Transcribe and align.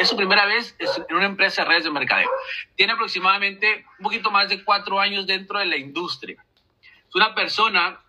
es 0.00 0.08
su 0.08 0.16
primera 0.16 0.46
vez 0.46 0.76
en 0.78 1.16
una 1.16 1.26
empresa 1.26 1.62
de 1.62 1.68
redes 1.68 1.84
de 1.84 1.90
mercadeo. 1.90 2.30
Tiene 2.76 2.92
aproximadamente 2.92 3.84
un 3.98 4.04
poquito 4.04 4.30
más 4.30 4.48
de 4.48 4.62
cuatro 4.64 5.00
años 5.00 5.26
dentro 5.26 5.58
de 5.58 5.66
la 5.66 5.76
industria. 5.76 6.44
Es 7.08 7.14
una 7.14 7.34
persona 7.34 8.00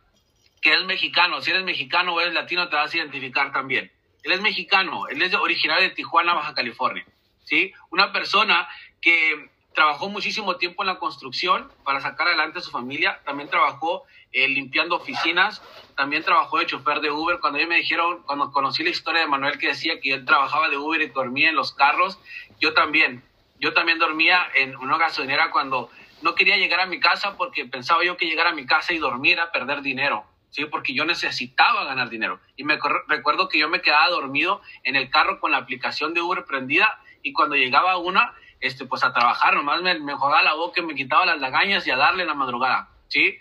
que 0.62 0.74
es 0.74 0.84
mexicano. 0.86 1.42
Si 1.42 1.52
eres 1.52 1.64
mexicano 1.64 2.14
o 2.14 2.22
eres 2.22 2.34
latino, 2.34 2.70
te 2.70 2.76
vas 2.76 2.94
a 2.94 2.98
identificar 2.98 3.52
también. 3.52 3.92
Él 4.24 4.32
es 4.32 4.42
mexicano, 4.42 5.08
él 5.10 5.22
es 5.22 5.34
originario 5.34 5.90
de 5.90 5.96
Tijuana, 5.96 6.34
Baja 6.34 6.54
California. 6.54 7.06
¿sí? 7.44 7.74
Una 7.90 8.14
persona 8.14 8.68
que 9.02 9.50
trabajó 9.74 10.10
muchísimo 10.10 10.56
tiempo 10.56 10.84
en 10.84 10.88
la 10.88 11.00
construcción 11.00 11.70
para 11.84 12.00
sacar 12.00 12.28
adelante 12.28 12.60
a 12.60 12.62
su 12.62 12.72
familia. 12.72 13.20
También 13.26 13.50
trabajó 13.50 14.04
eh, 14.34 14.48
limpiando 14.48 14.96
oficinas. 14.96 15.62
También 15.96 16.24
trabajó 16.24 16.60
de 16.60 16.66
chofer 16.66 17.00
de 17.00 17.12
Uber. 17.12 17.40
Cuando 17.40 17.60
ellos 17.60 17.70
me 17.70 17.78
dijeron, 17.78 18.24
cuando 18.24 18.52
conocí 18.52 18.84
la 18.84 18.90
historia 18.90 19.22
de 19.22 19.28
Manuel 19.28 19.58
que 19.58 19.68
decía 19.68 20.00
que 20.02 20.14
él 20.14 20.26
trabajaba 20.26 20.70
de 20.70 20.78
Uber 20.78 21.02
y 21.02 21.08
dormía 21.08 21.50
en 21.50 21.56
los 21.56 21.74
carros, 21.74 22.20
yo 22.60 22.74
también. 22.74 23.24
Yo 23.60 23.74
también 23.74 24.00
dormía 24.00 24.46
en 24.56 24.76
una 24.76 24.98
gasolinera 24.98 25.52
cuando 25.52 25.90
no 26.22 26.36
quería 26.36 26.58
llegar 26.58 26.82
a 26.82 26.86
mi 26.86 27.00
casa 27.00 27.38
porque 27.38 27.66
pensaba 27.66 28.04
yo 28.04 28.18
que 28.18 28.26
llegar 28.26 28.48
a 28.48 28.54
mi 28.54 28.66
casa 28.66 28.92
y 28.92 28.98
dormir 28.98 29.34
era 29.34 29.52
perder 29.52 29.82
dinero. 29.82 30.26
¿sí? 30.50 30.66
Porque 30.66 30.94
yo 30.94 31.06
necesitaba 31.06 31.84
ganar 31.84 32.10
dinero. 32.10 32.40
Y 32.56 32.64
me 32.64 32.80
recuerdo 33.08 33.50
que 33.50 33.60
yo 33.60 33.70
me 33.70 33.82
quedaba 33.82 34.10
dormido 34.10 34.62
en 34.84 34.96
el 34.96 35.10
carro 35.10 35.40
con 35.40 35.52
la 35.52 35.58
aplicación 35.58 36.14
de 36.14 36.22
Uber 36.22 36.46
prendida 36.46 37.00
y 37.22 37.34
cuando 37.34 37.56
llegaba 37.56 37.98
una, 37.98 38.34
este, 38.60 38.86
pues 38.86 39.04
a 39.04 39.14
trabajar, 39.14 39.56
nomás 39.56 39.82
me, 39.82 40.00
me 40.00 40.14
jodaba 40.14 40.44
la 40.44 40.54
boca, 40.54 40.82
me 40.82 40.96
quitaba 40.96 41.26
las 41.26 41.40
lagañas 41.40 41.88
y 41.88 41.92
a 41.92 41.98
darle 41.98 42.26
la 42.26 42.34
madrugada, 42.34 42.90
¿sí? 43.08 43.38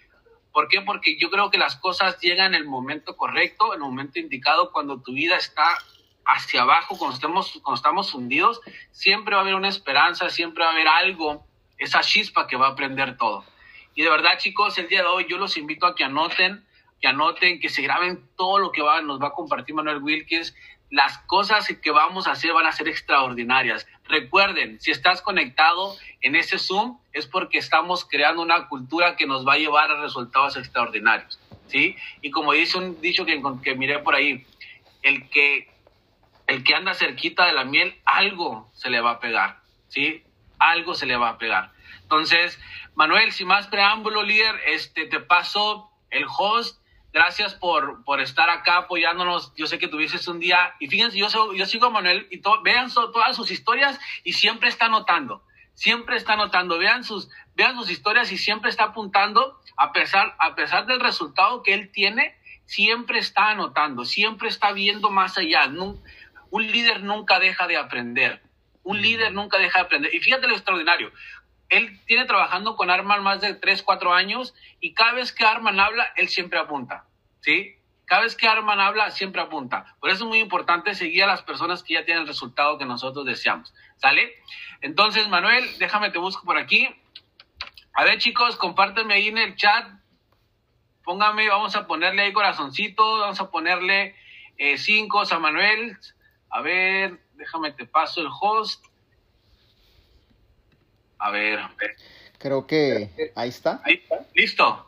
¿Por 0.52 0.68
qué? 0.68 0.82
Porque 0.82 1.18
yo 1.18 1.30
creo 1.30 1.50
que 1.50 1.58
las 1.58 1.76
cosas 1.76 2.20
llegan 2.20 2.54
en 2.54 2.62
el 2.62 2.66
momento 2.66 3.16
correcto, 3.16 3.74
en 3.74 3.80
el 3.80 3.88
momento 3.88 4.18
indicado, 4.18 4.70
cuando 4.70 5.00
tu 5.00 5.12
vida 5.12 5.36
está 5.36 5.64
hacia 6.26 6.62
abajo, 6.62 6.98
cuando 6.98 7.14
estamos, 7.14 7.60
cuando 7.62 7.76
estamos 7.76 8.14
hundidos, 8.14 8.60
siempre 8.90 9.34
va 9.34 9.40
a 9.40 9.44
haber 9.44 9.54
una 9.54 9.68
esperanza, 9.68 10.28
siempre 10.30 10.62
va 10.62 10.70
a 10.70 10.72
haber 10.72 10.88
algo, 10.88 11.46
esa 11.78 12.00
chispa 12.00 12.46
que 12.46 12.56
va 12.56 12.68
a 12.68 12.74
prender 12.74 13.16
todo. 13.16 13.44
Y 13.94 14.02
de 14.02 14.10
verdad, 14.10 14.38
chicos, 14.38 14.78
el 14.78 14.88
día 14.88 15.02
de 15.02 15.08
hoy 15.08 15.26
yo 15.28 15.38
los 15.38 15.56
invito 15.56 15.86
a 15.86 15.94
que 15.94 16.04
anoten, 16.04 16.64
que 17.00 17.08
anoten, 17.08 17.60
que 17.60 17.68
se 17.68 17.82
graben 17.82 18.28
todo 18.36 18.58
lo 18.58 18.72
que 18.72 18.82
va, 18.82 19.02
nos 19.02 19.20
va 19.20 19.28
a 19.28 19.32
compartir 19.32 19.74
Manuel 19.74 20.02
Wilkins, 20.02 20.54
las 20.90 21.18
cosas 21.26 21.66
que 21.82 21.90
vamos 21.90 22.26
a 22.26 22.32
hacer 22.32 22.52
van 22.52 22.66
a 22.66 22.72
ser 22.72 22.86
extraordinarias. 22.86 23.86
Recuerden, 24.08 24.80
si 24.80 24.90
estás 24.90 25.22
conectado 25.22 25.96
en 26.20 26.36
ese 26.36 26.58
Zoom 26.58 26.98
es 27.12 27.26
porque 27.26 27.58
estamos 27.58 28.04
creando 28.04 28.42
una 28.42 28.68
cultura 28.68 29.16
que 29.16 29.26
nos 29.26 29.46
va 29.46 29.54
a 29.54 29.58
llevar 29.58 29.90
a 29.90 30.00
resultados 30.00 30.56
extraordinarios, 30.56 31.38
¿sí? 31.68 31.96
Y 32.20 32.30
como 32.30 32.52
dice 32.52 32.78
un 32.78 33.00
dicho 33.00 33.24
que, 33.24 33.74
miré 33.74 34.00
por 34.00 34.14
ahí, 34.14 34.44
el 35.02 35.28
que, 35.30 35.68
el 36.46 36.64
que 36.64 36.74
anda 36.74 36.94
cerquita 36.94 37.46
de 37.46 37.52
la 37.52 37.64
miel, 37.64 37.96
algo 38.04 38.68
se 38.74 38.90
le 38.90 39.00
va 39.00 39.12
a 39.12 39.20
pegar, 39.20 39.60
¿sí? 39.88 40.22
Algo 40.58 40.94
se 40.94 41.06
le 41.06 41.16
va 41.16 41.30
a 41.30 41.38
pegar. 41.38 41.72
Entonces, 42.02 42.60
Manuel, 42.94 43.32
sin 43.32 43.46
más 43.46 43.68
preámbulo, 43.68 44.22
líder, 44.22 44.60
este, 44.66 45.06
te 45.06 45.20
paso 45.20 45.90
el 46.10 46.26
host 46.26 46.81
Gracias 47.12 47.54
por, 47.54 48.04
por 48.04 48.20
estar 48.20 48.48
acá 48.48 48.78
apoyándonos. 48.78 49.52
Yo 49.54 49.66
sé 49.66 49.78
que 49.78 49.88
tuvieses 49.88 50.26
un 50.28 50.40
día, 50.40 50.74
y 50.80 50.88
fíjense, 50.88 51.18
yo, 51.18 51.28
yo 51.52 51.66
sigo 51.66 51.86
a 51.86 51.90
Manuel 51.90 52.26
y 52.30 52.40
vean 52.64 52.90
todas 52.92 53.36
sus 53.36 53.50
historias 53.50 54.00
y 54.24 54.32
siempre 54.32 54.70
está 54.70 54.86
anotando, 54.86 55.44
siempre 55.74 56.16
está 56.16 56.32
anotando. 56.32 56.78
Vean 56.78 57.04
sus, 57.04 57.28
vean 57.54 57.76
sus 57.76 57.90
historias 57.90 58.32
y 58.32 58.38
siempre 58.38 58.70
está 58.70 58.84
apuntando, 58.84 59.60
a 59.76 59.92
pesar, 59.92 60.34
a 60.38 60.54
pesar 60.54 60.86
del 60.86 61.00
resultado 61.00 61.62
que 61.62 61.74
él 61.74 61.90
tiene, 61.92 62.34
siempre 62.64 63.18
está 63.18 63.50
anotando, 63.50 64.06
siempre 64.06 64.48
está 64.48 64.72
viendo 64.72 65.10
más 65.10 65.36
allá. 65.36 65.70
un 66.50 66.66
líder 66.66 67.02
nunca 67.02 67.38
deja 67.38 67.66
de 67.66 67.76
aprender. 67.76 68.42
Un 68.84 69.00
líder 69.00 69.32
nunca 69.32 69.58
deja 69.58 69.80
de 69.80 69.84
aprender. 69.84 70.14
Y 70.14 70.20
fíjate 70.20 70.48
lo 70.48 70.54
extraordinario 70.54 71.12
él 71.72 71.98
tiene 72.04 72.26
trabajando 72.26 72.76
con 72.76 72.90
Arman 72.90 73.22
más 73.22 73.40
de 73.40 73.54
3, 73.54 73.82
4 73.82 74.12
años 74.12 74.54
y 74.78 74.92
cada 74.92 75.12
vez 75.12 75.32
que 75.32 75.44
Arman 75.44 75.80
habla, 75.80 76.12
él 76.16 76.28
siempre 76.28 76.58
apunta, 76.58 77.06
¿sí? 77.40 77.76
Cada 78.04 78.22
vez 78.22 78.36
que 78.36 78.46
Arman 78.46 78.78
habla, 78.78 79.10
siempre 79.10 79.40
apunta. 79.40 79.96
Por 79.98 80.10
eso 80.10 80.24
es 80.24 80.28
muy 80.28 80.38
importante 80.38 80.94
seguir 80.94 81.24
a 81.24 81.28
las 81.28 81.42
personas 81.42 81.82
que 81.82 81.94
ya 81.94 82.04
tienen 82.04 82.22
el 82.22 82.28
resultado 82.28 82.76
que 82.76 82.84
nosotros 82.84 83.24
deseamos, 83.24 83.72
¿sale? 83.96 84.34
Entonces, 84.82 85.28
Manuel, 85.28 85.64
déjame 85.78 86.10
te 86.10 86.18
busco 86.18 86.44
por 86.44 86.58
aquí. 86.58 86.88
A 87.94 88.04
ver, 88.04 88.18
chicos, 88.18 88.56
compártanme 88.56 89.14
ahí 89.14 89.28
en 89.28 89.38
el 89.38 89.56
chat. 89.56 89.88
Póngame, 91.04 91.48
vamos 91.48 91.74
a 91.74 91.86
ponerle 91.86 92.22
ahí 92.22 92.32
corazoncito, 92.34 93.20
vamos 93.20 93.40
a 93.40 93.50
ponerle 93.50 94.14
eh, 94.58 94.76
cinco 94.76 95.22
a 95.22 95.38
Manuel. 95.38 95.96
A 96.50 96.60
ver, 96.60 97.18
déjame 97.32 97.72
te 97.72 97.86
paso 97.86 98.20
el 98.20 98.28
host. 98.40 98.84
A 101.22 101.30
ver. 101.30 101.60
Creo 102.38 102.66
que 102.66 103.32
ahí 103.36 103.48
está. 103.48 103.80
Ahí 103.84 104.02
está. 104.02 104.26
Listo. 104.34 104.86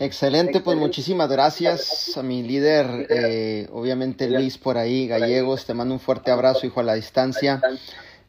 Excelente, 0.00 0.58
pues 0.58 0.76
muchísimas 0.76 1.30
gracias 1.30 2.16
a 2.16 2.24
mi 2.24 2.42
líder, 2.42 3.06
eh, 3.08 3.68
obviamente 3.72 4.28
Luis 4.28 4.58
por 4.58 4.76
ahí, 4.76 5.06
Gallegos, 5.06 5.66
te 5.66 5.72
mando 5.72 5.94
un 5.94 6.00
fuerte 6.00 6.32
abrazo, 6.32 6.66
hijo 6.66 6.80
a 6.80 6.82
la 6.82 6.94
distancia. 6.94 7.62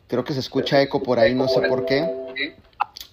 Creo 0.08 0.24
que 0.24 0.34
se 0.34 0.42
escucha 0.42 0.80
eco 0.80 1.02
por 1.02 1.18
ahí, 1.18 1.34
no 1.34 1.48
sé 1.48 1.62
por 1.62 1.88
qué. 1.88 2.08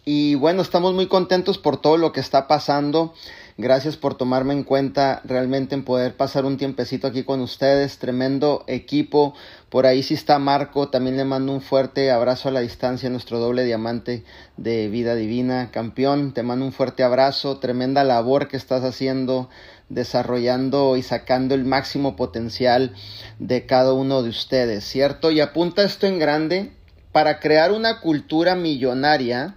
Y 0.05 0.35
bueno, 0.35 0.61
estamos 0.61 0.93
muy 0.93 1.07
contentos 1.07 1.57
por 1.57 1.81
todo 1.81 1.97
lo 1.97 2.13
que 2.13 2.21
está 2.21 2.47
pasando. 2.47 3.15
Gracias 3.59 3.99
por 3.99 4.17
tomarme 4.17 4.55
en 4.55 4.65
cuenta 4.65 5.21
realmente 5.25 5.75
en 5.75 5.85
poder 5.85 6.17
pasar 6.17 6.47
un 6.47 6.57
tiempecito 6.57 7.07
aquí 7.07 7.23
con 7.23 7.41
ustedes. 7.41 7.99
Tremendo 7.99 8.65
equipo. 8.67 9.35
Por 9.69 9.85
ahí 9.85 10.03
sí 10.03 10.15
está 10.15 10.39
Marco. 10.39 10.89
También 10.89 11.19
le 11.19 11.27
mando 11.27 11.53
un 11.53 11.61
fuerte 11.61 12.11
abrazo 12.11 12.49
a 12.49 12.53
la 12.53 12.61
distancia, 12.61 13.11
nuestro 13.11 13.41
doble 13.41 13.65
diamante 13.65 14.25
de 14.57 14.89
vida 14.89 15.15
divina. 15.15 15.71
Campeón, 15.71 16.33
te 16.33 16.43
mando 16.43 16.65
un 16.65 16.73
fuerte 16.73 17.03
abrazo. 17.03 17.59
Tremenda 17.59 18.05
labor 18.05 18.49
que 18.49 18.57
estás 18.57 18.85
haciendo 18.85 19.51
desarrollando 19.91 20.97
y 20.97 21.03
sacando 21.03 21.55
el 21.55 21.67
máximo 21.67 22.17
potencial 22.17 22.95
de 23.39 23.67
cada 23.67 23.93
uno 23.93 24.23
de 24.23 24.31
ustedes, 24.31 24.85
¿cierto? 24.85 25.31
Y 25.31 25.41
apunta 25.41 25.83
esto 25.83 26.07
en 26.07 26.19
grande 26.19 26.73
para 27.13 27.41
crear 27.41 27.73
una 27.73 28.01
cultura 28.01 28.55
millonaria, 28.55 29.57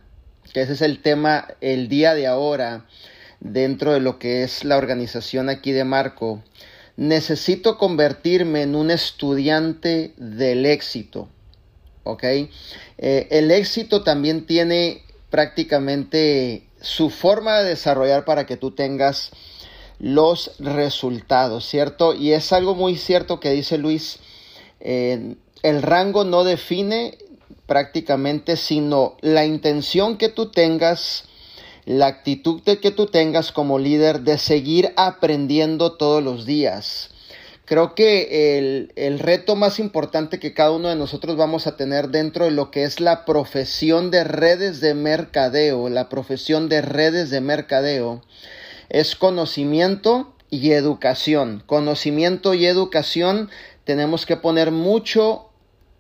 que 0.51 0.61
ese 0.61 0.73
es 0.73 0.81
el 0.81 1.01
tema 1.01 1.47
el 1.61 1.87
día 1.87 2.13
de 2.13 2.27
ahora 2.27 2.85
dentro 3.39 3.93
de 3.93 3.99
lo 3.99 4.19
que 4.19 4.43
es 4.43 4.63
la 4.63 4.77
organización 4.77 5.49
aquí 5.49 5.71
de 5.71 5.83
Marco, 5.83 6.43
necesito 6.97 7.77
convertirme 7.77 8.63
en 8.63 8.75
un 8.75 8.91
estudiante 8.91 10.13
del 10.17 10.65
éxito. 10.65 11.29
¿Ok? 12.03 12.23
Eh, 12.23 12.49
el 13.31 13.51
éxito 13.51 14.03
también 14.03 14.45
tiene 14.45 15.03
prácticamente 15.29 16.67
su 16.79 17.09
forma 17.09 17.59
de 17.59 17.69
desarrollar 17.69 18.25
para 18.25 18.45
que 18.45 18.57
tú 18.57 18.71
tengas 18.71 19.31
los 19.99 20.51
resultados, 20.59 21.67
¿cierto? 21.67 22.13
Y 22.13 22.33
es 22.33 22.53
algo 22.53 22.75
muy 22.75 22.95
cierto 22.95 23.39
que 23.39 23.51
dice 23.51 23.77
Luis, 23.77 24.19
eh, 24.79 25.35
el 25.63 25.81
rango 25.81 26.23
no 26.25 26.43
define 26.43 27.17
prácticamente, 27.65 28.55
sino 28.55 29.17
la 29.21 29.45
intención 29.45 30.17
que 30.17 30.29
tú 30.29 30.51
tengas 30.51 31.25
la 31.85 32.07
actitud 32.07 32.61
de 32.63 32.79
que 32.79 32.91
tú 32.91 33.07
tengas 33.07 33.51
como 33.51 33.79
líder 33.79 34.21
de 34.21 34.37
seguir 34.37 34.93
aprendiendo 34.95 35.93
todos 35.93 36.23
los 36.23 36.45
días. 36.45 37.11
Creo 37.65 37.95
que 37.95 38.57
el, 38.57 38.91
el, 38.95 39.17
reto 39.17 39.55
más 39.55 39.79
importante 39.79 40.39
que 40.39 40.53
cada 40.53 40.71
uno 40.71 40.89
de 40.89 40.95
nosotros 40.95 41.35
vamos 41.35 41.65
a 41.65 41.75
tener 41.77 42.09
dentro 42.09 42.45
de 42.45 42.51
lo 42.51 42.69
que 42.69 42.83
es 42.83 42.99
la 42.99 43.25
profesión 43.25 44.11
de 44.11 44.23
redes 44.23 44.81
de 44.81 44.93
mercadeo, 44.93 45.89
la 45.89 46.07
profesión 46.07 46.69
de 46.69 46.83
redes 46.83 47.31
de 47.31 47.41
mercadeo, 47.41 48.21
es 48.89 49.15
conocimiento 49.15 50.35
y 50.51 50.71
educación. 50.71 51.63
Conocimiento 51.65 52.53
y 52.53 52.67
educación 52.67 53.49
tenemos 53.83 54.25
que 54.25 54.37
poner 54.37 54.71
mucho, 54.71 55.49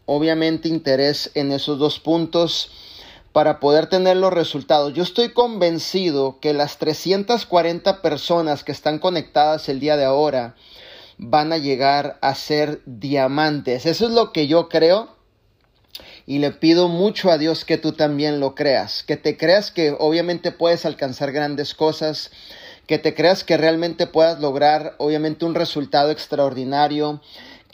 obviamente, 0.05 0.69
interés 0.69 1.31
en 1.33 1.51
esos 1.51 1.79
dos 1.79 1.99
puntos 1.99 2.71
para 3.35 3.59
poder 3.59 3.87
tener 3.87 4.15
los 4.15 4.31
resultados. 4.31 4.93
Yo 4.93 5.03
estoy 5.03 5.33
convencido 5.33 6.39
que 6.39 6.53
las 6.53 6.77
340 6.77 8.01
personas 8.01 8.63
que 8.63 8.71
están 8.71 8.97
conectadas 8.97 9.67
el 9.67 9.81
día 9.81 9.97
de 9.97 10.05
ahora 10.05 10.55
van 11.17 11.51
a 11.51 11.57
llegar 11.57 12.17
a 12.21 12.33
ser 12.33 12.79
diamantes. 12.85 13.85
Eso 13.85 14.05
es 14.05 14.11
lo 14.13 14.31
que 14.31 14.47
yo 14.47 14.69
creo. 14.69 15.09
Y 16.25 16.39
le 16.39 16.51
pido 16.51 16.87
mucho 16.87 17.29
a 17.29 17.37
Dios 17.37 17.65
que 17.65 17.77
tú 17.77 17.91
también 17.91 18.39
lo 18.39 18.55
creas, 18.55 19.03
que 19.03 19.17
te 19.17 19.35
creas 19.35 19.69
que 19.69 19.93
obviamente 19.99 20.53
puedes 20.53 20.85
alcanzar 20.85 21.33
grandes 21.33 21.75
cosas, 21.75 22.31
que 22.87 22.99
te 22.99 23.13
creas 23.15 23.43
que 23.43 23.57
realmente 23.57 24.07
puedas 24.07 24.39
lograr 24.39 24.95
obviamente 24.97 25.43
un 25.43 25.55
resultado 25.55 26.09
extraordinario, 26.09 27.19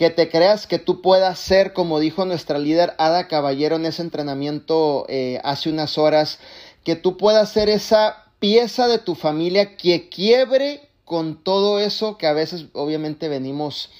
que 0.02 0.10
te 0.10 0.30
creas 0.30 0.66
que 0.66 0.80
tú 0.80 1.00
puedas 1.00 1.38
ser, 1.38 1.74
como 1.74 2.00
dijo 2.00 2.26
nuestra 2.26 2.58
líder 2.58 2.96
Ada 2.98 3.28
Caballero 3.28 3.76
en 3.76 3.86
ese 3.86 4.02
entrenamiento 4.02 5.06
eh, 5.10 5.40
hace 5.44 5.70
unas 5.70 6.00
horas, 6.00 6.40
que 6.84 6.96
tú 6.96 7.18
puedas 7.18 7.52
ser 7.52 7.70
esa 7.70 8.26
pieza 8.40 8.88
de 8.88 8.98
tu 8.98 9.14
familia 9.14 9.78
que 9.78 10.10
quiebre 10.10 10.90
con 11.06 11.44
todo 11.44 11.80
eso 11.80 12.18
que 12.18 12.26
a 12.26 12.34
veces 12.34 12.66
obviamente 12.74 13.30
venimos 13.30 13.92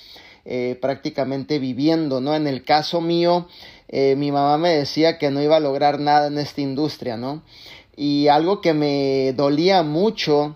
eh, 0.44 0.76
prácticamente 0.82 1.60
viviendo, 1.60 2.20
¿no? 2.20 2.34
En 2.34 2.48
el 2.48 2.64
caso 2.64 3.00
mío, 3.00 3.48
eh, 3.88 4.16
mi 4.18 4.32
mamá 4.32 4.58
me 4.58 4.70
decía 4.70 5.20
que 5.20 5.30
no 5.30 5.40
iba 5.40 5.58
a 5.58 5.60
lograr 5.60 6.00
nada 6.00 6.30
en 6.30 6.40
esta 6.40 6.62
industria, 6.62 7.16
¿no? 7.16 7.44
Y 7.96 8.28
algo 8.28 8.60
que 8.60 8.74
me 8.74 9.34
dolía 9.34 9.84
mucho 9.84 10.56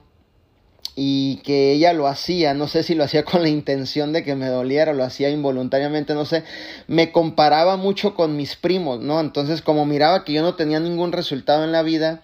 y 0.96 1.38
que 1.38 1.72
ella 1.72 1.94
lo 1.94 2.08
hacía, 2.08 2.54
no 2.54 2.68
sé 2.68 2.84
si 2.84 2.96
lo 2.96 3.04
hacía 3.04 3.24
con 3.26 3.42
la 3.42 3.50
intención 3.50 4.14
de 4.14 4.24
que 4.24 4.36
me 4.36 4.48
doliera, 4.48 4.94
lo 4.94 5.04
hacía 5.04 5.30
involuntariamente, 5.30 6.14
no 6.14 6.26
sé, 6.26 6.44
me 6.88 7.12
comparaba 7.12 7.78
mucho 7.78 8.16
con 8.16 8.38
mis 8.38 8.56
primos, 8.56 9.02
¿no? 9.02 9.20
Entonces 9.20 9.62
como 9.62 9.86
miraba 9.86 10.24
que 10.24 10.34
yo 10.34 10.42
no 10.42 10.56
tenía 10.56 10.80
ningún 10.80 11.12
resultado 11.12 11.64
en 11.64 11.72
la 11.72 11.84
vida, 11.84 12.22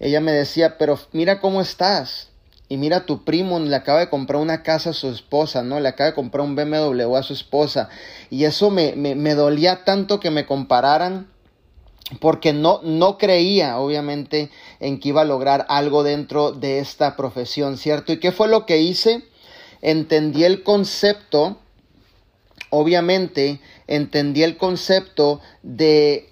ella 0.00 0.20
me 0.20 0.32
decía, 0.32 0.78
pero 0.78 0.98
mira 1.12 1.40
cómo 1.40 1.60
estás. 1.60 2.28
Y 2.68 2.78
mira, 2.78 3.06
tu 3.06 3.24
primo 3.24 3.60
le 3.60 3.76
acaba 3.76 4.00
de 4.00 4.10
comprar 4.10 4.42
una 4.42 4.64
casa 4.64 4.90
a 4.90 4.92
su 4.92 5.08
esposa, 5.08 5.62
¿no? 5.62 5.78
Le 5.78 5.88
acaba 5.88 6.10
de 6.10 6.16
comprar 6.16 6.44
un 6.44 6.56
BMW 6.56 7.14
a 7.14 7.22
su 7.22 7.32
esposa. 7.32 7.88
Y 8.28 8.44
eso 8.44 8.70
me, 8.70 8.94
me, 8.96 9.14
me 9.14 9.36
dolía 9.36 9.84
tanto 9.84 10.18
que 10.18 10.32
me 10.32 10.46
compararan 10.46 11.28
porque 12.20 12.52
no, 12.52 12.80
no 12.82 13.18
creía, 13.18 13.78
obviamente, 13.78 14.50
en 14.80 15.00
que 15.00 15.10
iba 15.10 15.22
a 15.22 15.24
lograr 15.24 15.66
algo 15.68 16.02
dentro 16.02 16.52
de 16.52 16.78
esta 16.78 17.16
profesión, 17.16 17.78
¿cierto? 17.78 18.12
¿Y 18.12 18.20
qué 18.20 18.32
fue 18.32 18.48
lo 18.48 18.66
que 18.66 18.78
hice? 18.78 19.24
Entendí 19.82 20.44
el 20.44 20.62
concepto, 20.62 21.58
obviamente, 22.70 23.60
entendí 23.86 24.42
el 24.42 24.56
concepto 24.56 25.40
de 25.62 26.30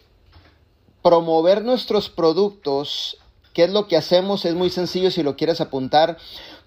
promover 1.02 1.62
nuestros 1.64 2.08
productos. 2.08 3.18
¿Qué 3.52 3.64
es 3.64 3.70
lo 3.70 3.86
que 3.86 3.96
hacemos? 3.96 4.44
Es 4.44 4.54
muy 4.54 4.70
sencillo 4.70 5.10
si 5.10 5.22
lo 5.22 5.36
quieres 5.36 5.60
apuntar. 5.60 6.16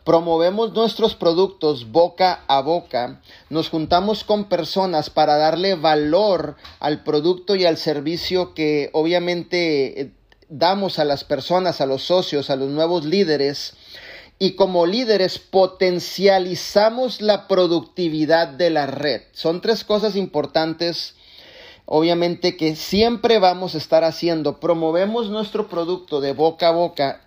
Promovemos 0.06 0.74
nuestros 0.74 1.16
productos 1.16 1.92
boca 1.92 2.46
a 2.48 2.62
boca, 2.62 3.20
nos 3.50 3.68
juntamos 3.68 4.24
con 4.24 4.46
personas 4.46 5.10
para 5.10 5.36
darle 5.36 5.76
valor 5.76 6.56
al 6.80 7.04
producto 7.04 7.58
y 7.58 7.66
al 7.66 7.76
servicio 7.76 8.54
que 8.54 8.90
obviamente 8.94 10.02
eh, 10.02 10.12
damos 10.50 11.00
a 11.00 11.06
las 11.06 11.24
personas, 11.24 11.82
a 11.82 11.86
los 11.86 12.04
socios, 12.04 12.50
a 12.50 12.56
los 12.56 12.70
nuevos 12.70 13.06
líderes. 13.06 13.74
Y 14.40 14.52
como 14.52 14.86
líderes 14.86 15.40
potencializamos 15.40 17.22
la 17.22 17.48
productividad 17.48 18.48
de 18.48 18.70
la 18.70 18.86
red. 18.86 19.22
Son 19.34 19.62
tres 19.62 19.84
cosas 19.84 20.16
importantes 20.16 21.16
obviamente 21.86 22.58
que 22.58 22.76
siempre 22.76 23.40
vamos 23.40 23.74
a 23.74 23.80
estar 23.80 24.04
haciendo. 24.04 24.60
Promovemos 24.60 25.30
nuestro 25.30 25.70
producto 25.70 26.22
de 26.22 26.34
boca 26.34 26.68
a 26.68 26.72
boca 26.72 27.22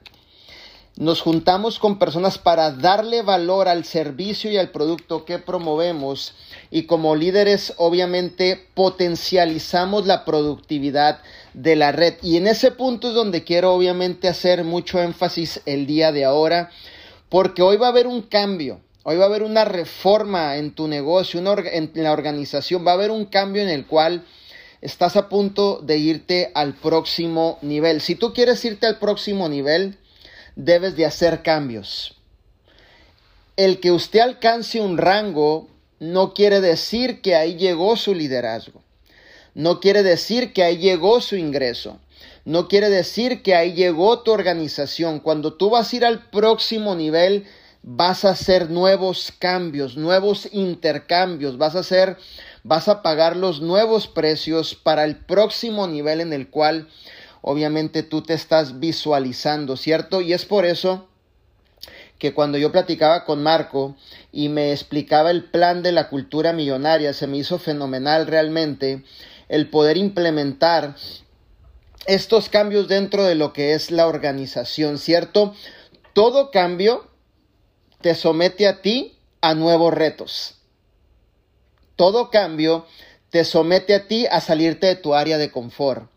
nos 1.00 1.22
juntamos 1.22 1.78
con 1.78 1.98
personas 1.98 2.36
para 2.36 2.72
darle 2.72 3.22
valor 3.22 3.68
al 3.68 3.86
servicio 3.86 4.50
y 4.50 4.58
al 4.58 4.70
producto 4.70 5.24
que 5.24 5.38
promovemos 5.38 6.34
y 6.70 6.82
como 6.82 7.16
líderes 7.16 7.72
obviamente 7.78 8.68
potencializamos 8.74 10.06
la 10.06 10.26
productividad 10.26 11.22
de 11.54 11.76
la 11.76 11.92
red. 11.92 12.14
Y 12.22 12.36
en 12.36 12.46
ese 12.46 12.70
punto 12.70 13.08
es 13.08 13.14
donde 13.14 13.44
quiero 13.44 13.72
obviamente 13.74 14.28
hacer 14.28 14.64
mucho 14.64 15.00
énfasis 15.00 15.60
el 15.66 15.86
día 15.86 16.12
de 16.12 16.24
ahora 16.24 16.70
porque 17.28 17.62
hoy 17.62 17.76
va 17.76 17.86
a 17.86 17.90
haber 17.90 18.06
un 18.06 18.22
cambio. 18.22 18.80
Hoy 19.02 19.16
va 19.16 19.24
a 19.24 19.28
haber 19.28 19.42
una 19.42 19.64
reforma 19.64 20.56
en 20.56 20.74
tu 20.74 20.86
negocio, 20.86 21.40
en 21.40 21.90
la 21.94 22.12
organización, 22.12 22.86
va 22.86 22.90
a 22.90 22.94
haber 22.94 23.10
un 23.10 23.24
cambio 23.24 23.62
en 23.62 23.70
el 23.70 23.86
cual 23.86 24.26
estás 24.82 25.16
a 25.16 25.28
punto 25.28 25.80
de 25.82 25.96
irte 25.96 26.50
al 26.54 26.74
próximo 26.74 27.58
nivel. 27.62 28.02
Si 28.02 28.14
tú 28.14 28.34
quieres 28.34 28.62
irte 28.64 28.86
al 28.86 28.98
próximo 28.98 29.48
nivel, 29.48 29.96
debes 30.54 30.96
de 30.96 31.06
hacer 31.06 31.42
cambios. 31.42 32.16
El 33.56 33.80
que 33.80 33.90
usted 33.90 34.20
alcance 34.20 34.80
un 34.80 34.98
rango 34.98 35.68
no 35.98 36.34
quiere 36.34 36.60
decir 36.60 37.20
que 37.20 37.34
ahí 37.34 37.56
llegó 37.56 37.96
su 37.96 38.14
liderazgo. 38.14 38.82
No 39.54 39.80
quiere 39.80 40.02
decir 40.02 40.52
que 40.52 40.62
ahí 40.62 40.78
llegó 40.78 41.20
su 41.20 41.36
ingreso. 41.36 41.98
No 42.44 42.68
quiere 42.68 42.88
decir 42.88 43.42
que 43.42 43.54
ahí 43.54 43.74
llegó 43.74 44.20
tu 44.20 44.32
organización. 44.32 45.20
Cuando 45.20 45.54
tú 45.54 45.70
vas 45.70 45.92
a 45.92 45.96
ir 45.96 46.04
al 46.04 46.30
próximo 46.30 46.94
nivel, 46.94 47.46
vas 47.82 48.24
a 48.24 48.30
hacer 48.30 48.70
nuevos 48.70 49.32
cambios, 49.38 49.96
nuevos 49.96 50.48
intercambios, 50.52 51.58
vas 51.58 51.76
a 51.76 51.80
hacer, 51.80 52.16
vas 52.62 52.88
a 52.88 53.02
pagar 53.02 53.36
los 53.36 53.60
nuevos 53.60 54.06
precios 54.06 54.74
para 54.74 55.04
el 55.04 55.16
próximo 55.16 55.86
nivel 55.86 56.20
en 56.20 56.32
el 56.32 56.48
cual 56.50 56.88
obviamente 57.42 58.02
tú 58.02 58.22
te 58.22 58.34
estás 58.34 58.80
visualizando, 58.80 59.76
¿cierto? 59.76 60.20
Y 60.20 60.32
es 60.32 60.44
por 60.44 60.66
eso 60.66 61.06
que 62.18 62.34
cuando 62.34 62.58
yo 62.58 62.70
platicaba 62.70 63.24
con 63.24 63.42
Marco 63.42 63.96
y 64.30 64.50
me 64.50 64.72
explicaba 64.72 65.30
el 65.30 65.44
plan 65.44 65.82
de 65.82 65.92
la 65.92 66.10
cultura 66.10 66.52
millonaria, 66.52 67.14
se 67.14 67.26
me 67.26 67.38
hizo 67.38 67.58
fenomenal 67.58 68.26
realmente 68.26 69.02
el 69.50 69.68
poder 69.68 69.96
implementar 69.96 70.94
estos 72.06 72.48
cambios 72.48 72.88
dentro 72.88 73.24
de 73.24 73.34
lo 73.34 73.52
que 73.52 73.74
es 73.74 73.90
la 73.90 74.06
organización, 74.06 74.96
¿cierto? 74.96 75.54
Todo 76.14 76.50
cambio 76.50 77.08
te 78.00 78.14
somete 78.14 78.68
a 78.68 78.80
ti 78.80 79.18
a 79.40 79.54
nuevos 79.54 79.92
retos. 79.92 80.54
Todo 81.96 82.30
cambio 82.30 82.86
te 83.30 83.44
somete 83.44 83.94
a 83.94 84.06
ti 84.06 84.26
a 84.26 84.40
salirte 84.40 84.86
de 84.86 84.96
tu 84.96 85.14
área 85.14 85.36
de 85.36 85.50
confort. 85.50 86.08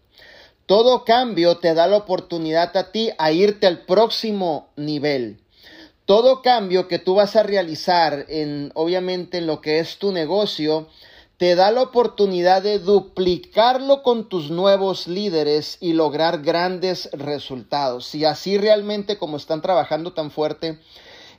Todo 0.67 1.03
cambio 1.03 1.57
te 1.57 1.73
da 1.73 1.87
la 1.87 1.97
oportunidad 1.97 2.77
a 2.77 2.91
ti 2.91 3.09
a 3.17 3.31
irte 3.31 3.65
al 3.65 3.79
próximo 3.79 4.69
nivel. 4.75 5.41
Todo 6.05 6.43
cambio 6.43 6.87
que 6.87 6.99
tú 6.99 7.15
vas 7.15 7.35
a 7.35 7.43
realizar 7.43 8.25
en, 8.29 8.71
obviamente, 8.75 9.39
en 9.39 9.47
lo 9.47 9.59
que 9.59 9.79
es 9.79 9.97
tu 9.97 10.11
negocio, 10.11 10.87
te 11.43 11.55
da 11.55 11.71
la 11.71 11.81
oportunidad 11.81 12.61
de 12.61 12.79
duplicarlo 12.79 14.01
con 14.01 14.29
tus 14.29 14.49
nuevos 14.49 15.09
líderes 15.09 15.77
y 15.81 15.91
lograr 15.91 16.41
grandes 16.41 17.09
resultados. 17.11 18.15
Y 18.15 18.23
así 18.23 18.57
realmente 18.57 19.17
como 19.17 19.35
están 19.35 19.61
trabajando 19.61 20.13
tan 20.13 20.31
fuerte, 20.31 20.79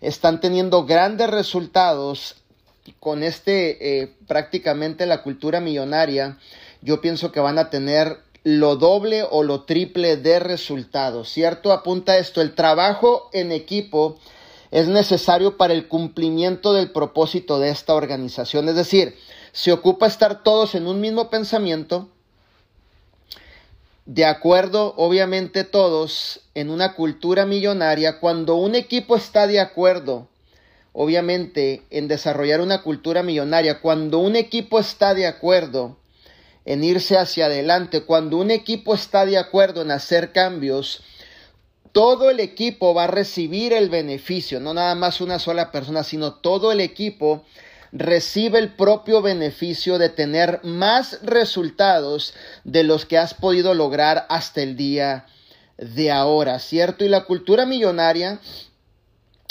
están 0.02 0.42
teniendo 0.42 0.84
grandes 0.84 1.30
resultados 1.30 2.36
con 3.00 3.22
este 3.22 4.02
eh, 4.02 4.14
prácticamente 4.28 5.06
la 5.06 5.22
cultura 5.22 5.60
millonaria, 5.60 6.36
yo 6.82 7.00
pienso 7.00 7.32
que 7.32 7.40
van 7.40 7.56
a 7.56 7.70
tener 7.70 8.18
lo 8.42 8.76
doble 8.76 9.24
o 9.30 9.42
lo 9.42 9.62
triple 9.62 10.18
de 10.18 10.38
resultados, 10.38 11.30
¿cierto? 11.30 11.72
Apunta 11.72 12.18
esto, 12.18 12.42
el 12.42 12.54
trabajo 12.54 13.30
en 13.32 13.52
equipo 13.52 14.18
es 14.70 14.86
necesario 14.86 15.56
para 15.56 15.72
el 15.72 15.88
cumplimiento 15.88 16.74
del 16.74 16.92
propósito 16.92 17.58
de 17.58 17.70
esta 17.70 17.94
organización, 17.94 18.68
es 18.68 18.74
decir, 18.74 19.16
se 19.54 19.72
ocupa 19.72 20.06
estar 20.06 20.42
todos 20.42 20.74
en 20.74 20.86
un 20.86 21.00
mismo 21.00 21.30
pensamiento, 21.30 22.10
de 24.04 24.26
acuerdo, 24.26 24.92
obviamente 24.98 25.64
todos, 25.64 26.40
en 26.54 26.68
una 26.68 26.94
cultura 26.94 27.46
millonaria, 27.46 28.20
cuando 28.20 28.56
un 28.56 28.74
equipo 28.74 29.16
está 29.16 29.46
de 29.46 29.60
acuerdo, 29.60 30.28
obviamente, 30.92 31.84
en 31.88 32.08
desarrollar 32.08 32.60
una 32.60 32.82
cultura 32.82 33.22
millonaria, 33.22 33.80
cuando 33.80 34.18
un 34.18 34.36
equipo 34.36 34.78
está 34.78 35.14
de 35.14 35.26
acuerdo, 35.26 35.96
en 36.64 36.82
irse 36.82 37.16
hacia 37.16 37.46
adelante. 37.46 38.02
Cuando 38.02 38.38
un 38.38 38.50
equipo 38.50 38.94
está 38.94 39.24
de 39.24 39.38
acuerdo 39.38 39.82
en 39.82 39.90
hacer 39.90 40.32
cambios, 40.32 41.02
todo 41.92 42.28
el 42.30 42.40
equipo 42.40 42.92
va 42.92 43.04
a 43.04 43.08
recibir 43.08 43.72
el 43.72 43.88
beneficio, 43.88 44.58
no 44.58 44.74
nada 44.74 44.94
más 44.94 45.20
una 45.20 45.38
sola 45.38 45.70
persona, 45.70 46.02
sino 46.02 46.34
todo 46.34 46.72
el 46.72 46.80
equipo 46.80 47.44
recibe 47.94 48.58
el 48.58 48.70
propio 48.70 49.22
beneficio 49.22 49.98
de 49.98 50.08
tener 50.08 50.58
más 50.64 51.20
resultados 51.22 52.34
de 52.64 52.82
los 52.82 53.06
que 53.06 53.18
has 53.18 53.34
podido 53.34 53.72
lograr 53.72 54.26
hasta 54.28 54.62
el 54.62 54.76
día 54.76 55.26
de 55.78 56.10
ahora, 56.10 56.58
¿cierto? 56.58 57.04
Y 57.04 57.08
la 57.08 57.24
cultura 57.24 57.66
millonaria 57.66 58.40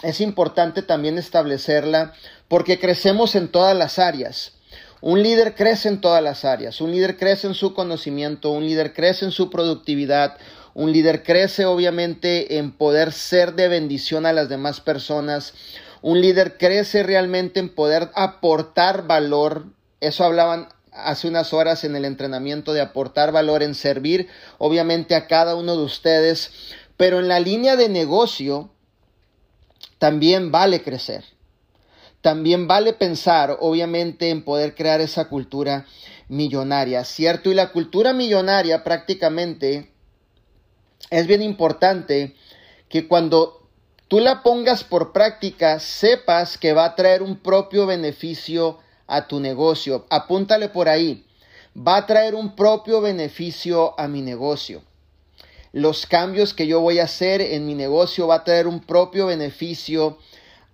es 0.04 0.20
importante 0.20 0.82
también 0.82 1.18
establecerla 1.18 2.14
porque 2.50 2.80
crecemos 2.80 3.36
en 3.36 3.48
todas 3.48 3.78
las 3.78 3.98
áreas. 3.98 4.52
Un 5.00 5.24
líder 5.24 5.56
crece 5.56 5.88
en 5.88 6.02
todas 6.02 6.22
las 6.22 6.44
áreas, 6.44 6.82
un 6.82 6.92
líder 6.92 7.18
crece 7.18 7.48
en 7.48 7.54
su 7.54 7.74
conocimiento, 7.74 8.52
un 8.52 8.66
líder 8.66 8.94
crece 8.94 9.26
en 9.26 9.32
su 9.32 9.50
productividad, 9.50 10.38
un 10.74 10.92
líder 10.92 11.24
crece 11.24 11.66
obviamente 11.66 12.58
en 12.58 12.72
poder 12.72 13.12
ser 13.12 13.54
de 13.54 13.68
bendición 13.68 14.26
a 14.26 14.34
las 14.34 14.50
demás 14.50 14.80
personas, 14.82 15.54
un 16.04 16.20
líder 16.20 16.58
crece 16.58 17.02
realmente 17.02 17.62
en 17.62 17.74
poder 17.74 18.12
aportar 18.14 19.08
valor, 19.08 19.68
eso 20.02 20.26
hablaban 20.26 20.68
hace 20.92 21.30
unas 21.30 21.54
horas 21.54 21.86
en 21.86 21.96
el 21.96 22.04
entrenamiento 22.04 22.74
de 22.74 22.82
aportar 22.82 23.32
valor, 23.32 23.64
en 23.64 23.74
servir 23.74 24.28
obviamente 24.58 25.16
a 25.16 25.28
cada 25.28 25.56
uno 25.56 25.78
de 25.78 25.84
ustedes, 25.84 26.52
pero 26.98 27.20
en 27.20 27.30
la 27.30 27.40
línea 27.40 27.78
de 27.78 27.88
negocio 27.88 28.70
también 29.98 30.52
vale 30.52 30.84
crecer. 30.84 31.24
También 32.22 32.68
vale 32.68 32.92
pensar, 32.92 33.58
obviamente, 33.62 34.30
en 34.30 34.44
poder 34.44 34.76
crear 34.76 35.00
esa 35.00 35.30
cultura 35.30 35.86
millonaria, 36.28 37.06
¿cierto? 37.06 37.50
Y 37.50 37.54
la 37.54 37.72
cultura 37.72 38.12
millonaria 38.12 38.84
prácticamente 38.84 39.94
es 41.10 41.28
bien 41.28 41.42
importante 41.42 42.36
que 42.90 43.08
cuando 43.08 43.63
tú 44.14 44.20
la 44.20 44.44
pongas 44.44 44.84
por 44.84 45.12
práctica, 45.12 45.80
sepas 45.80 46.60
que 46.60 46.74
va 46.74 46.86
a 46.86 46.94
traer 46.94 47.24
un 47.24 47.36
propio 47.36 47.88
beneficio 47.88 48.78
a 49.08 49.28
tu 49.28 49.40
negocio. 49.40 50.06
Apúntale 50.12 50.70
por 50.70 50.88
ahí. 50.88 51.26
Va 51.76 51.98
a 51.98 52.06
traer 52.06 52.36
un 52.36 52.56
propio 52.56 53.02
beneficio 53.02 54.00
a 54.00 54.08
mi 54.08 54.22
negocio. 54.22 54.84
Los 55.72 56.06
cambios 56.06 56.54
que 56.54 56.68
yo 56.68 56.80
voy 56.80 57.00
a 57.00 57.06
hacer 57.06 57.42
en 57.42 57.66
mi 57.66 57.74
negocio 57.74 58.28
va 58.28 58.36
a 58.36 58.44
traer 58.44 58.68
un 58.68 58.82
propio 58.82 59.26
beneficio 59.26 60.20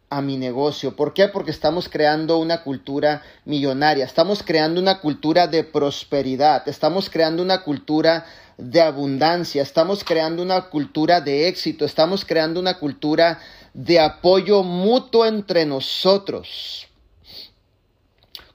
a 0.10 0.22
mi 0.22 0.36
negocio. 0.36 0.98
¿Por 0.98 1.14
qué? 1.14 1.30
Porque 1.30 1.52
estamos 1.52 1.88
creando 1.88 2.40
una 2.40 2.62
cultura 2.64 3.24
millonaria, 3.46 4.04
estamos 4.04 4.44
creando 4.44 4.82
una 4.82 5.00
cultura 5.00 5.48
de 5.48 5.64
prosperidad, 5.64 6.68
estamos 6.68 7.10
creando 7.10 7.42
una 7.42 7.62
cultura 7.62 8.26
de 8.60 8.82
abundancia, 8.82 9.62
estamos 9.62 10.04
creando 10.04 10.44
una 10.44 10.70
cultura 10.70 11.22
de 11.22 11.48
éxito, 11.48 11.86
estamos 11.86 12.26
creando 12.26 12.60
una 12.60 12.78
cultura 12.78 13.40
de 13.74 14.02
apoyo 14.02 14.64
mutuo 14.64 15.26
entre 15.26 15.66
nosotros. 15.66 16.88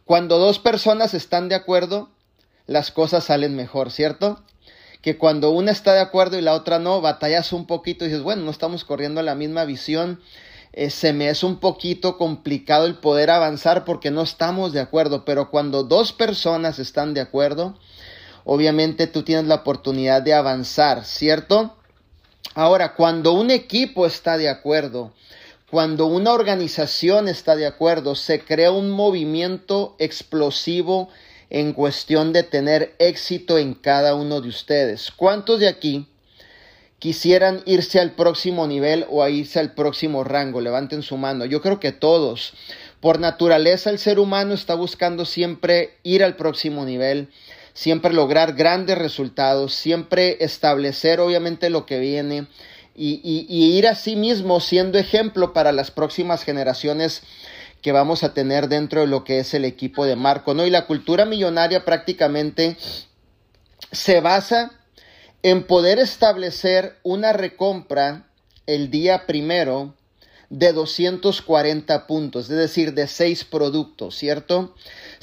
Cuando 0.04 0.38
dos 0.38 0.58
personas 0.58 1.14
están 1.14 1.48
de 1.48 1.54
acuerdo, 1.54 2.10
las 2.66 2.90
cosas 2.90 3.24
salen 3.24 3.56
mejor, 3.56 3.90
¿cierto? 3.90 4.44
Que 5.00 5.16
cuando 5.16 5.50
una 5.50 5.72
está 5.72 5.94
de 5.94 6.00
acuerdo 6.00 6.38
y 6.38 6.42
la 6.42 6.52
otra 6.52 6.78
no, 6.78 7.00
batallas 7.00 7.54
un 7.54 7.66
poquito 7.66 8.04
y 8.04 8.08
dices, 8.08 8.22
bueno, 8.22 8.42
no 8.42 8.50
estamos 8.50 8.84
corriendo 8.84 9.22
la 9.22 9.34
misma 9.34 9.64
visión, 9.64 10.20
eh, 10.74 10.90
se 10.90 11.14
me 11.14 11.30
es 11.30 11.42
un 11.42 11.60
poquito 11.60 12.18
complicado 12.18 12.84
el 12.84 12.96
poder 12.96 13.30
avanzar 13.30 13.86
porque 13.86 14.10
no 14.10 14.20
estamos 14.20 14.74
de 14.74 14.80
acuerdo, 14.80 15.24
pero 15.24 15.50
cuando 15.50 15.82
dos 15.82 16.12
personas 16.12 16.78
están 16.78 17.14
de 17.14 17.22
acuerdo, 17.22 17.78
obviamente 18.44 19.06
tú 19.06 19.22
tienes 19.22 19.46
la 19.46 19.56
oportunidad 19.56 20.22
de 20.22 20.34
avanzar, 20.34 21.04
¿cierto? 21.04 21.74
Ahora, 22.54 22.94
cuando 22.94 23.32
un 23.32 23.50
equipo 23.50 24.06
está 24.06 24.36
de 24.38 24.48
acuerdo, 24.48 25.12
cuando 25.70 26.06
una 26.06 26.32
organización 26.32 27.26
está 27.26 27.56
de 27.56 27.66
acuerdo, 27.66 28.14
se 28.14 28.40
crea 28.40 28.70
un 28.70 28.90
movimiento 28.90 29.96
explosivo 29.98 31.08
en 31.50 31.72
cuestión 31.72 32.32
de 32.32 32.42
tener 32.42 32.94
éxito 32.98 33.58
en 33.58 33.74
cada 33.74 34.14
uno 34.14 34.40
de 34.40 34.48
ustedes. 34.48 35.10
¿Cuántos 35.10 35.60
de 35.60 35.68
aquí 35.68 36.06
quisieran 36.98 37.62
irse 37.64 37.98
al 37.98 38.12
próximo 38.12 38.66
nivel 38.66 39.04
o 39.10 39.22
a 39.22 39.30
irse 39.30 39.58
al 39.58 39.72
próximo 39.72 40.22
rango? 40.22 40.60
Levanten 40.60 41.02
su 41.02 41.16
mano. 41.16 41.44
Yo 41.44 41.60
creo 41.60 41.80
que 41.80 41.92
todos. 41.92 42.52
Por 43.00 43.18
naturaleza 43.18 43.90
el 43.90 43.98
ser 43.98 44.18
humano 44.18 44.54
está 44.54 44.74
buscando 44.74 45.24
siempre 45.24 45.98
ir 46.02 46.22
al 46.22 46.36
próximo 46.36 46.84
nivel, 46.84 47.30
siempre 47.74 48.14
lograr 48.14 48.54
grandes 48.54 48.96
resultados, 48.96 49.74
siempre 49.74 50.38
establecer 50.40 51.20
obviamente 51.20 51.68
lo 51.68 51.84
que 51.84 51.98
viene 51.98 52.46
y, 52.94 53.20
y 53.22 53.76
ir 53.76 53.88
a 53.88 53.96
sí 53.96 54.16
mismo 54.16 54.60
siendo 54.60 54.98
ejemplo 54.98 55.52
para 55.52 55.72
las 55.72 55.90
próximas 55.90 56.44
generaciones 56.44 57.22
que 57.82 57.92
vamos 57.92 58.24
a 58.24 58.32
tener 58.32 58.68
dentro 58.68 59.02
de 59.02 59.06
lo 59.08 59.24
que 59.24 59.40
es 59.40 59.52
el 59.52 59.66
equipo 59.66 60.06
de 60.06 60.16
Marco, 60.16 60.54
¿no? 60.54 60.64
Y 60.64 60.70
la 60.70 60.86
cultura 60.86 61.26
millonaria 61.26 61.84
prácticamente 61.84 62.78
se 63.92 64.20
basa 64.20 64.72
en 65.42 65.66
poder 65.66 65.98
establecer 65.98 66.96
una 67.02 67.34
recompra 67.34 68.30
el 68.66 68.90
día 68.90 69.26
primero 69.26 69.94
de 70.48 70.72
240 70.72 72.06
puntos, 72.06 72.48
es 72.48 72.56
decir, 72.56 72.94
de 72.94 73.06
seis 73.06 73.44
productos, 73.44 74.16
¿cierto? 74.16 74.74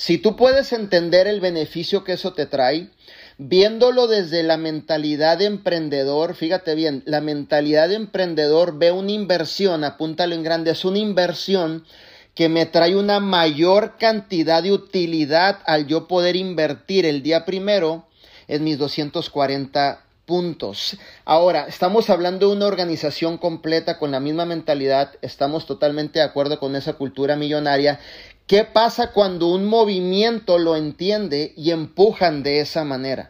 Si 0.01 0.17
tú 0.17 0.36
puedes 0.36 0.74
entender 0.74 1.27
el 1.27 1.41
beneficio 1.41 2.03
que 2.03 2.13
eso 2.13 2.34
te 2.34 2.48
trae, 2.48 2.89
viéndolo 3.38 4.08
desde 4.08 4.41
la 4.41 4.58
mentalidad 4.58 5.38
de 5.38 5.46
emprendedor, 5.46 6.34
fíjate 6.34 6.74
bien, 6.74 7.03
la 7.05 7.22
mentalidad 7.22 7.88
de 7.88 7.98
emprendedor 7.98 8.79
ve 8.79 8.91
una 8.91 9.12
inversión, 9.12 9.84
apúntalo 9.84 10.34
en 10.34 10.41
grande, 10.41 10.72
es 10.72 10.86
una 10.86 10.98
inversión 10.98 11.86
que 12.34 12.50
me 12.50 12.65
trae 12.65 12.96
una 12.96 13.20
mayor 13.20 13.98
cantidad 14.00 14.63
de 14.63 14.72
utilidad 14.72 15.60
al 15.67 15.86
yo 15.86 16.08
poder 16.08 16.36
invertir 16.36 17.05
el 17.05 17.22
día 17.22 17.46
primero 17.46 18.08
en 18.48 18.63
mis 18.63 18.79
240 18.79 20.03
puntos. 20.31 20.98
Ahora, 21.25 21.65
estamos 21.67 22.10
hablando 22.10 22.48
de 22.48 22.55
una 22.55 22.65
organización 22.65 23.38
completa 23.38 24.00
con 24.00 24.12
la 24.12 24.22
misma 24.22 24.46
mentalidad, 24.46 25.12
estamos 25.22 25.65
totalmente 25.65 26.20
de 26.20 26.25
acuerdo 26.25 26.58
con 26.58 26.75
esa 26.77 26.93
cultura 26.93 27.36
millonaria. 27.36 28.00
¿Qué 28.48 28.65
pasa 28.65 29.12
cuando 29.13 29.48
un 29.48 29.65
movimiento 29.65 30.57
lo 30.57 30.75
entiende 30.75 31.53
y 31.55 31.71
empujan 31.71 32.43
de 32.43 32.60
esa 32.60 32.83
manera? 32.83 33.29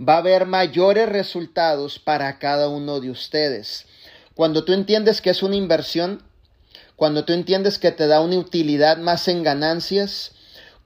Va 0.00 0.14
a 0.14 0.18
haber 0.18 0.46
mayores 0.46 1.08
resultados 1.08 1.98
para 1.98 2.38
cada 2.38 2.68
uno 2.68 3.00
de 3.00 3.10
ustedes. 3.10 3.86
Cuando 4.34 4.64
tú 4.64 4.72
entiendes 4.72 5.20
que 5.20 5.30
es 5.30 5.42
una 5.42 5.56
inversión, 5.56 6.22
cuando 6.96 7.24
tú 7.24 7.32
entiendes 7.32 7.78
que 7.78 7.92
te 7.92 8.06
da 8.06 8.20
una 8.20 8.38
utilidad 8.38 8.98
más 8.98 9.28
en 9.28 9.42
ganancias, 9.42 10.32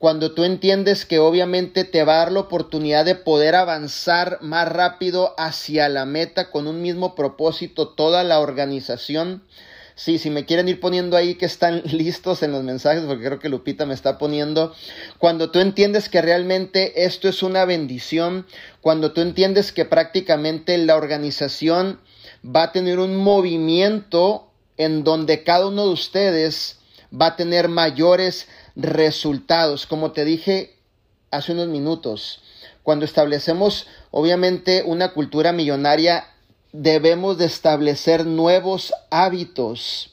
cuando 0.02 0.32
tú 0.32 0.42
entiendes 0.42 1.06
que 1.06 1.20
obviamente 1.20 1.84
te 1.84 2.02
va 2.02 2.14
a 2.14 2.18
dar 2.18 2.32
la 2.32 2.40
oportunidad 2.40 3.04
de 3.04 3.14
poder 3.14 3.54
avanzar 3.54 4.38
más 4.40 4.68
rápido 4.68 5.32
hacia 5.38 5.88
la 5.88 6.06
meta 6.06 6.50
con 6.50 6.66
un 6.66 6.82
mismo 6.82 7.14
propósito 7.14 7.88
toda 7.88 8.24
la 8.24 8.40
organización. 8.40 9.44
Sí, 9.94 10.18
si 10.18 10.30
me 10.30 10.46
quieren 10.46 10.68
ir 10.68 10.80
poniendo 10.80 11.16
ahí 11.16 11.34
que 11.34 11.46
están 11.46 11.82
listos 11.84 12.42
en 12.42 12.52
los 12.52 12.62
mensajes, 12.62 13.04
porque 13.04 13.24
creo 13.24 13.38
que 13.38 13.48
Lupita 13.48 13.86
me 13.86 13.94
está 13.94 14.18
poniendo, 14.18 14.74
cuando 15.18 15.50
tú 15.50 15.58
entiendes 15.58 16.08
que 16.08 16.22
realmente 16.22 17.04
esto 17.04 17.28
es 17.28 17.42
una 17.42 17.64
bendición, 17.64 18.46
cuando 18.80 19.12
tú 19.12 19.20
entiendes 19.20 19.72
que 19.72 19.84
prácticamente 19.84 20.78
la 20.78 20.96
organización 20.96 22.00
va 22.44 22.64
a 22.64 22.72
tener 22.72 22.98
un 22.98 23.16
movimiento 23.16 24.50
en 24.76 25.04
donde 25.04 25.44
cada 25.44 25.66
uno 25.66 25.86
de 25.86 25.92
ustedes 25.92 26.78
va 27.12 27.26
a 27.26 27.36
tener 27.36 27.68
mayores 27.68 28.48
resultados. 28.74 29.86
Como 29.86 30.12
te 30.12 30.24
dije 30.24 30.76
hace 31.30 31.52
unos 31.52 31.68
minutos, 31.68 32.42
cuando 32.82 33.04
establecemos 33.04 33.86
obviamente 34.10 34.82
una 34.84 35.12
cultura 35.12 35.52
millonaria, 35.52 36.26
debemos 36.72 37.38
de 37.38 37.46
establecer 37.46 38.26
nuevos 38.26 38.92
hábitos 39.10 40.10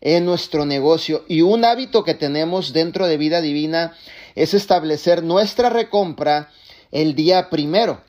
en 0.00 0.24
nuestro 0.24 0.64
negocio. 0.64 1.24
Y 1.28 1.42
un 1.42 1.64
hábito 1.64 2.04
que 2.04 2.14
tenemos 2.14 2.72
dentro 2.72 3.06
de 3.06 3.16
vida 3.16 3.40
divina 3.40 3.96
es 4.34 4.54
establecer 4.54 5.22
nuestra 5.22 5.70
recompra 5.70 6.50
el 6.90 7.14
día 7.14 7.50
primero. 7.50 8.02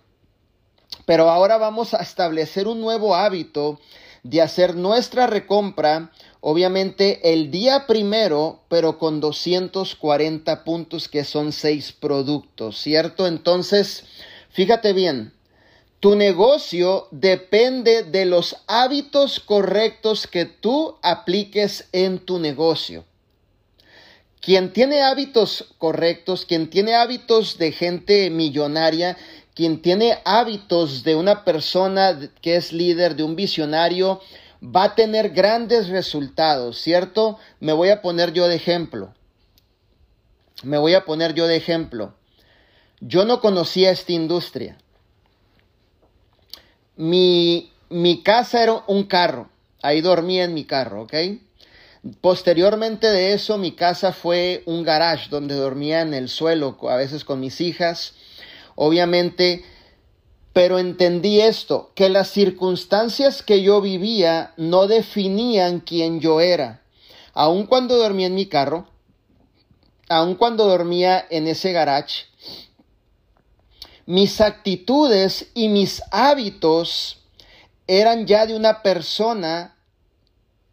Pero 1.06 1.30
ahora 1.30 1.58
vamos 1.58 1.94
a 1.94 2.02
establecer 2.02 2.68
un 2.68 2.82
nuevo 2.82 3.16
hábito 3.16 3.80
de 4.24 4.42
hacer 4.42 4.76
nuestra 4.76 5.28
recompra 5.28 6.12
Obviamente 6.46 7.32
el 7.32 7.52
día 7.52 7.88
primero, 7.88 8.66
pero 8.68 8.98
con 8.98 9.22
240 9.22 10.66
puntos 10.66 11.08
que 11.08 11.24
son 11.24 11.54
seis 11.54 11.94
productos, 11.94 12.80
¿cierto? 12.80 13.28
Entonces, 13.28 14.04
fíjate 14.50 14.92
bien, 14.92 15.32
tu 16.04 16.18
negocio 16.18 17.08
depende 17.12 18.04
de 18.04 18.26
los 18.26 18.58
hábitos 18.68 19.40
correctos 19.40 20.28
que 20.28 20.44
tú 20.44 20.98
apliques 21.02 21.88
en 21.94 22.20
tu 22.20 22.40
negocio. 22.40 23.06
Quien 24.42 24.74
tiene 24.74 25.02
hábitos 25.02 25.74
correctos, 25.78 26.46
quien 26.46 26.70
tiene 26.70 26.94
hábitos 26.94 27.58
de 27.58 27.72
gente 27.72 28.30
millonaria, 28.30 29.16
quien 29.56 29.82
tiene 29.82 30.20
hábitos 30.26 31.06
de 31.06 31.16
una 31.16 31.46
persona 31.46 32.20
que 32.42 32.58
es 32.58 32.74
líder, 32.74 33.16
de 33.16 33.24
un 33.24 33.38
visionario, 33.38 34.20
va 34.62 34.84
a 34.84 34.96
tener 34.96 35.30
grandes 35.30 35.88
resultados, 35.88 36.80
¿cierto? 36.80 37.40
Me 37.62 37.72
voy 37.72 37.92
a 37.92 38.02
poner 38.02 38.34
yo 38.34 38.50
de 38.50 38.56
ejemplo. 38.56 39.14
Me 40.64 40.78
voy 40.78 40.96
a 40.96 41.06
poner 41.06 41.34
yo 41.34 41.48
de 41.48 41.56
ejemplo. 41.56 42.14
Yo 43.00 43.24
no 43.24 43.40
conocía 43.40 43.92
esta 43.92 44.12
industria. 44.12 44.78
Mi, 46.96 47.72
mi 47.90 48.24
casa 48.24 48.64
era 48.64 48.84
un 48.88 49.04
carro. 49.04 49.50
Ahí 49.82 50.02
dormía 50.02 50.44
en 50.46 50.54
mi 50.54 50.66
carro, 50.66 51.04
¿ok? 51.04 51.14
Posteriormente 52.22 53.08
de 53.08 53.34
eso, 53.34 53.58
mi 53.58 53.74
casa 53.74 54.12
fue 54.14 54.64
un 54.66 54.84
garage 54.84 55.30
donde 55.30 55.56
dormía 55.56 56.02
en 56.02 56.14
el 56.14 56.30
suelo, 56.30 56.78
a 56.90 56.96
veces 56.96 57.24
con 57.24 57.40
mis 57.40 57.62
hijas. 57.62 58.14
Obviamente 58.76 59.64
pero 60.54 60.78
entendí 60.78 61.42
esto, 61.42 61.92
que 61.96 62.10
las 62.10 62.30
circunstancias 62.30 63.42
que 63.42 63.64
yo 63.64 63.82
vivía 63.82 64.54
no 64.56 64.86
definían 64.86 65.80
quién 65.80 66.20
yo 66.20 66.40
era. 66.40 66.84
Aun 67.34 67.66
cuando 67.66 67.98
dormía 67.98 68.28
en 68.28 68.36
mi 68.36 68.46
carro, 68.46 68.88
aun 70.10 70.36
cuando 70.36 70.68
dormía 70.68 71.26
en 71.32 71.48
ese 71.48 71.72
garage, 71.72 72.28
mis 74.06 74.42
actitudes 74.42 75.48
y 75.54 75.70
mis 75.70 76.02
hábitos 76.12 77.20
eran 77.88 78.28
ya 78.28 78.46
de 78.46 78.56
una 78.56 78.82
persona 78.82 79.76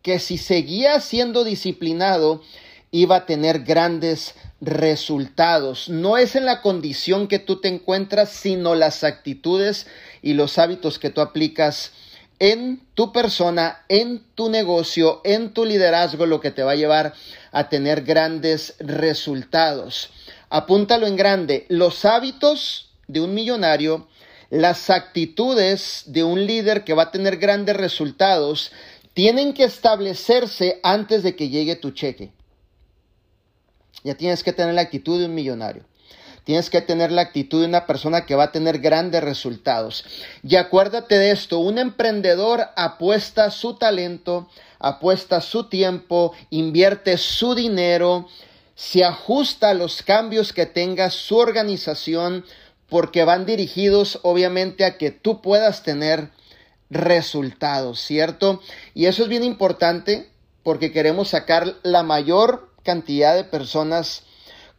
que 0.02 0.18
si 0.18 0.38
seguía 0.38 1.00
siendo 1.00 1.44
disciplinado 1.44 2.42
iba 2.90 3.16
a 3.16 3.26
tener 3.26 3.64
grandes 3.64 4.34
resultados. 4.60 5.88
No 5.88 6.16
es 6.16 6.36
en 6.36 6.44
la 6.44 6.60
condición 6.60 7.28
que 7.28 7.38
tú 7.38 7.60
te 7.60 7.68
encuentras, 7.68 8.30
sino 8.30 8.74
las 8.74 9.04
actitudes 9.04 9.86
y 10.22 10.34
los 10.34 10.58
hábitos 10.58 10.98
que 10.98 11.10
tú 11.10 11.20
aplicas 11.20 11.92
en 12.38 12.80
tu 12.94 13.12
persona, 13.12 13.84
en 13.88 14.22
tu 14.34 14.48
negocio, 14.48 15.20
en 15.24 15.52
tu 15.52 15.64
liderazgo, 15.66 16.26
lo 16.26 16.40
que 16.40 16.50
te 16.50 16.62
va 16.62 16.72
a 16.72 16.76
llevar 16.76 17.14
a 17.52 17.68
tener 17.68 18.02
grandes 18.02 18.74
resultados. 18.78 20.10
Apúntalo 20.48 21.06
en 21.06 21.16
grande, 21.16 21.66
los 21.68 22.04
hábitos 22.04 22.89
de 23.12 23.20
un 23.20 23.34
millonario, 23.34 24.06
las 24.50 24.90
actitudes 24.90 26.04
de 26.06 26.24
un 26.24 26.46
líder 26.46 26.84
que 26.84 26.94
va 26.94 27.04
a 27.04 27.10
tener 27.10 27.36
grandes 27.36 27.76
resultados, 27.76 28.72
tienen 29.14 29.54
que 29.54 29.64
establecerse 29.64 30.80
antes 30.82 31.22
de 31.22 31.36
que 31.36 31.48
llegue 31.48 31.76
tu 31.76 31.90
cheque. 31.90 32.32
Ya 34.04 34.14
tienes 34.14 34.42
que 34.42 34.52
tener 34.52 34.74
la 34.74 34.80
actitud 34.82 35.18
de 35.18 35.26
un 35.26 35.34
millonario. 35.34 35.84
Tienes 36.44 36.70
que 36.70 36.80
tener 36.80 37.12
la 37.12 37.22
actitud 37.22 37.60
de 37.60 37.68
una 37.68 37.86
persona 37.86 38.24
que 38.24 38.34
va 38.34 38.44
a 38.44 38.52
tener 38.52 38.78
grandes 38.78 39.22
resultados. 39.22 40.04
Y 40.42 40.56
acuérdate 40.56 41.18
de 41.18 41.30
esto, 41.32 41.58
un 41.58 41.78
emprendedor 41.78 42.66
apuesta 42.76 43.50
su 43.50 43.74
talento, 43.74 44.48
apuesta 44.78 45.42
su 45.42 45.68
tiempo, 45.68 46.32
invierte 46.48 47.18
su 47.18 47.54
dinero, 47.54 48.26
se 48.74 49.04
ajusta 49.04 49.70
a 49.70 49.74
los 49.74 50.02
cambios 50.02 50.54
que 50.54 50.64
tenga 50.64 51.10
su 51.10 51.36
organización 51.36 52.46
porque 52.90 53.24
van 53.24 53.46
dirigidos 53.46 54.18
obviamente 54.22 54.84
a 54.84 54.98
que 54.98 55.10
tú 55.10 55.40
puedas 55.40 55.82
tener 55.82 56.30
resultados, 56.90 58.00
¿cierto? 58.00 58.60
Y 58.94 59.06
eso 59.06 59.22
es 59.22 59.28
bien 59.28 59.44
importante 59.44 60.28
porque 60.62 60.92
queremos 60.92 61.28
sacar 61.28 61.76
la 61.82 62.02
mayor 62.02 62.68
cantidad 62.82 63.34
de 63.34 63.44
personas 63.44 64.24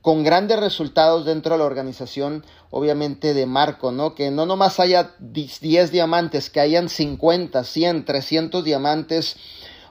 con 0.02 0.24
grandes 0.24 0.60
resultados 0.60 1.26
dentro 1.26 1.54
de 1.54 1.60
la 1.60 1.66
organización, 1.66 2.44
obviamente 2.72 3.34
de 3.34 3.46
Marco, 3.46 3.92
¿no? 3.92 4.16
Que 4.16 4.32
no 4.32 4.46
nomás 4.46 4.80
haya 4.80 5.12
10 5.20 5.92
diamantes, 5.92 6.50
que 6.50 6.60
hayan 6.60 6.90
50, 6.90 7.64
100, 7.64 8.06
300 8.06 8.64
diamantes, 8.64 9.38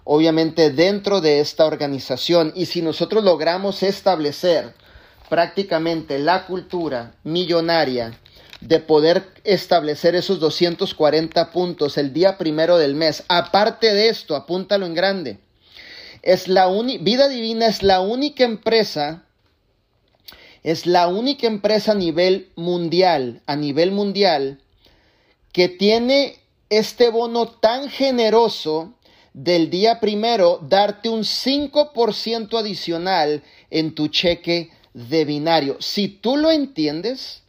obviamente 0.04 0.70
dentro 0.70 1.20
de 1.20 1.40
esta 1.40 1.64
organización. 1.64 2.52
Y 2.56 2.66
si 2.66 2.82
nosotros 2.82 3.22
logramos 3.22 3.82
establecer 3.84 4.74
prácticamente 5.30 6.18
la 6.18 6.44
cultura 6.46 7.14
millonaria 7.24 8.18
de 8.60 8.78
poder 8.80 9.26
establecer 9.44 10.14
esos 10.14 10.38
240 10.38 11.50
puntos 11.50 11.96
el 11.96 12.12
día 12.12 12.36
primero 12.36 12.76
del 12.76 12.94
mes, 12.94 13.24
aparte 13.28 13.94
de 13.94 14.10
esto, 14.10 14.36
apúntalo 14.36 14.84
en 14.84 14.92
grande. 14.92 15.38
Es 16.20 16.48
la 16.48 16.68
Vida 17.00 17.28
Divina 17.28 17.66
es 17.66 17.82
la 17.82 18.02
única 18.02 18.44
empresa 18.44 19.24
es 20.62 20.86
la 20.86 21.08
única 21.08 21.46
empresa 21.46 21.92
a 21.92 21.94
nivel 21.94 22.50
mundial, 22.54 23.40
a 23.46 23.56
nivel 23.56 23.92
mundial, 23.92 24.60
que 25.52 25.68
tiene 25.68 26.36
este 26.68 27.08
bono 27.08 27.48
tan 27.48 27.88
generoso 27.88 28.92
del 29.32 29.70
día 29.70 30.00
primero, 30.00 30.58
darte 30.62 31.08
un 31.08 31.20
5% 31.20 32.58
adicional 32.58 33.42
en 33.70 33.94
tu 33.94 34.08
cheque 34.08 34.70
de 34.94 35.24
binario. 35.24 35.76
Si 35.80 36.08
tú 36.08 36.36
lo 36.36 36.50
entiendes, 36.50 37.42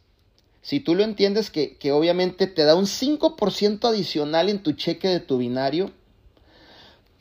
si 0.62 0.80
tú 0.80 0.94
lo 0.94 1.04
entiendes 1.04 1.50
que, 1.50 1.76
que 1.76 1.92
obviamente 1.92 2.46
te 2.46 2.64
da 2.64 2.74
un 2.74 2.86
5% 2.86 3.88
adicional 3.88 4.48
en 4.48 4.62
tu 4.62 4.72
cheque 4.72 5.08
de 5.08 5.20
tu 5.20 5.38
binario, 5.38 5.90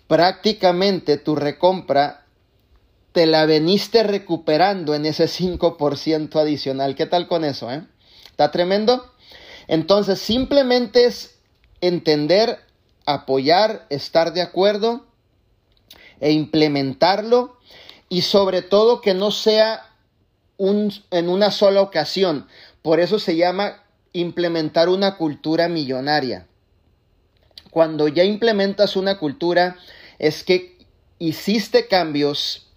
prácticamente 0.07 1.17
tu 1.17 1.35
recompra 1.35 2.21
te 3.11 3.25
la 3.25 3.45
veniste 3.45 4.03
recuperando 4.03 4.95
en 4.95 5.05
ese 5.05 5.25
5% 5.25 6.35
adicional. 6.39 6.95
¿Qué 6.95 7.05
tal 7.05 7.27
con 7.27 7.43
eso? 7.43 7.71
Eh? 7.71 7.83
¿Está 8.25 8.51
tremendo? 8.51 9.11
Entonces, 9.67 10.19
simplemente 10.19 11.05
es 11.05 11.39
entender, 11.81 12.59
apoyar, 13.05 13.85
estar 13.89 14.33
de 14.33 14.41
acuerdo 14.41 15.05
e 16.19 16.31
implementarlo 16.31 17.57
y 18.09 18.21
sobre 18.21 18.61
todo 18.61 19.01
que 19.01 19.13
no 19.13 19.31
sea 19.31 19.90
en 21.11 21.29
una 21.29 21.51
sola 21.51 21.81
ocasión. 21.81 22.47
Por 22.81 22.99
eso 22.99 23.19
se 23.19 23.35
llama 23.35 23.83
implementar 24.13 24.89
una 24.89 25.17
cultura 25.17 25.67
millonaria. 25.67 26.47
Cuando 27.69 28.07
ya 28.07 28.23
implementas 28.23 28.95
una 28.95 29.17
cultura 29.17 29.77
es 30.19 30.43
que 30.43 30.77
hiciste 31.19 31.87
cambios 31.87 32.67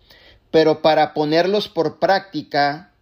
pero 0.54 0.82
para 0.82 1.14
ponerlos 1.14 1.68
por 1.68 1.98
práctica 1.98 2.92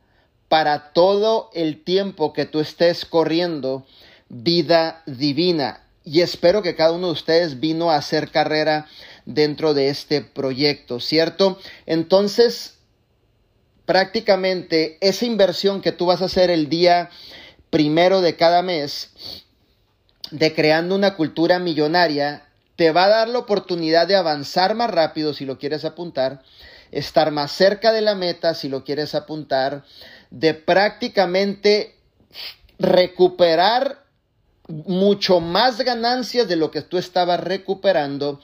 para 0.49 0.95
todo 0.95 1.51
el 1.53 1.85
tiempo 1.85 2.33
que 2.33 2.47
tú 2.47 2.61
estés 2.61 3.05
corriendo 3.05 3.87
vida 4.31 5.03
divina. 5.05 5.85
Y 6.03 6.23
espero 6.23 6.63
que 6.63 6.75
cada 6.75 6.93
uno 6.93 7.09
de 7.09 7.13
ustedes 7.13 7.61
vino 7.61 7.91
a 7.91 7.97
hacer 7.97 8.31
carrera 8.31 8.87
dentro 9.27 9.75
de 9.75 9.91
este 9.91 10.23
proyecto, 10.23 10.99
¿cierto? 10.99 11.59
Entonces, 11.85 12.79
prácticamente 13.87 14.99
esa 15.01 15.25
inversión 15.27 15.81
que 15.81 15.93
tú 15.93 16.07
vas 16.07 16.23
a 16.23 16.27
hacer 16.27 16.51
el 16.51 16.69
día 16.69 17.11
primero 17.71 18.21
de 18.21 18.37
cada 18.37 18.63
mes 18.63 19.11
de 20.31 20.55
creando 20.55 20.95
una 20.95 21.15
cultura 21.15 21.59
millonaria, 21.59 22.47
te 22.77 22.91
va 22.91 23.05
a 23.05 23.09
dar 23.09 23.29
la 23.29 23.39
oportunidad 23.39 24.09
de 24.09 24.17
avanzar 24.17 24.75
más 24.75 24.91
rápido 24.91 25.35
si 25.35 25.45
lo 25.45 25.59
quieres 25.59 25.85
apuntar, 25.85 26.43
estar 26.91 27.31
más 27.31 27.53
cerca 27.53 27.93
de 27.93 28.01
la 28.01 28.15
meta, 28.15 28.55
si 28.55 28.69
lo 28.69 28.83
quieres 28.83 29.15
apuntar, 29.15 29.85
de 30.31 30.55
prácticamente 30.55 31.95
recuperar 32.79 34.05
mucho 34.69 35.41
más 35.41 35.79
ganancias 35.83 36.49
de 36.49 36.57
lo 36.57 36.71
que 36.71 36.81
tú 36.81 36.97
estabas 36.97 37.41
recuperando 37.41 38.41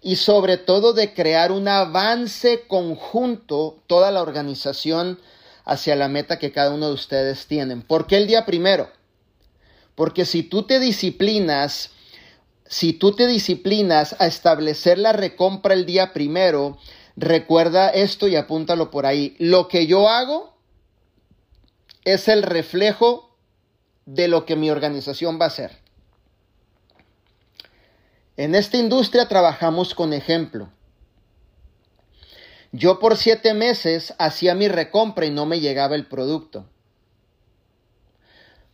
y 0.00 0.16
sobre 0.16 0.56
todo 0.56 0.92
de 0.92 1.12
crear 1.12 1.52
un 1.52 1.68
avance 1.68 2.66
conjunto, 2.66 3.82
toda 3.86 4.10
la 4.10 4.22
organización 4.22 5.18
hacia 5.64 5.96
la 5.96 6.08
meta 6.08 6.38
que 6.38 6.52
cada 6.52 6.74
uno 6.74 6.88
de 6.88 6.94
ustedes 6.94 7.46
tienen. 7.46 7.82
¿Por 7.82 8.06
qué 8.06 8.16
el 8.16 8.26
día 8.26 8.46
primero? 8.46 8.88
Porque 9.94 10.24
si 10.24 10.42
tú 10.42 10.62
te 10.62 10.80
disciplinas, 10.80 11.90
si 12.66 12.92
tú 12.92 13.12
te 13.12 13.26
disciplinas 13.26 14.16
a 14.18 14.26
establecer 14.26 14.98
la 14.98 15.12
recompra 15.12 15.74
el 15.74 15.84
día 15.84 16.12
primero, 16.12 16.78
Recuerda 17.20 17.90
esto 17.90 18.28
y 18.28 18.36
apúntalo 18.36 18.90
por 18.90 19.04
ahí. 19.04 19.36
Lo 19.38 19.68
que 19.68 19.86
yo 19.86 20.08
hago 20.08 20.56
es 22.04 22.28
el 22.28 22.42
reflejo 22.42 23.36
de 24.06 24.26
lo 24.26 24.46
que 24.46 24.56
mi 24.56 24.70
organización 24.70 25.38
va 25.38 25.44
a 25.44 25.48
hacer. 25.48 25.78
En 28.40 28.54
esta 28.54 28.78
industria 28.78 29.28
trabajamos 29.28 29.94
con 29.94 30.14
ejemplo. 30.14 30.70
Yo 32.72 32.98
por 32.98 33.18
siete 33.18 33.52
meses 33.52 34.14
hacía 34.18 34.54
mi 34.54 34.66
recompra 34.66 35.26
y 35.26 35.30
no 35.30 35.44
me 35.44 35.60
llegaba 35.60 35.94
el 35.94 36.06
producto. 36.06 36.64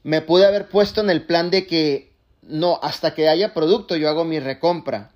Me 0.05 0.21
pude 0.21 0.47
haber 0.47 0.69
puesto 0.69 1.01
en 1.01 1.11
el 1.11 1.27
plan 1.27 1.51
de 1.51 1.67
que 1.67 2.13
no, 2.43 2.79
hasta 2.81 3.13
que 3.13 3.29
haya 3.29 3.55
producto 3.55 3.97
yo 3.97 4.09
hago 4.09 4.25
mi 4.25 4.39
recompra. 4.39 5.11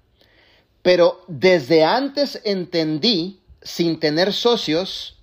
Pero 0.83 1.23
desde 1.29 1.85
antes 1.85 2.41
entendí, 2.43 3.39
sin 3.63 4.01
tener 4.01 4.33
socios, 4.33 5.17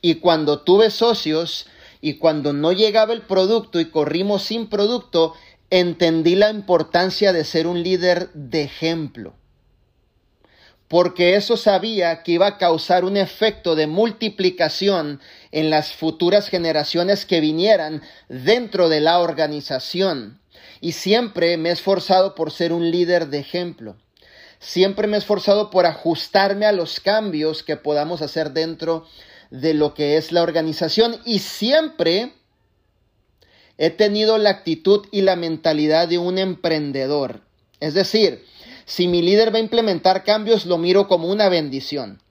y 0.00 0.16
cuando 0.16 0.62
tuve 0.62 0.90
socios, 0.90 1.68
y 2.00 2.14
cuando 2.14 2.52
no 2.52 2.72
llegaba 2.72 3.12
el 3.12 3.22
producto 3.22 3.78
y 3.78 3.90
corrimos 3.90 4.42
sin 4.42 4.66
producto, 4.66 5.34
entendí 5.72 6.34
la 6.34 6.50
importancia 6.50 7.32
de 7.32 7.44
ser 7.44 7.66
un 7.66 7.82
líder 7.82 8.30
de 8.34 8.62
ejemplo. 8.62 9.32
Porque 10.86 11.34
eso 11.34 11.56
sabía 11.56 12.22
que 12.22 12.32
iba 12.32 12.46
a 12.46 12.58
causar 12.58 13.06
un 13.06 13.16
efecto 13.16 13.74
de 13.74 13.86
multiplicación 13.86 15.22
en 15.50 15.70
las 15.70 15.94
futuras 15.94 16.50
generaciones 16.50 17.24
que 17.24 17.40
vinieran 17.40 18.02
dentro 18.28 18.90
de 18.90 19.00
la 19.00 19.18
organización. 19.18 20.42
Y 20.82 20.92
siempre 20.92 21.56
me 21.56 21.70
he 21.70 21.72
esforzado 21.72 22.34
por 22.34 22.50
ser 22.50 22.74
un 22.74 22.90
líder 22.90 23.28
de 23.28 23.38
ejemplo. 23.38 23.96
Siempre 24.58 25.06
me 25.06 25.16
he 25.16 25.20
esforzado 25.20 25.70
por 25.70 25.86
ajustarme 25.86 26.66
a 26.66 26.72
los 26.72 27.00
cambios 27.00 27.62
que 27.62 27.78
podamos 27.78 28.20
hacer 28.20 28.50
dentro 28.50 29.06
de 29.50 29.72
lo 29.72 29.94
que 29.94 30.18
es 30.18 30.32
la 30.32 30.42
organización 30.42 31.16
y 31.24 31.38
siempre 31.38 32.34
he 33.82 33.90
tenido 33.90 34.38
la 34.38 34.50
actitud 34.50 35.06
y 35.10 35.22
la 35.22 35.34
mentalidad 35.34 36.06
de 36.06 36.16
un 36.16 36.38
emprendedor. 36.38 37.40
Es 37.80 37.94
decir, 37.94 38.44
si 38.84 39.08
mi 39.08 39.22
líder 39.22 39.52
va 39.52 39.58
a 39.58 39.62
implementar 39.62 40.22
cambios, 40.22 40.66
lo 40.66 40.78
miro 40.78 41.08
como 41.08 41.26
una 41.26 41.48
bendición. 41.48 42.22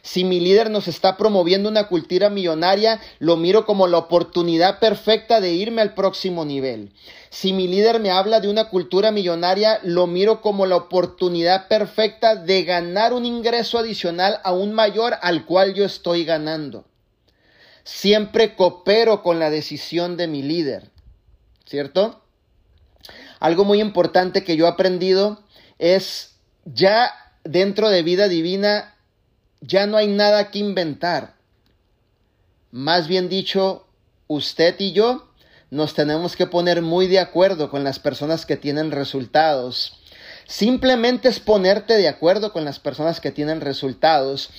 Si 0.00 0.24
mi 0.24 0.40
líder 0.40 0.70
nos 0.70 0.88
está 0.88 1.18
promoviendo 1.18 1.68
una 1.68 1.88
cultura 1.88 2.30
millonaria, 2.30 2.98
lo 3.18 3.36
miro 3.36 3.66
como 3.66 3.86
la 3.88 3.98
oportunidad 3.98 4.78
perfecta 4.78 5.42
de 5.42 5.52
irme 5.52 5.82
al 5.82 5.92
próximo 5.92 6.46
nivel. 6.46 6.94
Si 7.28 7.52
mi 7.52 7.68
líder 7.68 8.00
me 8.00 8.10
habla 8.10 8.40
de 8.40 8.48
una 8.48 8.70
cultura 8.70 9.10
millonaria, 9.10 9.80
lo 9.82 10.06
miro 10.06 10.40
como 10.40 10.64
la 10.64 10.76
oportunidad 10.76 11.68
perfecta 11.68 12.36
de 12.36 12.62
ganar 12.64 13.12
un 13.12 13.26
ingreso 13.26 13.76
adicional 13.76 14.40
aún 14.44 14.72
mayor 14.72 15.12
al 15.20 15.44
cual 15.44 15.74
yo 15.74 15.84
estoy 15.84 16.24
ganando. 16.24 16.86
Siempre 17.86 18.56
coopero 18.56 19.22
con 19.22 19.38
la 19.38 19.48
decisión 19.48 20.16
de 20.16 20.26
mi 20.26 20.42
líder, 20.42 20.90
¿cierto? 21.66 22.20
Algo 23.38 23.64
muy 23.64 23.80
importante 23.80 24.42
que 24.42 24.56
yo 24.56 24.66
he 24.66 24.68
aprendido 24.68 25.44
es 25.78 26.34
ya 26.64 27.12
dentro 27.44 27.88
de 27.88 28.02
vida 28.02 28.26
divina 28.26 28.96
ya 29.60 29.86
no 29.86 29.98
hay 29.98 30.08
nada 30.08 30.50
que 30.50 30.58
inventar. 30.58 31.36
Más 32.72 33.06
bien 33.06 33.28
dicho, 33.28 33.86
usted 34.26 34.74
y 34.80 34.90
yo 34.90 35.30
nos 35.70 35.94
tenemos 35.94 36.34
que 36.34 36.48
poner 36.48 36.82
muy 36.82 37.06
de 37.06 37.20
acuerdo 37.20 37.70
con 37.70 37.84
las 37.84 38.00
personas 38.00 38.46
que 38.46 38.56
tienen 38.56 38.90
resultados. 38.90 40.00
Simplemente 40.48 41.28
es 41.28 41.38
ponerte 41.38 41.94
de 41.94 42.08
acuerdo 42.08 42.52
con 42.52 42.64
las 42.64 42.80
personas 42.80 43.20
que 43.20 43.30
tienen 43.30 43.60
resultados. 43.60 44.50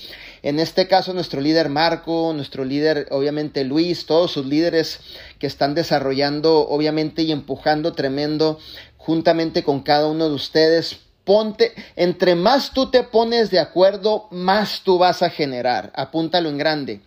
En 0.44 0.60
este 0.60 0.88
caso, 0.88 1.14
nuestro 1.14 1.42
líder 1.42 1.70
Marco, 1.70 2.32
nuestro 2.34 2.64
líder, 2.64 3.08
obviamente 3.12 3.64
Luis, 3.64 4.06
todos 4.06 4.32
sus 4.32 4.46
líderes 4.46 5.00
que 5.40 5.48
están 5.48 5.76
desarrollando, 5.76 6.68
obviamente, 6.68 7.24
y 7.24 7.32
empujando 7.32 7.94
tremendo 7.94 8.60
juntamente 8.98 9.64
con 9.64 9.82
cada 9.82 10.08
uno 10.08 10.28
de 10.30 10.36
ustedes. 10.36 11.00
Ponte, 11.24 11.74
entre 11.98 12.36
más 12.36 12.72
tú 12.72 12.90
te 12.90 13.04
pones 13.04 13.52
de 13.52 13.60
acuerdo, 13.60 14.28
más 14.32 14.82
tú 14.84 14.98
vas 14.98 15.22
a 15.22 15.30
generar. 15.30 15.92
Apúntalo 15.96 16.48
en 16.48 16.58
grande. 16.58 17.02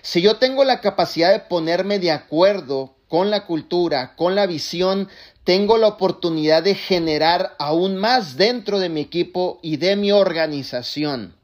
Si 0.00 0.22
yo 0.22 0.36
tengo 0.36 0.64
la 0.64 0.80
capacidad 0.80 1.32
de 1.32 1.40
ponerme 1.40 1.98
de 1.98 2.10
acuerdo 2.10 2.94
con 3.08 3.30
la 3.30 3.44
cultura, 3.46 4.14
con 4.16 4.34
la 4.34 4.46
visión, 4.46 5.08
tengo 5.44 5.76
la 5.78 5.88
oportunidad 5.88 6.62
de 6.62 6.74
generar 6.74 7.54
aún 7.58 7.96
más 7.96 8.36
dentro 8.36 8.78
de 8.78 8.88
mi 8.88 9.02
equipo 9.02 9.60
y 9.62 9.76
de 9.76 9.96
mi 9.96 10.10
organización. 10.10 11.34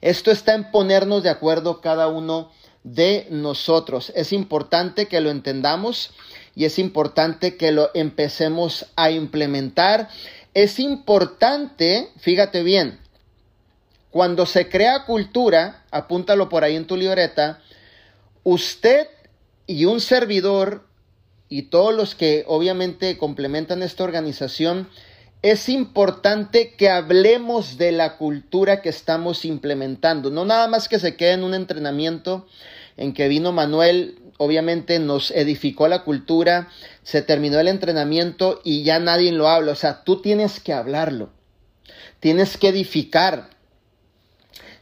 Esto 0.00 0.30
está 0.30 0.54
en 0.54 0.70
ponernos 0.70 1.22
de 1.22 1.30
acuerdo 1.30 1.80
cada 1.80 2.08
uno 2.08 2.50
de 2.84 3.26
nosotros. 3.30 4.12
Es 4.14 4.32
importante 4.32 5.06
que 5.06 5.20
lo 5.20 5.30
entendamos 5.30 6.12
y 6.54 6.64
es 6.64 6.78
importante 6.78 7.56
que 7.56 7.72
lo 7.72 7.90
empecemos 7.94 8.86
a 8.96 9.10
implementar. 9.10 10.08
Es 10.54 10.78
importante, 10.78 12.10
fíjate 12.18 12.62
bien, 12.62 12.98
cuando 14.10 14.46
se 14.46 14.68
crea 14.68 15.04
cultura, 15.04 15.84
apúntalo 15.90 16.48
por 16.48 16.64
ahí 16.64 16.76
en 16.76 16.86
tu 16.86 16.96
libreta, 16.96 17.60
usted 18.42 19.08
y 19.66 19.84
un 19.84 20.00
servidor 20.00 20.86
y 21.48 21.62
todos 21.62 21.94
los 21.94 22.14
que 22.14 22.44
obviamente 22.46 23.18
complementan 23.18 23.82
esta 23.82 24.04
organización, 24.04 24.88
es 25.42 25.68
importante 25.68 26.74
que 26.74 26.90
hablemos 26.90 27.78
de 27.78 27.92
la 27.92 28.16
cultura 28.16 28.82
que 28.82 28.88
estamos 28.88 29.44
implementando. 29.44 30.30
No 30.30 30.44
nada 30.44 30.66
más 30.66 30.88
que 30.88 30.98
se 30.98 31.16
quede 31.16 31.32
en 31.32 31.44
un 31.44 31.54
entrenamiento 31.54 32.46
en 32.96 33.14
que 33.14 33.28
vino 33.28 33.52
Manuel, 33.52 34.18
obviamente 34.38 34.98
nos 34.98 35.30
edificó 35.30 35.86
la 35.86 36.02
cultura, 36.02 36.68
se 37.04 37.22
terminó 37.22 37.60
el 37.60 37.68
entrenamiento 37.68 38.60
y 38.64 38.82
ya 38.82 38.98
nadie 38.98 39.30
lo 39.30 39.48
habla. 39.48 39.72
O 39.72 39.76
sea, 39.76 40.02
tú 40.02 40.20
tienes 40.20 40.58
que 40.58 40.72
hablarlo, 40.72 41.30
tienes 42.18 42.56
que 42.56 42.68
edificar, 42.68 43.50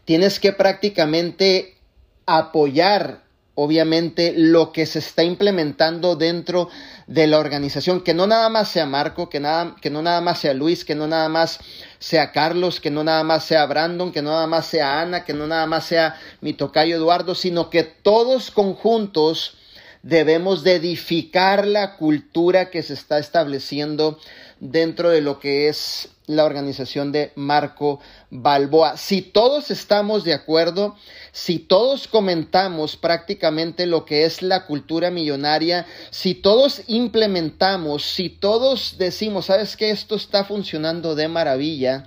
tienes 0.06 0.40
que 0.40 0.52
prácticamente 0.52 1.76
apoyar 2.24 3.25
obviamente 3.56 4.34
lo 4.36 4.70
que 4.70 4.86
se 4.86 5.00
está 5.00 5.24
implementando 5.24 6.14
dentro 6.14 6.68
de 7.06 7.26
la 7.26 7.38
organización, 7.38 8.02
que 8.02 8.14
no 8.14 8.26
nada 8.26 8.48
más 8.50 8.68
sea 8.68 8.86
Marco, 8.86 9.28
que, 9.28 9.40
nada, 9.40 9.74
que 9.80 9.90
no 9.90 10.02
nada 10.02 10.20
más 10.20 10.40
sea 10.40 10.54
Luis, 10.54 10.84
que 10.84 10.94
no 10.94 11.08
nada 11.08 11.28
más 11.28 11.58
sea 11.98 12.32
Carlos, 12.32 12.80
que 12.80 12.90
no 12.90 13.02
nada 13.02 13.24
más 13.24 13.44
sea 13.44 13.64
Brandon, 13.66 14.12
que 14.12 14.22
no 14.22 14.30
nada 14.30 14.46
más 14.46 14.66
sea 14.66 15.00
Ana, 15.00 15.24
que 15.24 15.32
no 15.32 15.46
nada 15.46 15.66
más 15.66 15.86
sea 15.86 16.20
mi 16.42 16.52
tocayo 16.52 16.96
Eduardo, 16.96 17.34
sino 17.34 17.70
que 17.70 17.82
todos 17.82 18.50
conjuntos 18.50 19.56
debemos 20.02 20.62
de 20.62 20.74
edificar 20.74 21.66
la 21.66 21.96
cultura 21.96 22.70
que 22.70 22.82
se 22.82 22.92
está 22.92 23.18
estableciendo 23.18 24.20
dentro 24.60 25.08
de 25.10 25.22
lo 25.22 25.40
que 25.40 25.68
es 25.68 26.10
la 26.26 26.44
organización 26.44 27.12
de 27.12 27.32
Marco 27.36 28.00
Balboa. 28.30 28.96
Si 28.96 29.22
todos 29.22 29.70
estamos 29.70 30.24
de 30.24 30.34
acuerdo, 30.34 30.96
si 31.32 31.58
todos 31.58 32.08
comentamos 32.08 32.96
prácticamente 32.96 33.86
lo 33.86 34.04
que 34.04 34.24
es 34.24 34.42
la 34.42 34.66
cultura 34.66 35.10
millonaria, 35.10 35.86
si 36.10 36.34
todos 36.34 36.82
implementamos, 36.88 38.04
si 38.04 38.28
todos 38.28 38.96
decimos, 38.98 39.46
sabes 39.46 39.76
que 39.76 39.90
esto 39.90 40.16
está 40.16 40.44
funcionando 40.44 41.14
de 41.14 41.28
maravilla, 41.28 42.06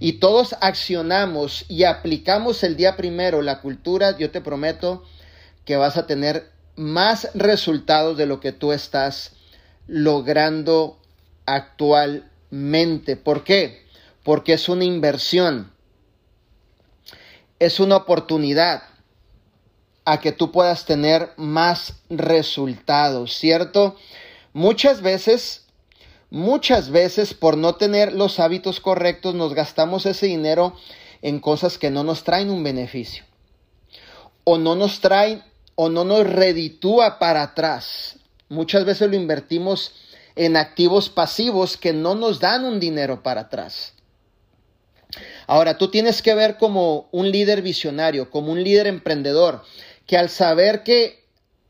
y 0.00 0.14
todos 0.14 0.54
accionamos 0.60 1.64
y 1.68 1.84
aplicamos 1.84 2.62
el 2.62 2.76
día 2.76 2.96
primero 2.96 3.42
la 3.42 3.60
cultura, 3.60 4.16
yo 4.16 4.30
te 4.30 4.40
prometo 4.40 5.04
que 5.64 5.76
vas 5.76 5.96
a 5.96 6.06
tener 6.06 6.50
más 6.76 7.28
resultados 7.34 8.16
de 8.16 8.26
lo 8.26 8.38
que 8.38 8.52
tú 8.52 8.72
estás 8.72 9.32
logrando 9.86 10.98
actualmente. 11.46 12.27
¿Por 13.22 13.44
qué? 13.44 13.86
Porque 14.22 14.54
es 14.54 14.68
una 14.68 14.84
inversión, 14.84 15.72
es 17.58 17.80
una 17.80 17.96
oportunidad 17.96 18.82
a 20.04 20.20
que 20.20 20.32
tú 20.32 20.50
puedas 20.52 20.86
tener 20.86 21.32
más 21.36 22.00
resultados, 22.08 23.34
¿cierto? 23.34 23.96
Muchas 24.54 25.02
veces, 25.02 25.66
muchas 26.30 26.90
veces 26.90 27.34
por 27.34 27.56
no 27.56 27.74
tener 27.74 28.12
los 28.12 28.40
hábitos 28.40 28.80
correctos 28.80 29.34
nos 29.34 29.52
gastamos 29.54 30.06
ese 30.06 30.26
dinero 30.26 30.74
en 31.20 31.40
cosas 31.40 31.76
que 31.78 31.90
no 31.90 32.04
nos 32.04 32.24
traen 32.24 32.50
un 32.50 32.62
beneficio 32.62 33.24
o 34.44 34.56
no 34.56 34.74
nos 34.74 35.00
traen 35.00 35.42
o 35.74 35.90
no 35.90 36.04
nos 36.04 36.26
reditúa 36.26 37.18
para 37.18 37.42
atrás. 37.42 38.16
Muchas 38.48 38.86
veces 38.86 39.10
lo 39.10 39.16
invertimos 39.16 39.92
en 40.38 40.56
activos 40.56 41.10
pasivos 41.10 41.76
que 41.76 41.92
no 41.92 42.14
nos 42.14 42.38
dan 42.38 42.64
un 42.64 42.78
dinero 42.78 43.24
para 43.24 43.42
atrás. 43.42 43.92
Ahora, 45.48 45.76
tú 45.78 45.88
tienes 45.88 46.22
que 46.22 46.32
ver 46.34 46.58
como 46.58 47.08
un 47.10 47.32
líder 47.32 47.60
visionario, 47.60 48.30
como 48.30 48.52
un 48.52 48.62
líder 48.62 48.86
emprendedor, 48.86 49.64
que 50.06 50.16
al 50.16 50.28
saber 50.28 50.84
que 50.84 51.24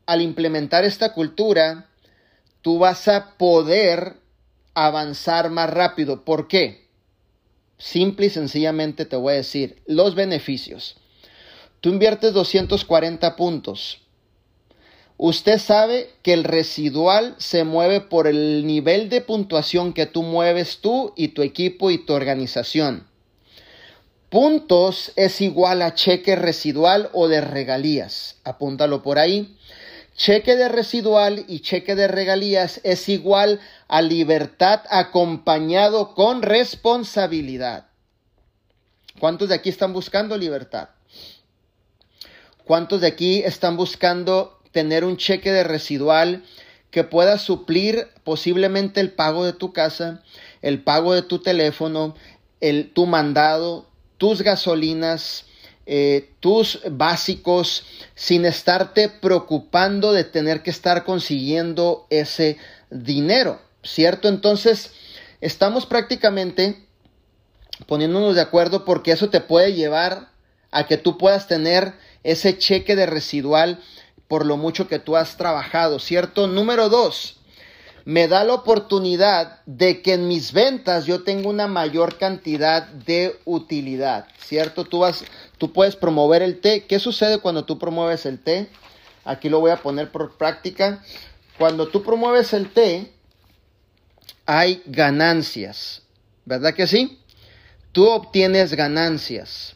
al 0.05 0.21
implementar 0.21 0.85
esta 0.85 1.13
cultura, 1.13 1.89
tú 2.61 2.77
vas 2.77 3.07
a 3.07 3.37
poder 3.37 4.17
avanzar 4.75 5.49
más 5.49 5.71
rápido. 5.71 6.23
¿Por 6.23 6.47
qué? 6.47 6.87
Simple 7.79 8.27
y 8.27 8.29
sencillamente 8.29 9.05
te 9.05 9.15
voy 9.15 9.33
a 9.33 9.37
decir 9.37 9.81
los 9.87 10.13
beneficios. 10.13 10.97
Tú 11.81 11.89
inviertes 11.89 12.33
240 12.33 13.35
puntos 13.35 14.01
Usted 15.21 15.59
sabe 15.59 16.13
que 16.23 16.31
el 16.31 16.45
residual 16.45 17.35
se 17.39 17.65
mueve 17.65 17.99
por 17.99 18.25
el 18.25 18.65
nivel 18.65 19.09
de 19.09 19.19
puntuación 19.19 19.91
que 19.91 20.05
tú 20.05 20.23
mueves 20.23 20.79
tú 20.79 21.11
y 21.17 21.29
tu 21.29 21.41
equipo 21.41 21.91
y 21.91 21.97
tu 21.97 22.13
organización. 22.13 23.05
Puntos 24.29 25.11
es 25.17 25.41
igual 25.41 25.81
a 25.81 25.93
cheque 25.93 26.37
residual 26.37 27.09
o 27.11 27.27
de 27.27 27.41
regalías. 27.41 28.37
Apúntalo 28.45 29.03
por 29.03 29.19
ahí. 29.19 29.57
Cheque 30.15 30.55
de 30.55 30.69
residual 30.69 31.43
y 31.49 31.59
cheque 31.59 31.95
de 31.95 32.07
regalías 32.07 32.79
es 32.85 33.09
igual 33.09 33.59
a 33.89 34.01
libertad 34.01 34.83
acompañado 34.89 36.13
con 36.13 36.41
responsabilidad. 36.41 37.87
¿Cuántos 39.19 39.49
de 39.49 39.55
aquí 39.55 39.67
están 39.67 39.91
buscando 39.91 40.37
libertad? 40.37 40.91
¿Cuántos 42.63 43.01
de 43.01 43.07
aquí 43.07 43.39
están 43.39 43.75
buscando 43.75 44.58
tener 44.71 45.03
un 45.03 45.17
cheque 45.17 45.51
de 45.51 45.63
residual 45.63 46.43
que 46.91 47.03
pueda 47.03 47.37
suplir 47.37 48.07
posiblemente 48.23 48.99
el 48.99 49.11
pago 49.11 49.45
de 49.45 49.53
tu 49.53 49.73
casa, 49.73 50.23
el 50.61 50.81
pago 50.81 51.13
de 51.13 51.21
tu 51.21 51.39
teléfono, 51.39 52.15
el, 52.61 52.91
tu 52.91 53.05
mandado, 53.05 53.87
tus 54.17 54.41
gasolinas, 54.41 55.45
eh, 55.85 56.29
tus 56.39 56.81
básicos, 56.91 57.85
sin 58.15 58.45
estarte 58.45 59.09
preocupando 59.09 60.13
de 60.13 60.23
tener 60.23 60.61
que 60.61 60.69
estar 60.69 61.03
consiguiendo 61.03 62.05
ese 62.09 62.57
dinero, 62.91 63.59
¿cierto? 63.83 64.27
Entonces, 64.27 64.91
estamos 65.41 65.85
prácticamente 65.85 66.85
poniéndonos 67.87 68.35
de 68.35 68.41
acuerdo 68.41 68.85
porque 68.85 69.11
eso 69.11 69.29
te 69.29 69.41
puede 69.41 69.73
llevar 69.73 70.29
a 70.71 70.85
que 70.85 70.97
tú 70.97 71.17
puedas 71.17 71.47
tener 71.47 71.93
ese 72.23 72.57
cheque 72.57 72.95
de 72.95 73.05
residual 73.05 73.79
por 74.29 74.45
lo 74.45 74.55
mucho 74.57 74.87
que 74.87 74.99
tú 74.99 75.17
has 75.17 75.35
trabajado, 75.35 75.97
¿cierto? 75.99 76.47
Número 76.47 76.87
dos, 76.87 77.37
me 78.05 78.27
da 78.27 78.43
la 78.43 78.53
oportunidad 78.53 79.59
de 79.65 80.03
que 80.03 80.13
en 80.13 80.27
mis 80.27 80.53
ventas 80.53 81.05
yo 81.07 81.23
tenga 81.23 81.49
una 81.49 81.67
mayor 81.67 82.17
cantidad 82.19 82.87
de 82.87 83.39
utilidad, 83.43 84.27
¿cierto? 84.37 84.85
Tú, 84.85 84.99
vas, 84.99 85.25
tú 85.57 85.73
puedes 85.73 85.95
promover 85.95 86.43
el 86.43 86.61
té. 86.61 86.85
¿Qué 86.85 86.99
sucede 86.99 87.39
cuando 87.39 87.65
tú 87.65 87.79
promueves 87.79 88.27
el 88.27 88.39
té? 88.39 88.69
Aquí 89.25 89.49
lo 89.49 89.59
voy 89.59 89.71
a 89.71 89.81
poner 89.81 90.11
por 90.11 90.37
práctica. 90.37 91.03
Cuando 91.57 91.87
tú 91.87 92.03
promueves 92.03 92.53
el 92.53 92.71
té, 92.71 93.11
hay 94.45 94.83
ganancias, 94.85 96.03
¿verdad 96.45 96.75
que 96.75 96.85
sí? 96.85 97.19
Tú 97.91 98.07
obtienes 98.07 98.75
ganancias. 98.75 99.75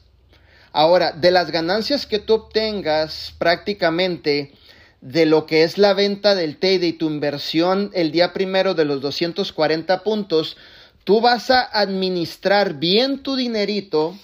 Ahora, 0.74 1.12
de 1.12 1.30
las 1.30 1.52
ganancias 1.52 2.08
que 2.08 2.18
tú 2.18 2.34
obtengas 2.34 3.36
prácticamente 3.38 4.54
de 5.02 5.28
lo 5.28 5.46
que 5.46 5.64
es 5.64 5.78
la 5.78 5.94
venta 5.94 6.34
del 6.34 6.58
té 6.58 6.74
y 6.74 6.94
tu 6.94 7.10
inversión 7.10 7.92
el 7.94 8.12
día 8.12 8.34
primero 8.34 8.74
de 8.74 8.84
los 8.84 9.00
240 9.00 10.02
puntos, 10.02 10.58
tú 11.04 11.22
vas 11.22 11.52
a 11.52 11.62
administrar 11.62 12.74
bien 12.74 13.22
tu 13.22 13.36
dinerito 13.36 14.18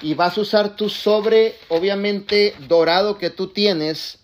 y 0.00 0.14
vas 0.14 0.38
a 0.38 0.40
usar 0.40 0.74
tu 0.74 0.88
sobre, 0.88 1.54
obviamente 1.68 2.54
dorado 2.66 3.18
que 3.18 3.28
tú 3.28 3.48
tienes, 3.48 4.20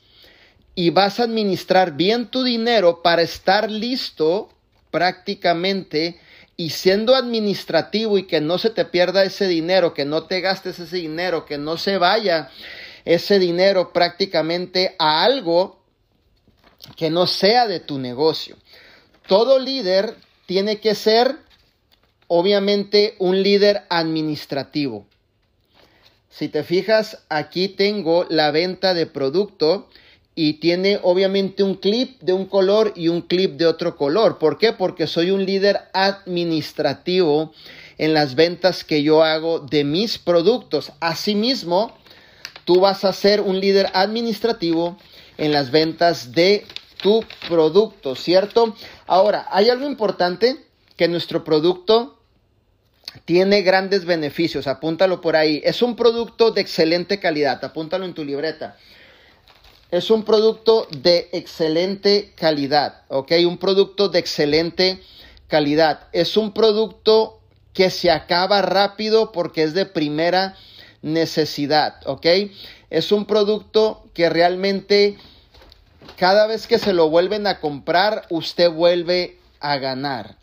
y 0.74 0.88
vas 0.90 1.20
a 1.20 1.24
administrar 1.24 1.92
bien 1.92 2.28
tu 2.28 2.42
dinero 2.42 3.02
para 3.02 3.20
estar 3.20 3.70
listo 3.70 4.48
prácticamente 4.90 6.18
y 6.60 6.68
siendo 6.68 7.16
administrativo 7.16 8.18
y 8.18 8.24
que 8.24 8.42
no 8.42 8.58
se 8.58 8.68
te 8.68 8.84
pierda 8.84 9.24
ese 9.24 9.48
dinero, 9.48 9.94
que 9.94 10.04
no 10.04 10.24
te 10.24 10.42
gastes 10.42 10.78
ese 10.78 10.98
dinero, 10.98 11.46
que 11.46 11.56
no 11.56 11.78
se 11.78 11.96
vaya 11.96 12.50
ese 13.06 13.38
dinero 13.38 13.94
prácticamente 13.94 14.94
a 14.98 15.24
algo 15.24 15.82
que 16.96 17.08
no 17.08 17.26
sea 17.26 17.66
de 17.66 17.80
tu 17.80 17.98
negocio. 17.98 18.58
Todo 19.26 19.58
líder 19.58 20.16
tiene 20.44 20.80
que 20.80 20.94
ser 20.94 21.34
obviamente 22.26 23.14
un 23.20 23.42
líder 23.42 23.84
administrativo. 23.88 25.06
Si 26.28 26.50
te 26.50 26.62
fijas, 26.62 27.22
aquí 27.30 27.68
tengo 27.68 28.26
la 28.28 28.50
venta 28.50 28.92
de 28.92 29.06
producto 29.06 29.88
y 30.42 30.54
tiene 30.54 30.98
obviamente 31.02 31.62
un 31.62 31.74
clip 31.74 32.18
de 32.22 32.32
un 32.32 32.46
color 32.46 32.94
y 32.96 33.08
un 33.08 33.20
clip 33.20 33.58
de 33.58 33.66
otro 33.66 33.98
color. 33.98 34.38
¿Por 34.38 34.56
qué? 34.56 34.72
Porque 34.72 35.06
soy 35.06 35.32
un 35.32 35.44
líder 35.44 35.82
administrativo 35.92 37.52
en 37.98 38.14
las 38.14 38.34
ventas 38.36 38.82
que 38.82 39.02
yo 39.02 39.22
hago 39.22 39.58
de 39.58 39.84
mis 39.84 40.16
productos. 40.16 40.92
Asimismo, 40.98 41.94
tú 42.64 42.80
vas 42.80 43.04
a 43.04 43.12
ser 43.12 43.42
un 43.42 43.60
líder 43.60 43.90
administrativo 43.92 44.96
en 45.36 45.52
las 45.52 45.70
ventas 45.70 46.32
de 46.32 46.64
tu 47.02 47.22
producto, 47.46 48.14
¿cierto? 48.14 48.74
Ahora, 49.06 49.46
hay 49.50 49.68
algo 49.68 49.86
importante 49.86 50.56
que 50.96 51.06
nuestro 51.06 51.44
producto 51.44 52.18
tiene 53.26 53.60
grandes 53.60 54.06
beneficios, 54.06 54.66
apúntalo 54.66 55.20
por 55.20 55.36
ahí. 55.36 55.60
Es 55.64 55.82
un 55.82 55.96
producto 55.96 56.50
de 56.50 56.62
excelente 56.62 57.20
calidad, 57.20 57.62
apúntalo 57.62 58.06
en 58.06 58.14
tu 58.14 58.24
libreta. 58.24 58.78
Es 59.90 60.10
un 60.10 60.24
producto 60.24 60.86
de 60.90 61.28
excelente 61.32 62.32
calidad, 62.36 63.02
¿ok? 63.08 63.32
Un 63.46 63.58
producto 63.58 64.08
de 64.08 64.20
excelente 64.20 65.02
calidad. 65.48 66.08
Es 66.12 66.36
un 66.36 66.52
producto 66.52 67.40
que 67.72 67.90
se 67.90 68.10
acaba 68.10 68.62
rápido 68.62 69.32
porque 69.32 69.64
es 69.64 69.74
de 69.74 69.86
primera 69.86 70.54
necesidad, 71.02 71.96
¿ok? 72.06 72.26
Es 72.90 73.10
un 73.10 73.26
producto 73.26 74.04
que 74.14 74.28
realmente 74.28 75.18
cada 76.16 76.46
vez 76.46 76.68
que 76.68 76.78
se 76.78 76.92
lo 76.92 77.08
vuelven 77.08 77.48
a 77.48 77.58
comprar, 77.58 78.26
usted 78.30 78.70
vuelve 78.70 79.38
a 79.58 79.76
ganar. 79.78 80.36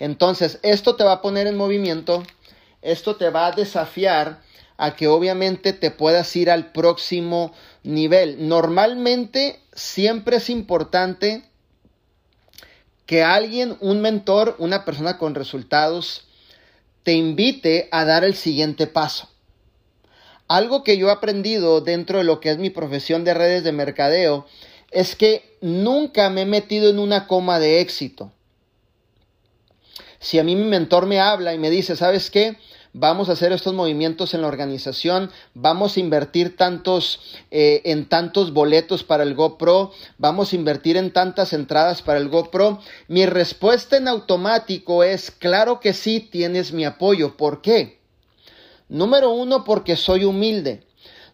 Entonces, 0.00 0.58
esto 0.62 0.96
te 0.96 1.04
va 1.04 1.12
a 1.12 1.22
poner 1.22 1.46
en 1.46 1.56
movimiento, 1.56 2.24
esto 2.82 3.16
te 3.16 3.30
va 3.30 3.46
a 3.46 3.52
desafiar 3.52 4.40
a 4.76 4.94
que 4.94 5.08
obviamente 5.08 5.72
te 5.72 5.90
puedas 5.90 6.34
ir 6.36 6.50
al 6.50 6.72
próximo 6.72 7.52
nivel. 7.86 8.48
Normalmente 8.48 9.60
siempre 9.72 10.36
es 10.36 10.50
importante 10.50 11.44
que 13.06 13.22
alguien, 13.22 13.76
un 13.80 14.00
mentor, 14.00 14.56
una 14.58 14.84
persona 14.84 15.16
con 15.16 15.34
resultados, 15.34 16.26
te 17.04 17.12
invite 17.12 17.88
a 17.92 18.04
dar 18.04 18.24
el 18.24 18.34
siguiente 18.34 18.86
paso. 18.86 19.28
Algo 20.48 20.84
que 20.84 20.98
yo 20.98 21.08
he 21.08 21.12
aprendido 21.12 21.80
dentro 21.80 22.18
de 22.18 22.24
lo 22.24 22.40
que 22.40 22.50
es 22.50 22.58
mi 22.58 22.70
profesión 22.70 23.24
de 23.24 23.34
redes 23.34 23.64
de 23.64 23.72
mercadeo 23.72 24.46
es 24.90 25.16
que 25.16 25.56
nunca 25.60 26.30
me 26.30 26.42
he 26.42 26.46
metido 26.46 26.90
en 26.90 26.98
una 26.98 27.26
coma 27.26 27.58
de 27.58 27.80
éxito. 27.80 28.32
Si 30.18 30.38
a 30.38 30.44
mí 30.44 30.56
mi 30.56 30.64
mentor 30.64 31.06
me 31.06 31.20
habla 31.20 31.54
y 31.54 31.58
me 31.58 31.70
dice, 31.70 31.96
¿sabes 31.96 32.30
qué? 32.30 32.56
Vamos 32.98 33.28
a 33.28 33.32
hacer 33.32 33.52
estos 33.52 33.74
movimientos 33.74 34.32
en 34.32 34.40
la 34.40 34.46
organización, 34.46 35.30
vamos 35.52 35.94
a 35.94 36.00
invertir 36.00 36.56
tantos 36.56 37.20
eh, 37.50 37.82
en 37.84 38.08
tantos 38.08 38.54
boletos 38.54 39.04
para 39.04 39.22
el 39.22 39.34
GoPro, 39.34 39.92
vamos 40.16 40.50
a 40.50 40.56
invertir 40.56 40.96
en 40.96 41.12
tantas 41.12 41.52
entradas 41.52 42.00
para 42.00 42.18
el 42.18 42.30
GoPro. 42.30 42.80
Mi 43.06 43.26
respuesta 43.26 43.98
en 43.98 44.08
automático 44.08 45.04
es, 45.04 45.30
claro 45.30 45.78
que 45.78 45.92
sí, 45.92 46.20
tienes 46.20 46.72
mi 46.72 46.86
apoyo. 46.86 47.36
¿Por 47.36 47.60
qué? 47.60 48.00
Número 48.88 49.30
uno, 49.30 49.62
porque 49.64 49.94
soy 49.96 50.24
humilde. 50.24 50.86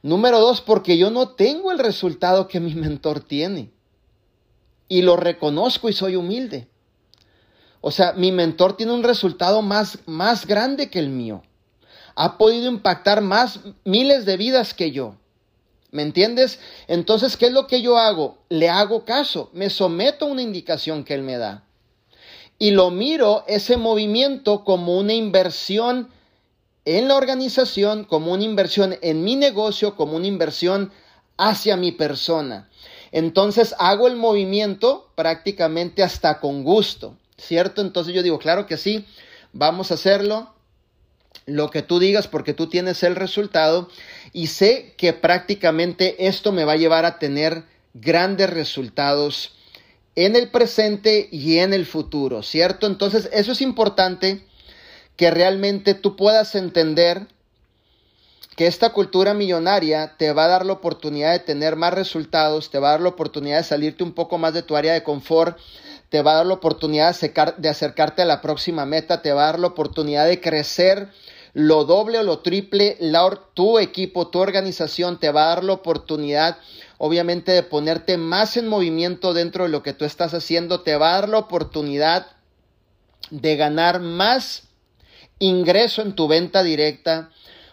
Número 0.02 0.40
dos, 0.40 0.62
porque 0.62 0.98
yo 0.98 1.12
no 1.12 1.28
tengo 1.28 1.70
el 1.70 1.78
resultado 1.78 2.48
que 2.48 2.58
mi 2.58 2.74
mentor 2.74 3.20
tiene. 3.20 3.70
Y 4.88 5.02
lo 5.02 5.16
reconozco 5.16 5.88
y 5.88 5.92
soy 5.92 6.16
humilde. 6.16 6.66
O 7.80 7.92
sea, 7.92 8.14
mi 8.14 8.32
mentor 8.32 8.76
tiene 8.76 8.90
un 8.90 9.04
resultado 9.04 9.62
más, 9.62 10.00
más 10.06 10.44
grande 10.44 10.90
que 10.90 10.98
el 10.98 11.08
mío. 11.08 11.44
Ha 12.14 12.38
podido 12.38 12.68
impactar 12.68 13.20
más 13.20 13.60
miles 13.84 14.24
de 14.24 14.36
vidas 14.36 14.74
que 14.74 14.90
yo. 14.90 15.16
¿Me 15.90 16.02
entiendes? 16.02 16.58
Entonces, 16.88 17.36
¿qué 17.36 17.46
es 17.46 17.52
lo 17.52 17.66
que 17.66 17.82
yo 17.82 17.98
hago? 17.98 18.38
Le 18.48 18.68
hago 18.68 19.04
caso, 19.04 19.50
me 19.52 19.68
someto 19.70 20.24
a 20.24 20.28
una 20.28 20.42
indicación 20.42 21.04
que 21.04 21.14
él 21.14 21.22
me 21.22 21.36
da. 21.36 21.64
Y 22.58 22.70
lo 22.70 22.90
miro 22.90 23.44
ese 23.46 23.76
movimiento 23.76 24.64
como 24.64 24.98
una 24.98 25.12
inversión 25.12 26.08
en 26.84 27.08
la 27.08 27.16
organización, 27.16 28.04
como 28.04 28.32
una 28.32 28.44
inversión 28.44 28.96
en 29.02 29.24
mi 29.24 29.36
negocio, 29.36 29.96
como 29.96 30.16
una 30.16 30.26
inversión 30.26 30.92
hacia 31.36 31.76
mi 31.76 31.92
persona. 31.92 32.70
Entonces 33.10 33.74
hago 33.78 34.06
el 34.06 34.16
movimiento 34.16 35.10
prácticamente 35.14 36.02
hasta 36.02 36.40
con 36.40 36.64
gusto. 36.64 37.16
¿cierto? 37.42 37.82
Entonces 37.82 38.14
yo 38.14 38.22
digo, 38.22 38.38
claro 38.38 38.66
que 38.66 38.76
sí, 38.76 39.04
vamos 39.52 39.90
a 39.90 39.94
hacerlo, 39.94 40.54
lo 41.46 41.70
que 41.70 41.82
tú 41.82 41.98
digas 41.98 42.28
porque 42.28 42.54
tú 42.54 42.68
tienes 42.68 43.02
el 43.02 43.16
resultado 43.16 43.88
y 44.32 44.48
sé 44.48 44.94
que 44.96 45.12
prácticamente 45.12 46.26
esto 46.26 46.52
me 46.52 46.64
va 46.64 46.72
a 46.72 46.76
llevar 46.76 47.04
a 47.04 47.18
tener 47.18 47.64
grandes 47.94 48.50
resultados 48.50 49.54
en 50.14 50.36
el 50.36 50.50
presente 50.50 51.28
y 51.30 51.58
en 51.58 51.72
el 51.72 51.86
futuro, 51.86 52.42
¿cierto? 52.42 52.86
Entonces 52.86 53.28
eso 53.32 53.52
es 53.52 53.60
importante 53.60 54.44
que 55.16 55.30
realmente 55.30 55.94
tú 55.94 56.16
puedas 56.16 56.54
entender 56.54 57.26
que 58.56 58.66
esta 58.66 58.90
cultura 58.90 59.32
millonaria 59.32 60.16
te 60.18 60.32
va 60.32 60.44
a 60.44 60.48
dar 60.48 60.66
la 60.66 60.74
oportunidad 60.74 61.32
de 61.32 61.38
tener 61.38 61.76
más 61.76 61.94
resultados, 61.94 62.70
te 62.70 62.78
va 62.78 62.88
a 62.88 62.92
dar 62.92 63.00
la 63.00 63.08
oportunidad 63.08 63.58
de 63.58 63.64
salirte 63.64 64.04
un 64.04 64.12
poco 64.12 64.36
más 64.36 64.52
de 64.52 64.62
tu 64.62 64.76
área 64.76 64.92
de 64.92 65.02
confort, 65.02 65.58
te 66.12 66.20
va 66.20 66.32
a 66.32 66.36
dar 66.36 66.46
la 66.46 66.52
oportunidad 66.52 67.16
de 67.56 67.68
acercarte 67.70 68.20
a 68.20 68.26
la 68.26 68.42
próxima 68.42 68.84
meta, 68.84 69.22
te 69.22 69.32
va 69.32 69.44
a 69.44 69.46
dar 69.46 69.58
la 69.58 69.68
oportunidad 69.68 70.26
de 70.26 70.42
crecer 70.42 71.08
lo 71.54 71.86
doble 71.86 72.18
o 72.18 72.22
lo 72.22 72.40
triple, 72.40 72.98
tu 73.54 73.78
equipo, 73.78 74.28
tu 74.28 74.38
organización 74.38 75.18
te 75.18 75.32
va 75.32 75.44
a 75.44 75.54
dar 75.54 75.64
la 75.64 75.72
oportunidad, 75.72 76.58
obviamente, 76.98 77.52
de 77.52 77.62
ponerte 77.62 78.18
más 78.18 78.58
en 78.58 78.68
movimiento 78.68 79.32
dentro 79.32 79.64
de 79.64 79.70
lo 79.70 79.82
que 79.82 79.94
tú 79.94 80.04
estás 80.04 80.34
haciendo, 80.34 80.82
te 80.82 80.96
va 80.96 81.12
a 81.14 81.20
dar 81.20 81.30
la 81.30 81.38
oportunidad 81.38 82.26
de 83.30 83.56
ganar 83.56 84.00
más 84.00 84.64
ingreso 85.38 86.02
en 86.02 86.14
tu 86.14 86.28
venta 86.28 86.62
directa, 86.62 87.30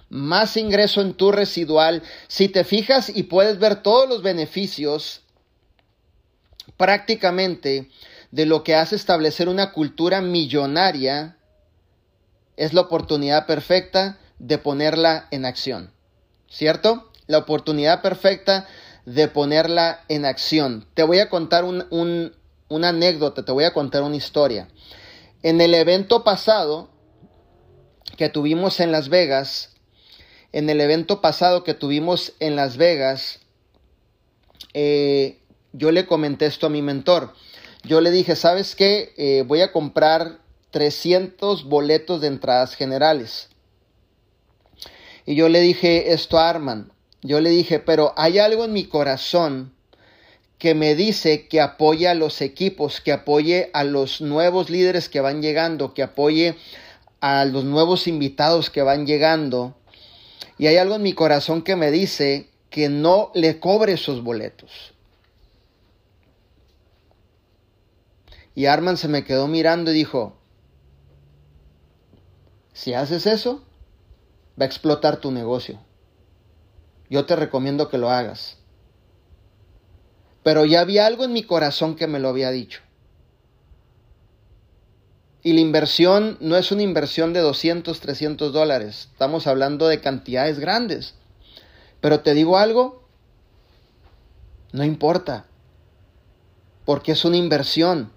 más 0.08 0.56
ingreso 0.56 1.02
en 1.02 1.14
tu 1.14 1.34
residual. 1.34 2.04
Si 2.30 2.48
te 2.48 2.64
fijas 2.64 3.10
y 3.14 3.24
puedes 3.24 3.60
ver 3.60 3.84
todos 3.84 4.08
los 4.08 4.24
beneficios, 4.24 5.24
prácticamente 6.78 7.90
de 8.32 8.46
lo 8.46 8.64
que 8.64 8.76
hace 8.76 8.96
establecer 8.96 9.50
una 9.50 9.72
cultura 9.72 10.22
millonaria, 10.22 11.38
es 12.58 12.74
la 12.74 12.82
oportunidad 12.82 13.46
perfecta 13.46 14.20
de 14.38 14.58
ponerla 14.58 15.28
en 15.32 15.46
acción. 15.46 15.92
¿Cierto? 16.50 17.12
La 17.28 17.40
oportunidad 17.40 18.02
perfecta 18.02 18.68
de 19.06 19.28
ponerla 19.28 20.04
en 20.10 20.26
acción. 20.26 20.86
Te 20.94 21.04
voy 21.04 21.20
a 21.20 21.30
contar 21.30 21.64
un, 21.64 22.36
una 22.68 22.90
anécdota, 22.90 23.46
te 23.46 23.52
voy 23.52 23.64
a 23.64 23.74
contar 23.74 24.04
una 24.04 24.16
historia. 24.16 24.68
En 25.42 25.62
el 25.62 25.74
evento 25.74 26.24
pasado 26.24 26.90
que 28.18 28.30
tuvimos 28.30 28.80
en 28.80 28.92
Las 28.92 29.10
Vegas, 29.10 29.76
en 30.52 30.70
el 30.70 30.82
evento 30.82 31.22
pasado 31.22 31.64
que 31.64 31.74
tuvimos 31.74 32.34
en 32.40 32.56
Las 32.56 32.78
Vegas, 32.78 33.40
eh, 34.74 35.40
yo 35.72 35.92
le 35.92 36.06
comenté 36.06 36.46
esto 36.46 36.68
a 36.68 36.70
mi 36.70 36.82
mentor 36.82 37.34
yo 37.84 38.02
le 38.02 38.12
dije, 38.12 38.36
¿sabes 38.36 38.76
qué? 38.76 39.14
Eh, 39.18 39.44
voy 39.48 39.62
a 39.62 39.72
comprar 39.72 40.40
300 40.72 41.66
boletos 41.66 42.22
de 42.22 42.28
entradas 42.28 42.76
generales. 42.76 43.50
Y 45.26 45.36
yo 45.36 45.50
le 45.50 45.62
dije 45.62 46.12
esto 46.14 46.40
a 46.40 46.50
Arman. 46.50 46.92
Yo 47.22 47.42
le 47.42 47.50
dije, 47.50 47.80
pero 47.80 48.14
hay 48.18 48.40
algo 48.40 48.66
en 48.66 48.74
mi 48.74 48.86
corazón 48.86 49.74
que 50.58 50.76
me 50.76 50.96
dice 50.96 51.48
que 51.48 51.62
apoye 51.62 52.08
a 52.08 52.16
los 52.16 52.42
equipos, 52.42 53.00
que 53.00 53.14
apoye 53.14 53.70
a 53.74 53.84
los 53.84 54.22
nuevos 54.22 54.70
líderes 54.70 55.08
que 55.08 55.22
van 55.22 55.42
llegando, 55.42 55.94
que 55.94 56.04
apoye 56.04 56.56
a 57.22 57.46
los 57.46 57.64
nuevos 57.64 58.08
invitados 58.08 58.70
que 58.70 58.82
van 58.82 59.06
llegando. 59.06 59.76
Y 60.58 60.68
hay 60.68 60.78
algo 60.78 60.96
en 60.96 61.04
mi 61.04 61.14
corazón 61.14 61.62
que 61.62 61.76
me 61.78 61.92
dice 61.92 62.50
que 62.70 62.90
no 62.90 63.32
le 63.34 63.60
cobre 63.60 63.94
esos 63.94 64.22
boletos. 64.24 64.94
Y 68.56 68.66
Arman 68.66 68.98
se 68.98 69.08
me 69.08 69.24
quedó 69.24 69.48
mirando 69.48 69.92
y 69.92 69.94
dijo, 69.94 70.38
si 72.74 72.94
haces 72.94 73.26
eso, 73.26 73.64
va 74.60 74.64
a 74.64 74.68
explotar 74.68 75.18
tu 75.18 75.32
negocio. 75.32 75.80
Yo 77.10 77.26
te 77.26 77.36
recomiendo 77.36 77.90
que 77.90 77.98
lo 77.98 78.10
hagas. 78.10 78.58
Pero 80.44 80.66
ya 80.66 80.82
había 80.82 81.06
algo 81.06 81.26
en 81.26 81.34
mi 81.34 81.44
corazón 81.44 81.96
que 81.96 82.08
me 82.08 82.20
lo 82.20 82.30
había 82.30 82.52
dicho. 82.52 82.82
Y 85.42 85.54
la 85.54 85.62
inversión 85.62 86.38
no 86.42 86.58
es 86.58 86.72
una 86.72 86.84
inversión 86.84 87.34
de 87.34 87.40
200, 87.40 88.00
300 88.00 88.52
dólares. 88.52 89.10
Estamos 89.12 89.48
hablando 89.48 89.88
de 89.88 90.02
cantidades 90.02 90.60
grandes. 90.60 91.16
Pero 92.02 92.22
te 92.22 92.34
digo 92.34 92.58
algo, 92.58 93.08
no 94.72 94.84
importa. 94.84 95.46
Porque 96.86 97.14
es 97.14 97.26
una 97.26 97.38
inversión 97.38 98.12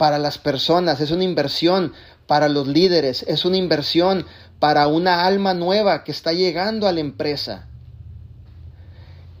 para 0.00 0.18
las 0.18 0.38
personas, 0.38 0.98
es 1.02 1.10
una 1.10 1.24
inversión 1.24 1.92
para 2.26 2.48
los 2.48 2.66
líderes, 2.66 3.22
es 3.28 3.44
una 3.44 3.58
inversión 3.58 4.24
para 4.58 4.86
una 4.86 5.26
alma 5.26 5.52
nueva 5.52 6.04
que 6.04 6.10
está 6.10 6.32
llegando 6.32 6.88
a 6.88 6.92
la 6.92 7.00
empresa. 7.00 7.68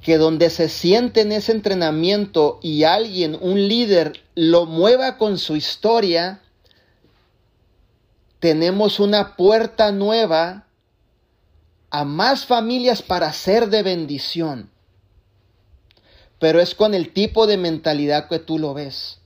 Que 0.02 0.18
donde 0.18 0.50
se 0.50 0.68
siente 0.68 1.22
en 1.22 1.32
ese 1.32 1.52
entrenamiento 1.52 2.60
y 2.62 2.84
alguien, 2.84 3.38
un 3.40 3.68
líder, 3.68 4.22
lo 4.34 4.66
mueva 4.66 5.16
con 5.16 5.38
su 5.38 5.56
historia, 5.56 6.42
tenemos 8.38 9.00
una 9.00 9.36
puerta 9.36 9.92
nueva 9.92 10.66
a 11.88 12.04
más 12.04 12.44
familias 12.44 13.00
para 13.00 13.32
ser 13.32 13.70
de 13.70 13.82
bendición. 13.82 14.68
Pero 16.38 16.60
es 16.60 16.74
con 16.74 16.92
el 16.92 17.14
tipo 17.14 17.46
de 17.46 17.56
mentalidad 17.56 18.28
que 18.28 18.40
tú 18.40 18.58
lo 18.58 18.74
ves. 18.74 19.19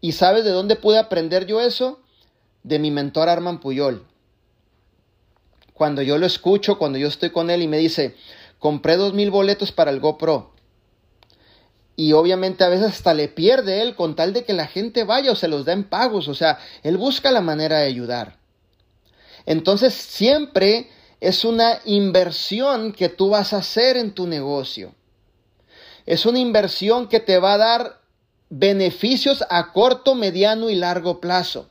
¿Y 0.00 0.12
sabes 0.12 0.44
de 0.44 0.50
dónde 0.50 0.76
pude 0.76 0.98
aprender 0.98 1.46
yo 1.46 1.60
eso? 1.60 2.00
De 2.62 2.78
mi 2.78 2.90
mentor 2.90 3.28
Arman 3.28 3.60
Puyol. 3.60 4.06
Cuando 5.74 6.02
yo 6.02 6.18
lo 6.18 6.26
escucho, 6.26 6.78
cuando 6.78 6.98
yo 6.98 7.08
estoy 7.08 7.30
con 7.30 7.50
él 7.50 7.62
y 7.62 7.68
me 7.68 7.78
dice, 7.78 8.16
compré 8.58 8.96
dos 8.96 9.14
mil 9.14 9.30
boletos 9.30 9.72
para 9.72 9.90
el 9.90 10.00
GoPro 10.00 10.52
y 12.00 12.14
obviamente 12.14 12.64
a 12.64 12.70
veces 12.70 12.86
hasta 12.86 13.12
le 13.12 13.28
pierde 13.28 13.82
él 13.82 13.94
con 13.94 14.16
tal 14.16 14.32
de 14.32 14.42
que 14.42 14.54
la 14.54 14.66
gente 14.66 15.04
vaya 15.04 15.32
o 15.32 15.36
se 15.36 15.48
los 15.48 15.66
da 15.66 15.74
en 15.74 15.84
pagos, 15.84 16.28
o 16.28 16.34
sea, 16.34 16.58
él 16.82 16.96
busca 16.96 17.30
la 17.30 17.42
manera 17.42 17.80
de 17.80 17.88
ayudar. 17.88 18.38
Entonces 19.44 19.92
siempre 19.92 20.88
es 21.20 21.44
una 21.44 21.78
inversión 21.84 22.92
que 22.92 23.10
tú 23.10 23.28
vas 23.28 23.52
a 23.52 23.58
hacer 23.58 23.98
en 23.98 24.12
tu 24.14 24.26
negocio. 24.26 24.94
Es 26.06 26.24
una 26.24 26.38
inversión 26.38 27.06
que 27.06 27.20
te 27.20 27.38
va 27.38 27.52
a 27.52 27.58
dar 27.58 27.99
beneficios 28.50 29.42
a 29.48 29.72
corto, 29.72 30.14
mediano 30.14 30.68
y 30.68 30.74
largo 30.74 31.20
plazo. 31.20 31.70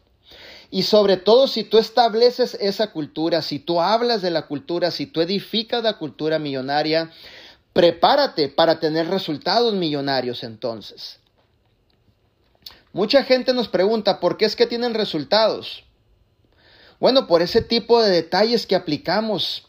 Y 0.72 0.84
sobre 0.84 1.18
todo 1.18 1.48
si 1.48 1.64
tú 1.64 1.78
estableces 1.78 2.58
esa 2.60 2.92
cultura, 2.92 3.42
si 3.42 3.60
tú 3.60 3.82
hablas 3.82 4.22
de 4.22 4.32
la 4.32 4.48
cultura, 4.48 4.92
si 4.92 5.06
tú 5.06 5.22
edificas 5.22 5.84
la 5.84 5.98
cultura 5.98 6.40
millonaria, 6.40 7.12
Prepárate 7.74 8.50
para 8.50 8.80
tener 8.80 9.08
resultados 9.08 9.74
millonarios 9.74 10.44
entonces. 10.44 11.20
Mucha 12.92 13.24
gente 13.24 13.54
nos 13.54 13.68
pregunta, 13.68 14.20
¿por 14.20 14.38
qué 14.38 14.46
es 14.46 14.56
que 14.56 14.66
tienen 14.66 14.96
resultados? 14.96 15.84
Bueno, 17.00 17.28
por 17.28 17.42
ese 17.42 17.62
tipo 17.62 18.02
de 18.02 18.10
detalles 18.10 18.66
que 18.66 18.76
aplicamos, 18.76 19.68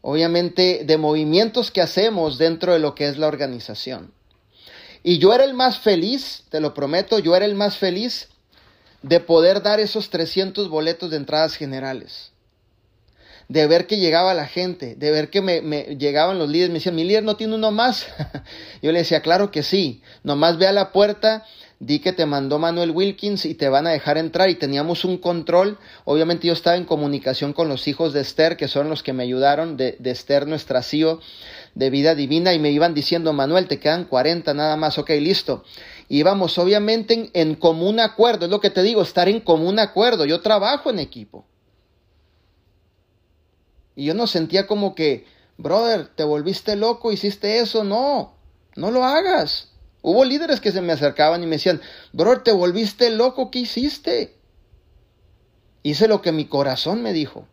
obviamente 0.00 0.82
de 0.84 0.96
movimientos 0.96 1.70
que 1.70 1.82
hacemos 1.82 2.38
dentro 2.38 2.72
de 2.72 2.78
lo 2.78 2.94
que 2.94 3.06
es 3.06 3.18
la 3.18 3.28
organización. 3.28 4.12
Y 5.02 5.18
yo 5.18 5.32
era 5.32 5.44
el 5.44 5.54
más 5.54 5.78
feliz, 5.78 6.44
te 6.50 6.60
lo 6.60 6.74
prometo, 6.74 7.18
yo 7.18 7.34
era 7.34 7.46
el 7.46 7.54
más 7.54 7.76
feliz 7.76 8.28
de 9.02 9.20
poder 9.20 9.62
dar 9.62 9.80
esos 9.80 10.10
300 10.10 10.68
boletos 10.68 11.10
de 11.10 11.16
entradas 11.16 11.56
generales 11.56 12.32
de 13.50 13.66
ver 13.66 13.88
que 13.88 13.98
llegaba 13.98 14.32
la 14.32 14.46
gente, 14.46 14.94
de 14.94 15.10
ver 15.10 15.28
que 15.28 15.40
me, 15.40 15.60
llegaban 15.96 16.38
los 16.38 16.48
líderes, 16.48 16.70
me 16.70 16.74
decían, 16.74 16.94
mi 16.94 17.02
líder 17.02 17.24
no 17.24 17.34
tiene 17.34 17.56
uno 17.56 17.72
más. 17.72 18.06
Yo 18.80 18.92
le 18.92 19.00
decía, 19.00 19.22
claro 19.22 19.50
que 19.50 19.64
sí, 19.64 20.02
nomás 20.22 20.56
ve 20.56 20.68
a 20.68 20.72
la 20.72 20.92
puerta, 20.92 21.44
di 21.80 21.98
que 21.98 22.12
te 22.12 22.26
mandó 22.26 22.60
Manuel 22.60 22.92
Wilkins 22.92 23.44
y 23.46 23.54
te 23.54 23.68
van 23.68 23.88
a 23.88 23.90
dejar 23.90 24.18
entrar 24.18 24.50
y 24.50 24.54
teníamos 24.54 25.04
un 25.04 25.18
control. 25.18 25.78
Obviamente 26.04 26.46
yo 26.46 26.52
estaba 26.52 26.76
en 26.76 26.84
comunicación 26.84 27.52
con 27.52 27.68
los 27.68 27.88
hijos 27.88 28.12
de 28.12 28.20
Esther, 28.20 28.56
que 28.56 28.68
son 28.68 28.88
los 28.88 29.02
que 29.02 29.12
me 29.12 29.24
ayudaron, 29.24 29.76
de, 29.76 29.96
Esther, 30.04 30.46
nuestra 30.46 30.80
CEO 30.82 31.18
de 31.74 31.90
vida 31.90 32.14
divina, 32.14 32.52
y 32.54 32.58
me 32.58 32.70
iban 32.70 32.94
diciendo, 32.94 33.32
Manuel, 33.32 33.68
te 33.68 33.78
quedan 33.78 34.04
40 34.04 34.54
nada 34.54 34.76
más, 34.76 34.98
ok, 34.98 35.10
listo. 35.20 35.64
Íbamos 36.08 36.58
obviamente 36.58 37.14
en, 37.14 37.30
en 37.34 37.54
común 37.54 38.00
acuerdo, 38.00 38.46
es 38.46 38.50
lo 38.50 38.60
que 38.60 38.70
te 38.70 38.82
digo, 38.82 39.02
estar 39.02 39.28
en 39.28 39.40
común 39.40 39.78
acuerdo. 39.78 40.24
Yo 40.24 40.40
trabajo 40.40 40.90
en 40.90 40.98
equipo. 40.98 41.46
Y 43.94 44.06
yo 44.06 44.14
no 44.14 44.26
sentía 44.26 44.66
como 44.66 44.94
que, 44.94 45.26
brother, 45.58 46.08
te 46.14 46.24
volviste 46.24 46.74
loco, 46.76 47.12
hiciste 47.12 47.58
eso. 47.58 47.84
No, 47.84 48.34
no 48.76 48.90
lo 48.90 49.04
hagas. 49.04 49.72
Hubo 50.02 50.24
líderes 50.24 50.60
que 50.60 50.72
se 50.72 50.80
me 50.80 50.92
acercaban 50.92 51.42
y 51.42 51.46
me 51.46 51.56
decían, 51.56 51.80
brother, 52.12 52.42
te 52.42 52.52
volviste 52.52 53.10
loco, 53.10 53.50
¿qué 53.50 53.60
hiciste? 53.60 54.38
Hice 55.82 56.08
lo 56.08 56.22
que 56.22 56.32
mi 56.32 56.46
corazón 56.46 57.02
me 57.02 57.12
dijo. 57.12 57.46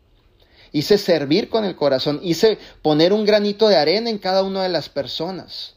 Hice 0.72 0.98
servir 0.98 1.50
con 1.50 1.66
el 1.66 1.76
corazón. 1.76 2.20
Hice 2.24 2.58
poner 2.82 3.14
un 3.14 3.26
granito 3.26 3.68
de 3.68 3.78
arena 3.78 4.10
en 4.10 4.18
cada 4.18 4.44
una 4.44 4.64
de 4.64 4.70
las 4.70 4.90
personas. 4.90 5.76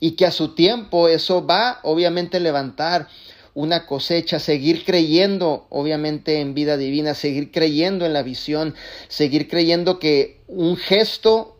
Y 0.00 0.12
que 0.12 0.26
a 0.26 0.30
su 0.30 0.54
tiempo 0.54 1.08
eso 1.08 1.44
va 1.44 1.80
obviamente 1.82 2.36
a 2.36 2.40
levantar 2.40 3.08
una 3.54 3.86
cosecha, 3.86 4.38
seguir 4.38 4.84
creyendo 4.84 5.66
obviamente 5.70 6.40
en 6.40 6.54
vida 6.54 6.76
divina, 6.76 7.14
seguir 7.14 7.50
creyendo 7.50 8.06
en 8.06 8.12
la 8.12 8.22
visión, 8.22 8.76
seguir 9.08 9.48
creyendo 9.48 9.98
que 9.98 10.40
un 10.46 10.76
gesto 10.76 11.56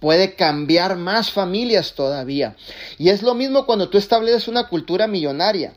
puede 0.00 0.34
cambiar 0.34 0.96
más 0.96 1.30
familias 1.30 1.94
todavía. 1.94 2.56
Y 2.98 3.10
es 3.10 3.22
lo 3.22 3.34
mismo 3.34 3.66
cuando 3.66 3.88
tú 3.88 3.98
estableces 3.98 4.48
una 4.48 4.68
cultura 4.68 5.06
millonaria. 5.06 5.76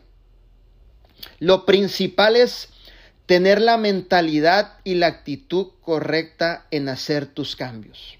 Lo 1.40 1.66
principal 1.66 2.36
es 2.36 2.70
tener 3.28 3.62
la 3.62 3.78
mentalidad 3.78 4.80
y 4.84 4.96
la 4.96 5.08
actitud 5.08 5.68
correcta 5.82 6.66
en 6.72 6.90
hacer 6.90 7.28
tus 7.28 7.56
cambios. 7.56 8.18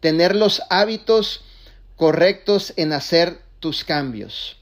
Tener 0.00 0.34
los 0.34 0.62
hábitos 0.70 1.44
correctos 1.94 2.72
en 2.76 2.92
hacer 2.92 3.38
tus 3.60 3.84
cambios. 3.84 4.56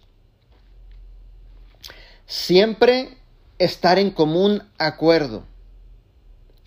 Siempre 2.27 3.16
estar 3.59 3.98
en 3.98 4.11
común 4.11 4.64
acuerdo. 4.79 5.44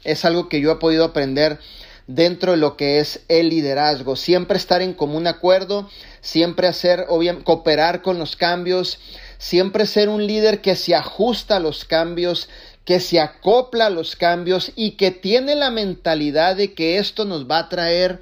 Es 0.04 0.24
algo 0.24 0.48
que 0.48 0.62
yo 0.62 0.72
he 0.72 0.76
podido 0.78 1.04
aprender 1.04 1.60
dentro 2.08 2.54
de 2.54 2.58
lo 2.58 2.78
que 2.78 3.00
es 3.00 3.26
el 3.28 3.50
liderazgo. 3.50 4.16
Siempre 4.16 4.58
estar 4.58 4.82
en 4.82 4.94
común 4.94 5.28
acuerdo, 5.28 5.90
siempre 6.22 6.68
hacer, 6.68 7.06
obviamente, 7.10 7.44
cooperar 7.44 8.02
con 8.02 8.20
los 8.20 8.38
cambios, 8.38 9.00
siempre 9.38 9.86
ser 9.86 10.10
un 10.10 10.26
líder 10.26 10.62
que 10.62 10.76
se 10.76 10.95
ajusta 10.95 11.58
a 11.58 11.60
los 11.60 11.86
cambios, 11.86 12.50
que 12.86 13.00
se 13.00 13.19
acopla 13.19 13.88
a 13.88 13.89
los 13.89 14.15
cambios 14.15 14.71
y 14.76 14.91
que 14.91 15.12
tiene 15.12 15.56
la 15.56 15.71
mentalidad 15.71 16.56
de 16.56 16.73
que 16.73 16.97
esto 16.97 17.26
nos 17.26 17.50
va 17.50 17.60
a 17.60 17.69
traer 17.69 18.21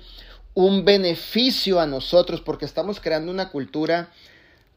un 0.54 0.86
beneficio 0.86 1.80
a 1.80 1.86
nosotros 1.86 2.42
porque 2.42 2.66
estamos 2.66 3.00
creando 3.00 3.32
una 3.32 3.50
cultura 3.50 4.10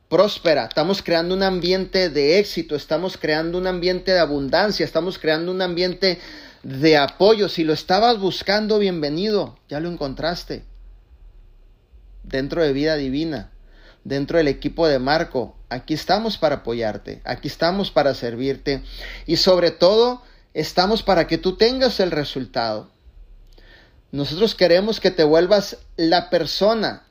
próspera, 0.08 0.64
estamos 0.64 1.02
creando 1.02 1.34
un 1.34 1.42
ambiente 1.42 2.10
de 2.10 2.38
éxito, 2.38 2.74
estamos 2.74 3.16
creando 3.16 3.58
un 3.58 3.66
ambiente 3.66 4.12
de 4.12 4.18
abundancia, 4.18 4.84
estamos 4.84 5.18
creando 5.18 5.52
un 5.52 5.62
ambiente 5.62 6.18
de 6.62 6.96
apoyo. 6.96 7.48
Si 7.48 7.64
lo 7.64 7.72
estabas 7.72 8.18
buscando, 8.18 8.78
bienvenido, 8.78 9.58
ya 9.68 9.80
lo 9.80 9.90
encontraste. 9.90 10.64
Dentro 12.24 12.62
de 12.62 12.72
vida 12.72 12.96
divina, 12.96 13.50
dentro 14.04 14.38
del 14.38 14.48
equipo 14.48 14.86
de 14.86 14.98
Marco, 14.98 15.57
aquí 15.68 15.94
estamos 15.94 16.38
para 16.38 16.56
apoyarte, 16.56 17.20
aquí 17.24 17.48
estamos 17.48 17.90
para 17.90 18.14
servirte 18.14 18.82
y 19.26 19.36
sobre 19.36 19.70
todo 19.70 20.22
estamos 20.54 21.02
para 21.02 21.26
que 21.26 21.38
tú 21.38 21.56
tengas 21.56 22.00
el 22.00 22.10
resultado. 22.10 22.90
Nosotros 24.10 24.54
queremos 24.54 25.00
que 25.00 25.10
te 25.10 25.24
vuelvas 25.24 25.78
la 25.96 26.30
persona 26.30 27.04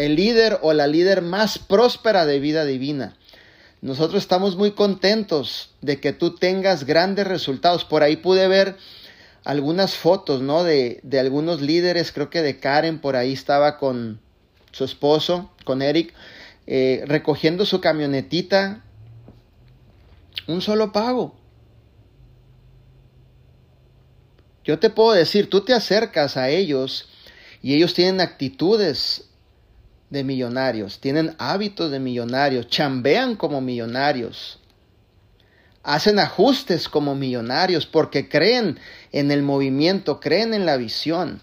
el 0.00 0.16
líder 0.16 0.58
o 0.62 0.72
la 0.72 0.86
líder 0.86 1.20
más 1.20 1.58
próspera 1.58 2.24
de 2.24 2.40
vida 2.40 2.64
divina. 2.64 3.18
Nosotros 3.82 4.22
estamos 4.22 4.56
muy 4.56 4.70
contentos 4.70 5.74
de 5.82 6.00
que 6.00 6.14
tú 6.14 6.36
tengas 6.36 6.84
grandes 6.84 7.26
resultados. 7.26 7.84
Por 7.84 8.02
ahí 8.02 8.16
pude 8.16 8.48
ver 8.48 8.76
algunas 9.44 9.96
fotos, 9.96 10.40
¿no? 10.40 10.64
De, 10.64 11.00
de 11.02 11.20
algunos 11.20 11.60
líderes, 11.60 12.12
creo 12.12 12.30
que 12.30 12.40
de 12.40 12.58
Karen 12.58 12.98
por 12.98 13.14
ahí 13.14 13.34
estaba 13.34 13.76
con 13.76 14.20
su 14.72 14.84
esposo, 14.84 15.50
con 15.64 15.82
Eric, 15.82 16.14
eh, 16.66 17.04
recogiendo 17.06 17.64
su 17.66 17.80
camionetita. 17.80 18.84
Un 20.46 20.60
solo 20.60 20.92
pago. 20.92 21.34
Yo 24.64 24.78
te 24.78 24.90
puedo 24.90 25.12
decir, 25.12 25.48
tú 25.48 25.62
te 25.62 25.72
acercas 25.72 26.36
a 26.36 26.48
ellos 26.48 27.08
y 27.62 27.74
ellos 27.74 27.94
tienen 27.94 28.20
actitudes 28.20 29.30
de 30.10 30.24
millonarios, 30.24 31.00
tienen 31.00 31.34
hábitos 31.38 31.90
de 31.90 32.00
millonarios, 32.00 32.68
chambean 32.68 33.36
como 33.36 33.60
millonarios, 33.60 34.58
hacen 35.82 36.18
ajustes 36.18 36.88
como 36.88 37.14
millonarios 37.14 37.86
porque 37.86 38.28
creen 38.28 38.78
en 39.12 39.30
el 39.30 39.42
movimiento, 39.42 40.20
creen 40.20 40.52
en 40.52 40.66
la 40.66 40.76
visión. 40.76 41.40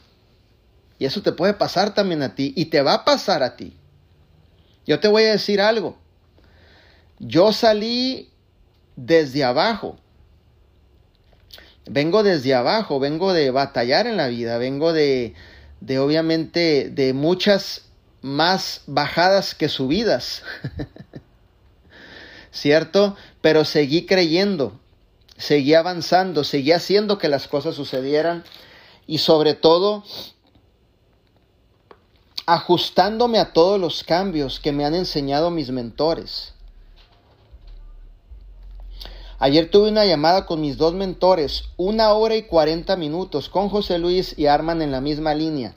Y 1.00 1.06
eso 1.06 1.22
te 1.22 1.32
puede 1.32 1.54
pasar 1.54 1.94
también 1.94 2.24
a 2.24 2.36
ti 2.36 2.54
y 2.56 2.66
te 2.66 2.82
va 2.82 2.94
a 2.94 3.06
pasar 3.06 3.44
a 3.44 3.56
ti. 3.56 3.74
Yo 4.88 5.02
te 5.02 5.10
voy 5.10 5.24
a 5.24 5.32
decir 5.32 5.60
algo. 5.60 5.98
Yo 7.20 7.52
salí 7.52 8.32
desde 8.96 9.44
abajo. 9.44 9.98
Vengo 11.86 12.24
desde 12.24 12.54
abajo, 12.54 13.00
vengo 13.00 13.34
de 13.34 13.52
batallar 13.52 14.08
en 14.08 14.18
la 14.18 14.28
vida, 14.28 14.58
vengo 14.58 14.94
de, 14.94 15.36
de 15.82 16.00
obviamente 16.00 16.90
de 16.90 17.14
muchas 17.14 17.86
más 18.22 18.82
bajadas 18.88 19.56
que 19.56 19.70
subidas. 19.70 20.44
¿Cierto? 22.52 23.16
Pero 23.42 23.66
seguí 23.66 24.06
creyendo, 24.06 24.80
seguí 25.38 25.74
avanzando, 25.74 26.44
seguí 26.44 26.72
haciendo 26.72 27.18
que 27.18 27.30
las 27.30 27.48
cosas 27.48 27.76
sucedieran 27.76 28.44
y 29.06 29.20
sobre 29.20 29.54
todo 29.54 30.04
ajustándome 32.48 33.40
a 33.40 33.52
todos 33.52 33.78
los 33.78 34.06
cambios 34.06 34.62
que 34.62 34.72
me 34.72 34.86
han 34.86 34.96
enseñado 34.96 35.52
mis 35.52 35.70
mentores. 35.70 36.54
Ayer 39.38 39.70
tuve 39.70 39.90
una 39.90 40.06
llamada 40.06 40.46
con 40.46 40.62
mis 40.62 40.78
dos 40.78 40.94
mentores, 40.94 41.66
una 41.76 42.14
hora 42.14 42.38
y 42.38 42.44
cuarenta 42.44 42.96
minutos, 42.96 43.50
con 43.50 43.68
José 43.68 44.00
Luis 44.00 44.34
y 44.38 44.48
Arman 44.48 44.82
en 44.82 44.92
la 44.92 45.02
misma 45.02 45.36
línea. 45.36 45.76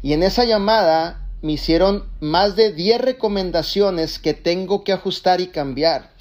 Y 0.00 0.14
en 0.14 0.22
esa 0.22 0.46
llamada 0.46 1.28
me 1.42 1.52
hicieron 1.52 2.08
más 2.20 2.56
de 2.56 2.72
10 2.72 3.02
recomendaciones 3.02 4.18
que 4.18 4.32
tengo 4.32 4.84
que 4.84 4.92
ajustar 4.92 5.42
y 5.42 5.48
cambiar. 5.48 6.12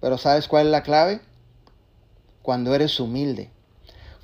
Pero 0.00 0.16
¿sabes 0.16 0.46
cuál 0.46 0.66
es 0.66 0.72
la 0.72 0.84
clave? 0.84 1.20
Cuando 2.40 2.72
eres 2.72 3.00
humilde 3.00 3.50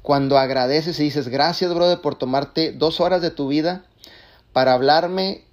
cuando 0.05 0.37
agradeces 0.37 1.01
y 1.01 1.05
dices, 1.05 1.29
gracias, 1.29 1.73
brother, 1.73 2.03
por 2.03 2.15
tomarte 2.15 2.73
dos 2.73 3.01
horas 3.01 3.23
de 3.23 3.31
tu 3.31 3.49
vida 3.49 3.87
para 4.53 4.75
hablarme 4.75 5.47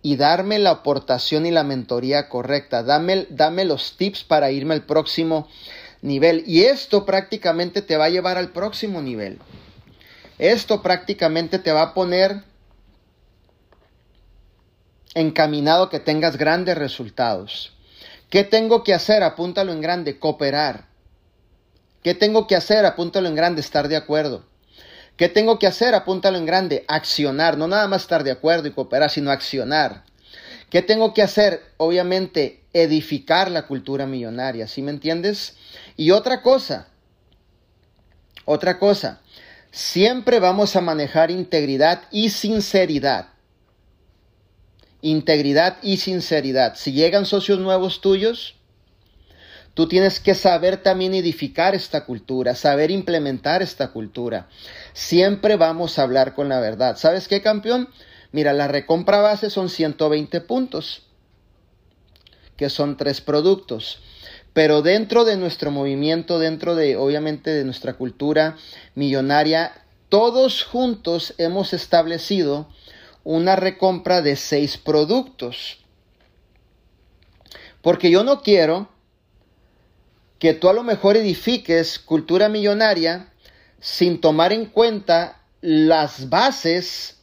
y 0.00 0.16
darme 0.16 0.58
la 0.58 0.70
aportación 0.70 1.44
y 1.44 1.50
la 1.50 1.64
mentoría 1.64 2.30
correcta. 2.30 2.82
Dame, 2.82 3.64
los 3.66 3.98
tips 3.98 4.24
para 4.24 4.52
irme 4.52 4.72
al 4.72 4.86
próximo 4.86 5.48
nivel. 6.00 6.44
Y 6.46 6.62
esto 6.62 7.04
prácticamente 7.04 7.82
te 7.82 7.98
va 7.98 8.06
a 8.06 8.08
llevar 8.08 8.38
al 8.38 8.52
próximo 8.52 9.02
nivel. 9.02 9.38
Esto 10.38 10.80
prácticamente 10.80 11.58
te 11.58 11.70
va 11.70 11.82
a 11.82 11.92
poner 11.92 12.42
encaminado 15.12 15.90
que 15.90 16.00
tengas 16.00 16.38
grandes 16.38 16.78
resultados. 16.78 17.74
¿Qué 18.30 18.44
tengo 18.44 18.82
que 18.82 18.94
hacer? 18.94 19.22
Apúntalo 19.22 19.72
en 19.72 19.82
grande, 19.82 20.18
cooperar. 20.18 20.89
¿Qué 22.02 22.14
tengo 22.14 22.46
que 22.46 22.56
hacer? 22.56 22.86
Apúntalo 22.86 23.28
en 23.28 23.34
grande, 23.34 23.60
estar 23.60 23.88
de 23.88 23.96
acuerdo. 23.96 24.44
¿Qué 25.16 25.28
tengo 25.28 25.58
que 25.58 25.66
hacer? 25.66 25.94
Apúntalo 25.94 26.38
en 26.38 26.46
grande, 26.46 26.84
accionar, 26.88 27.58
no 27.58 27.68
nada 27.68 27.86
más 27.88 28.02
estar 28.02 28.24
de 28.24 28.30
acuerdo 28.30 28.68
y 28.68 28.72
cooperar, 28.72 29.10
sino 29.10 29.30
accionar. 29.30 30.04
¿Qué 30.70 30.80
tengo 30.80 31.12
que 31.12 31.22
hacer? 31.22 31.62
Obviamente, 31.76 32.62
edificar 32.72 33.50
la 33.50 33.66
cultura 33.66 34.06
millonaria, 34.06 34.66
¿sí 34.66 34.80
me 34.82 34.92
entiendes? 34.92 35.56
Y 35.96 36.12
otra 36.12 36.40
cosa, 36.42 36.88
otra 38.44 38.78
cosa, 38.78 39.20
siempre 39.70 40.40
vamos 40.40 40.76
a 40.76 40.80
manejar 40.80 41.30
integridad 41.30 42.04
y 42.10 42.30
sinceridad. 42.30 43.28
Integridad 45.02 45.78
y 45.82 45.98
sinceridad. 45.98 46.76
Si 46.76 46.92
llegan 46.92 47.26
socios 47.26 47.58
nuevos 47.58 48.00
tuyos, 48.00 48.56
Tú 49.80 49.88
tienes 49.88 50.20
que 50.20 50.34
saber 50.34 50.82
también 50.82 51.14
edificar 51.14 51.74
esta 51.74 52.04
cultura, 52.04 52.54
saber 52.54 52.90
implementar 52.90 53.62
esta 53.62 53.92
cultura. 53.92 54.46
Siempre 54.92 55.56
vamos 55.56 55.98
a 55.98 56.02
hablar 56.02 56.34
con 56.34 56.50
la 56.50 56.60
verdad. 56.60 56.98
¿Sabes 56.98 57.28
qué, 57.28 57.40
campeón? 57.40 57.88
Mira, 58.30 58.52
la 58.52 58.68
recompra 58.68 59.22
base 59.22 59.48
son 59.48 59.70
120 59.70 60.42
puntos, 60.42 61.06
que 62.58 62.68
son 62.68 62.98
tres 62.98 63.22
productos. 63.22 64.02
Pero 64.52 64.82
dentro 64.82 65.24
de 65.24 65.38
nuestro 65.38 65.70
movimiento, 65.70 66.38
dentro 66.38 66.74
de, 66.74 66.96
obviamente, 66.96 67.48
de 67.48 67.64
nuestra 67.64 67.94
cultura 67.94 68.58
millonaria, 68.94 69.72
todos 70.10 70.62
juntos 70.62 71.32
hemos 71.38 71.72
establecido 71.72 72.68
una 73.24 73.56
recompra 73.56 74.20
de 74.20 74.36
seis 74.36 74.76
productos. 74.76 75.78
Porque 77.80 78.10
yo 78.10 78.24
no 78.24 78.42
quiero 78.42 78.99
que 80.40 80.54
tú 80.54 80.68
a 80.68 80.72
lo 80.72 80.82
mejor 80.82 81.16
edifiques 81.16 82.00
cultura 82.00 82.48
millonaria 82.48 83.28
sin 83.78 84.20
tomar 84.20 84.52
en 84.52 84.66
cuenta 84.66 85.42
las 85.60 86.30
bases 86.30 87.18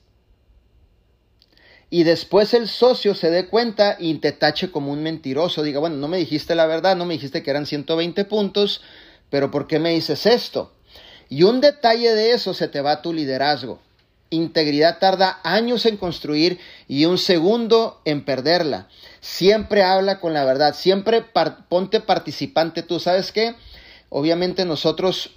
y 1.90 2.04
después 2.04 2.54
el 2.54 2.68
socio 2.68 3.16
se 3.16 3.32
dé 3.32 3.48
cuenta 3.48 3.98
y 4.00 4.14
te 4.20 4.34
tache 4.34 4.70
como 4.72 4.92
un 4.92 5.02
mentiroso. 5.02 5.64
Diga, 5.64 5.80
bueno, 5.80 5.96
no 5.96 6.08
me 6.08 6.18
dijiste 6.18 6.54
la 6.54 6.68
verdad, 6.68 6.96
no 6.96 7.06
me 7.06 7.16
dijiste 7.16 7.42
que 7.42 7.50
eran 7.50 7.66
120 7.66 8.24
puntos, 8.26 8.82
pero 9.32 9.50
¿por 9.50 9.68
qué 9.68 9.80
me 9.80 9.92
dices 9.92 10.28
esto? 10.28 10.74
Y 11.28 11.42
un 11.44 11.60
detalle 11.60 12.14
de 12.14 12.34
eso 12.34 12.54
se 12.54 12.68
te 12.68 12.82
va 12.82 12.92
a 12.92 13.02
tu 13.02 13.14
liderazgo. 13.14 13.80
Integridad 14.30 15.00
tarda 15.00 15.40
años 15.44 15.86
en 15.86 15.96
construir 15.96 16.60
y 16.88 17.06
un 17.06 17.18
segundo 17.18 18.02
en 18.04 18.26
perderla. 18.26 18.90
Siempre 19.22 19.84
habla 19.84 20.20
con 20.20 20.34
la 20.34 20.44
verdad, 20.44 20.76
siempre 20.76 21.24
ponte 21.70 22.02
participante 22.02 22.84
tú. 22.84 23.00
¿Sabes 23.00 23.32
qué? 23.32 23.56
Obviamente 24.10 24.66
nosotros, 24.66 25.32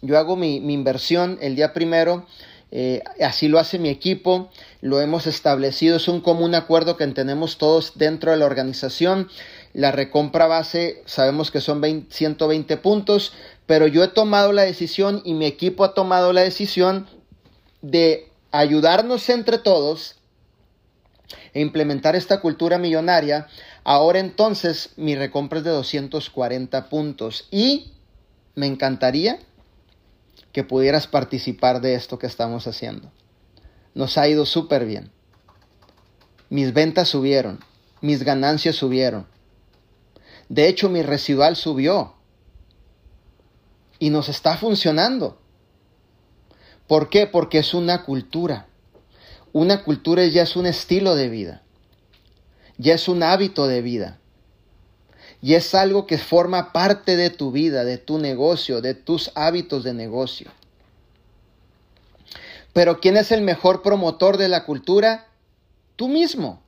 yo 0.00 0.18
hago 0.18 0.36
mi, 0.36 0.56
inversión 0.56 1.38
el 1.42 1.54
día 1.54 1.74
primero, 1.74 2.26
eh, 2.70 3.02
así 3.20 3.48
lo 3.48 3.58
hace 3.58 3.78
mi 3.78 3.88
equipo, 3.88 4.50
lo 4.80 5.00
hemos 5.00 5.26
establecido, 5.26 5.96
es 5.96 6.08
un 6.08 6.20
común 6.20 6.54
acuerdo 6.54 6.96
que 6.96 7.06
tenemos 7.08 7.58
todos 7.58 7.92
dentro 7.96 8.30
de 8.30 8.38
la 8.38 8.46
organización. 8.46 9.28
La 9.74 9.92
recompra 9.92 10.46
base, 10.46 11.02
sabemos 11.04 11.50
que 11.50 11.60
son 11.60 12.06
120 12.08 12.76
puntos, 12.78 13.32
pero 13.66 13.86
yo 13.86 14.02
he 14.02 14.08
tomado 14.08 14.52
la 14.52 14.62
decisión 14.62 15.22
y 15.24 15.34
mi 15.34 15.46
equipo 15.46 15.84
ha 15.84 15.94
tomado 15.94 16.32
la 16.32 16.42
decisión 16.42 17.06
de 17.84 18.32
ayudarnos 18.50 19.28
entre 19.28 19.58
todos 19.58 20.16
e 21.52 21.60
implementar 21.60 22.16
esta 22.16 22.40
cultura 22.40 22.78
millonaria, 22.78 23.46
ahora 23.84 24.20
entonces 24.20 24.92
mi 24.96 25.14
recompra 25.14 25.58
es 25.58 25.64
de 25.64 25.70
240 25.70 26.88
puntos 26.88 27.46
y 27.50 27.92
me 28.54 28.66
encantaría 28.66 29.38
que 30.52 30.64
pudieras 30.64 31.06
participar 31.06 31.82
de 31.82 31.94
esto 31.94 32.18
que 32.18 32.26
estamos 32.26 32.66
haciendo. 32.66 33.12
Nos 33.94 34.16
ha 34.16 34.28
ido 34.28 34.46
súper 34.46 34.86
bien. 34.86 35.10
Mis 36.48 36.72
ventas 36.72 37.08
subieron, 37.08 37.60
mis 38.00 38.22
ganancias 38.22 38.76
subieron. 38.76 39.26
De 40.48 40.68
hecho, 40.68 40.88
mi 40.88 41.02
residual 41.02 41.56
subió 41.56 42.14
y 43.98 44.08
nos 44.08 44.30
está 44.30 44.56
funcionando. 44.56 45.38
¿Por 46.86 47.08
qué? 47.08 47.26
Porque 47.26 47.58
es 47.58 47.74
una 47.74 48.04
cultura. 48.04 48.66
Una 49.52 49.84
cultura 49.84 50.24
ya 50.26 50.42
es 50.42 50.56
un 50.56 50.66
estilo 50.66 51.14
de 51.14 51.28
vida. 51.28 51.62
Ya 52.76 52.94
es 52.94 53.08
un 53.08 53.22
hábito 53.22 53.66
de 53.66 53.82
vida. 53.82 54.18
Y 55.40 55.54
es 55.54 55.74
algo 55.74 56.06
que 56.06 56.18
forma 56.18 56.72
parte 56.72 57.16
de 57.16 57.30
tu 57.30 57.52
vida, 57.52 57.84
de 57.84 57.98
tu 57.98 58.18
negocio, 58.18 58.80
de 58.80 58.94
tus 58.94 59.30
hábitos 59.34 59.84
de 59.84 59.94
negocio. 59.94 60.50
Pero 62.72 63.00
¿quién 63.00 63.16
es 63.16 63.30
el 63.30 63.42
mejor 63.42 63.82
promotor 63.82 64.36
de 64.36 64.48
la 64.48 64.64
cultura? 64.64 65.28
Tú 65.96 66.08
mismo. 66.08 66.62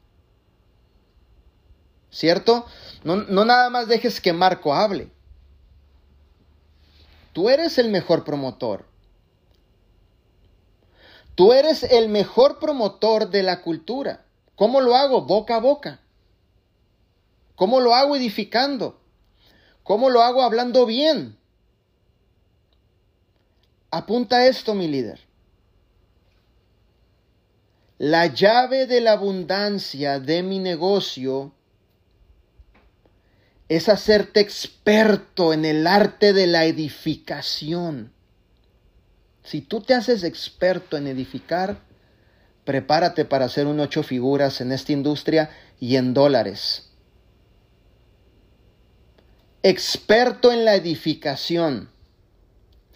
¿Cierto? 2.11 2.65
No, 3.03 3.17
no, 3.17 3.45
nada 3.45 3.69
más 3.71 3.89
dejes 3.89 4.21
que 4.21 4.33
Marco 4.33 4.73
hable. 4.73 5.11
Tú 7.33 7.51
eres 7.51 7.79
el 7.79 7.91
mejor 7.91 8.25
promotor. 8.25 8.87
Tú 11.37 11.53
eres 11.53 11.85
el 11.85 12.09
mejor 12.09 12.59
promotor 12.59 13.31
de 13.31 13.43
la 13.43 13.63
cultura. 13.63 14.25
¿Cómo 14.57 14.81
lo 14.81 14.97
hago? 14.97 15.23
Boca 15.23 15.57
a 15.57 15.61
boca. 15.61 16.01
¿Cómo 17.55 17.79
lo 17.79 17.95
hago 17.95 18.17
edificando? 18.17 18.99
¿Cómo 19.83 20.11
lo 20.11 20.23
hago 20.23 20.43
hablando 20.43 20.87
bien? 20.87 21.37
Apunta 23.91 24.47
esto, 24.47 24.75
mi 24.75 24.89
líder. 24.89 25.21
La 27.99 28.27
llave 28.27 28.87
de 28.87 29.03
la 29.03 29.13
abundancia 29.13 30.19
de 30.19 30.43
mi 30.43 30.59
negocio 30.59 31.53
es 33.69 33.89
hacerte 33.91 34.41
experto 34.41 35.53
en 35.53 35.67
el 35.67 35.87
arte 35.87 36.33
de 36.33 36.47
la 36.47 36.65
edificación. 36.65 38.16
Si 39.47 39.61
tú 39.61 39.81
te 39.81 39.95
haces 39.95 40.25
experto 40.25 40.97
en 40.97 41.07
edificar, 41.07 41.79
prepárate 42.65 43.25
para 43.25 43.45
hacer 43.45 43.69
un 43.69 43.79
ocho 43.79 44.03
figuras 44.03 44.61
en 44.61 44.73
esta 44.73 44.91
industria 44.91 45.51
y 45.79 45.95
en 45.95 46.15
dólares. 46.15 46.91
Experto 49.63 50.51
en 50.51 50.65
la 50.65 50.75
edificación. 50.75 51.91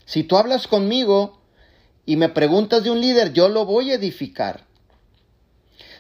Si 0.07 0.25
tú 0.25 0.37
hablas 0.37 0.67
conmigo 0.67 1.41
y 2.05 2.17
me 2.17 2.29
preguntas 2.29 2.83
de 2.83 2.91
un 2.91 3.01
líder, 3.01 3.33
yo 3.33 3.49
lo 3.49 3.65
voy 3.65 3.93
a 3.93 3.95
edificar. 3.95 4.67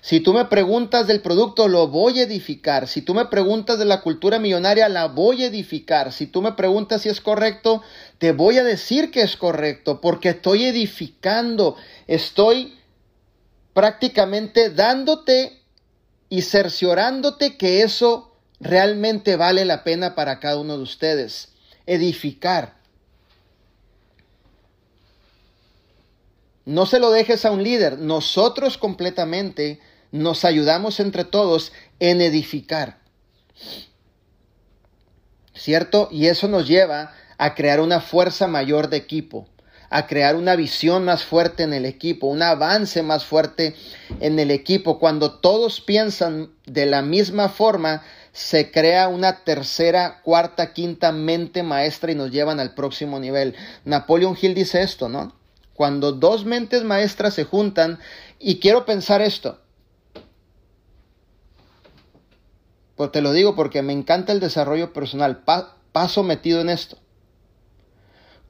Si 0.02 0.20
tú 0.20 0.32
me 0.32 0.46
preguntas 0.46 1.06
del 1.06 1.20
producto, 1.20 1.68
lo 1.68 1.88
voy 1.88 2.20
a 2.20 2.22
edificar. 2.22 2.88
Si 2.88 3.02
tú 3.02 3.14
me 3.14 3.26
preguntas 3.26 3.78
de 3.78 3.84
la 3.84 4.00
cultura 4.00 4.38
millonaria, 4.38 4.88
la 4.88 5.08
voy 5.08 5.44
a 5.44 5.48
edificar. 5.48 6.12
Si 6.12 6.26
tú 6.26 6.40
me 6.40 6.52
preguntas 6.52 7.02
si 7.02 7.10
es 7.10 7.20
correcto, 7.20 7.82
te 8.18 8.32
voy 8.32 8.56
a 8.56 8.64
decir 8.64 9.10
que 9.10 9.20
es 9.22 9.36
correcto, 9.36 10.00
porque 10.00 10.30
estoy 10.30 10.64
edificando, 10.64 11.76
estoy 12.06 12.78
prácticamente 13.74 14.70
dándote 14.70 15.60
y 16.30 16.42
cerciorándote 16.42 17.58
que 17.58 17.82
eso 17.82 18.34
realmente 18.58 19.36
vale 19.36 19.64
la 19.66 19.84
pena 19.84 20.14
para 20.14 20.40
cada 20.40 20.58
uno 20.58 20.78
de 20.78 20.82
ustedes. 20.82 21.48
Edificar. 21.84 22.80
No 26.64 26.86
se 26.86 27.00
lo 27.00 27.10
dejes 27.10 27.44
a 27.44 27.50
un 27.50 27.62
líder. 27.62 27.98
Nosotros 27.98 28.78
completamente 28.78 29.80
nos 30.12 30.44
ayudamos 30.44 31.00
entre 31.00 31.24
todos 31.24 31.72
en 31.98 32.20
edificar. 32.20 32.98
¿Cierto? 35.54 36.08
Y 36.10 36.26
eso 36.26 36.48
nos 36.48 36.66
lleva 36.66 37.12
a 37.36 37.54
crear 37.54 37.80
una 37.80 38.00
fuerza 38.00 38.46
mayor 38.46 38.88
de 38.88 38.96
equipo, 38.96 39.48
a 39.90 40.06
crear 40.06 40.36
una 40.36 40.56
visión 40.56 41.04
más 41.04 41.24
fuerte 41.24 41.64
en 41.64 41.72
el 41.72 41.84
equipo, 41.84 42.28
un 42.28 42.42
avance 42.42 43.02
más 43.02 43.24
fuerte 43.24 43.74
en 44.20 44.38
el 44.38 44.50
equipo. 44.50 44.98
Cuando 44.98 45.38
todos 45.40 45.80
piensan 45.80 46.50
de 46.66 46.86
la 46.86 47.02
misma 47.02 47.48
forma, 47.48 48.02
se 48.32 48.70
crea 48.70 49.08
una 49.08 49.44
tercera, 49.44 50.20
cuarta, 50.22 50.72
quinta 50.72 51.12
mente 51.12 51.62
maestra 51.62 52.12
y 52.12 52.14
nos 52.14 52.30
llevan 52.30 52.60
al 52.60 52.74
próximo 52.74 53.18
nivel. 53.18 53.56
Napoleon 53.84 54.36
Hill 54.40 54.54
dice 54.54 54.82
esto, 54.82 55.08
¿no? 55.08 55.34
Cuando 55.74 56.12
dos 56.12 56.44
mentes 56.44 56.84
maestras 56.84 57.34
se 57.34 57.44
juntan, 57.44 57.98
y 58.38 58.58
quiero 58.58 58.86
pensar 58.86 59.20
esto, 59.20 59.60
Te 63.08 63.22
lo 63.22 63.32
digo 63.32 63.56
porque 63.56 63.80
me 63.80 63.94
encanta 63.94 64.32
el 64.32 64.40
desarrollo 64.40 64.92
personal. 64.92 65.42
paso 65.92 66.22
metido 66.22 66.60
en 66.60 66.68
esto. 66.68 66.98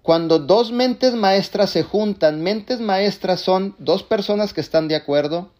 Cuando 0.02 0.38
dos 0.38 0.72
mentes 0.72 1.14
maestras 1.14 1.70
se 1.70 1.82
juntan, 1.82 2.42
mentes 2.42 2.80
maestras 2.80 3.40
son 3.40 3.76
dos 3.78 4.02
personas 4.02 4.52
que 4.52 4.60
están 4.60 4.88
de 4.88 4.96
acuerdo, 4.96 5.52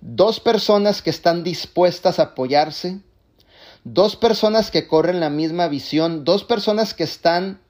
dos 0.00 0.40
personas 0.40 1.00
que 1.00 1.10
están 1.10 1.44
dispuestas 1.44 2.18
a 2.18 2.24
apoyarse, 2.24 3.00
dos 3.84 4.16
personas 4.16 4.70
que 4.70 4.88
corren 4.88 5.20
la 5.20 5.30
misma 5.30 5.68
visión, 5.68 6.24
dos 6.24 6.44
personas 6.44 6.92
que 6.92 7.04
están 7.04 7.60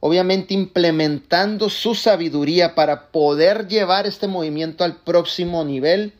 obviamente 0.00 0.54
implementando 0.54 1.68
su 1.68 1.94
sabiduría 1.94 2.74
para 2.74 3.10
poder 3.10 3.68
llevar 3.68 4.06
este 4.06 4.26
movimiento 4.26 4.82
al 4.82 4.96
próximo 5.02 5.62
nivel. 5.64 6.14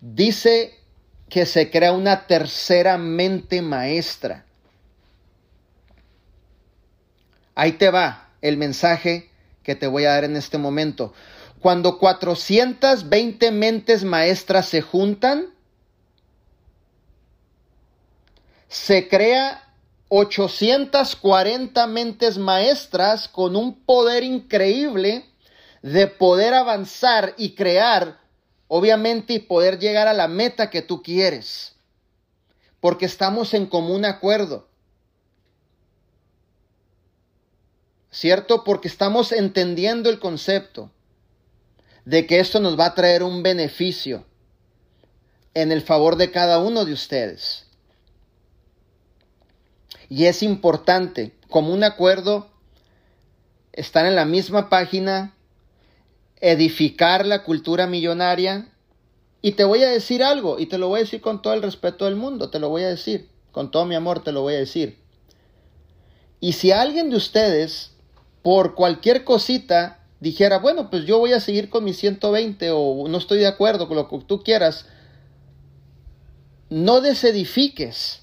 Dice 0.00 0.83
que 1.28 1.46
se 1.46 1.70
crea 1.70 1.92
una 1.92 2.26
tercera 2.26 2.98
mente 2.98 3.62
maestra. 3.62 4.44
Ahí 7.54 7.72
te 7.72 7.90
va 7.90 8.28
el 8.40 8.56
mensaje 8.56 9.30
que 9.62 9.74
te 9.74 9.86
voy 9.86 10.04
a 10.04 10.10
dar 10.10 10.24
en 10.24 10.36
este 10.36 10.58
momento. 10.58 11.14
Cuando 11.60 11.98
420 11.98 13.50
mentes 13.50 14.04
maestras 14.04 14.68
se 14.68 14.82
juntan, 14.82 15.46
se 18.68 19.08
crea 19.08 19.64
840 20.08 21.86
mentes 21.86 22.38
maestras 22.38 23.28
con 23.28 23.56
un 23.56 23.84
poder 23.84 24.24
increíble 24.24 25.24
de 25.80 26.06
poder 26.06 26.54
avanzar 26.54 27.34
y 27.36 27.54
crear 27.54 28.18
obviamente, 28.76 29.34
y 29.34 29.38
poder 29.38 29.78
llegar 29.78 30.08
a 30.08 30.12
la 30.12 30.26
meta 30.26 30.68
que 30.68 30.82
tú 30.82 31.00
quieres, 31.00 31.76
porque 32.80 33.06
estamos 33.06 33.54
en 33.54 33.66
común 33.66 34.04
acuerdo. 34.04 34.66
¿Cierto? 38.10 38.64
Porque 38.64 38.88
estamos 38.88 39.30
entendiendo 39.30 40.10
el 40.10 40.18
concepto 40.18 40.90
de 42.04 42.26
que 42.26 42.40
esto 42.40 42.58
nos 42.58 42.76
va 42.76 42.86
a 42.86 42.94
traer 42.96 43.22
un 43.22 43.44
beneficio 43.44 44.26
en 45.54 45.70
el 45.70 45.80
favor 45.80 46.16
de 46.16 46.32
cada 46.32 46.58
uno 46.58 46.84
de 46.84 46.94
ustedes. 46.94 47.68
Y 50.08 50.24
es 50.24 50.42
importante, 50.42 51.32
como 51.48 51.72
un 51.72 51.84
acuerdo, 51.84 52.50
estar 53.72 54.04
en 54.04 54.16
la 54.16 54.24
misma 54.24 54.68
página, 54.68 55.33
edificar 56.40 57.26
la 57.26 57.44
cultura 57.44 57.86
millonaria. 57.86 58.68
Y 59.42 59.52
te 59.52 59.64
voy 59.64 59.82
a 59.82 59.90
decir 59.90 60.22
algo, 60.22 60.58
y 60.58 60.66
te 60.66 60.78
lo 60.78 60.88
voy 60.88 61.00
a 61.00 61.02
decir 61.02 61.20
con 61.20 61.42
todo 61.42 61.52
el 61.52 61.62
respeto 61.62 62.06
del 62.06 62.16
mundo, 62.16 62.50
te 62.50 62.58
lo 62.58 62.70
voy 62.70 62.82
a 62.82 62.88
decir, 62.88 63.28
con 63.52 63.70
todo 63.70 63.84
mi 63.84 63.94
amor 63.94 64.24
te 64.24 64.32
lo 64.32 64.40
voy 64.40 64.54
a 64.54 64.58
decir. 64.58 64.98
Y 66.40 66.52
si 66.52 66.72
alguien 66.72 67.10
de 67.10 67.16
ustedes, 67.16 67.92
por 68.42 68.74
cualquier 68.74 69.24
cosita, 69.24 70.00
dijera, 70.20 70.58
bueno, 70.58 70.90
pues 70.90 71.04
yo 71.04 71.18
voy 71.18 71.32
a 71.32 71.40
seguir 71.40 71.70
con 71.70 71.84
mi 71.84 71.92
120 71.92 72.70
o 72.72 73.06
no 73.08 73.18
estoy 73.18 73.38
de 73.38 73.46
acuerdo 73.46 73.86
con 73.88 73.96
lo 73.96 74.08
que 74.08 74.18
tú 74.26 74.42
quieras, 74.42 74.86
no 76.70 77.00
desedifiques. 77.00 78.22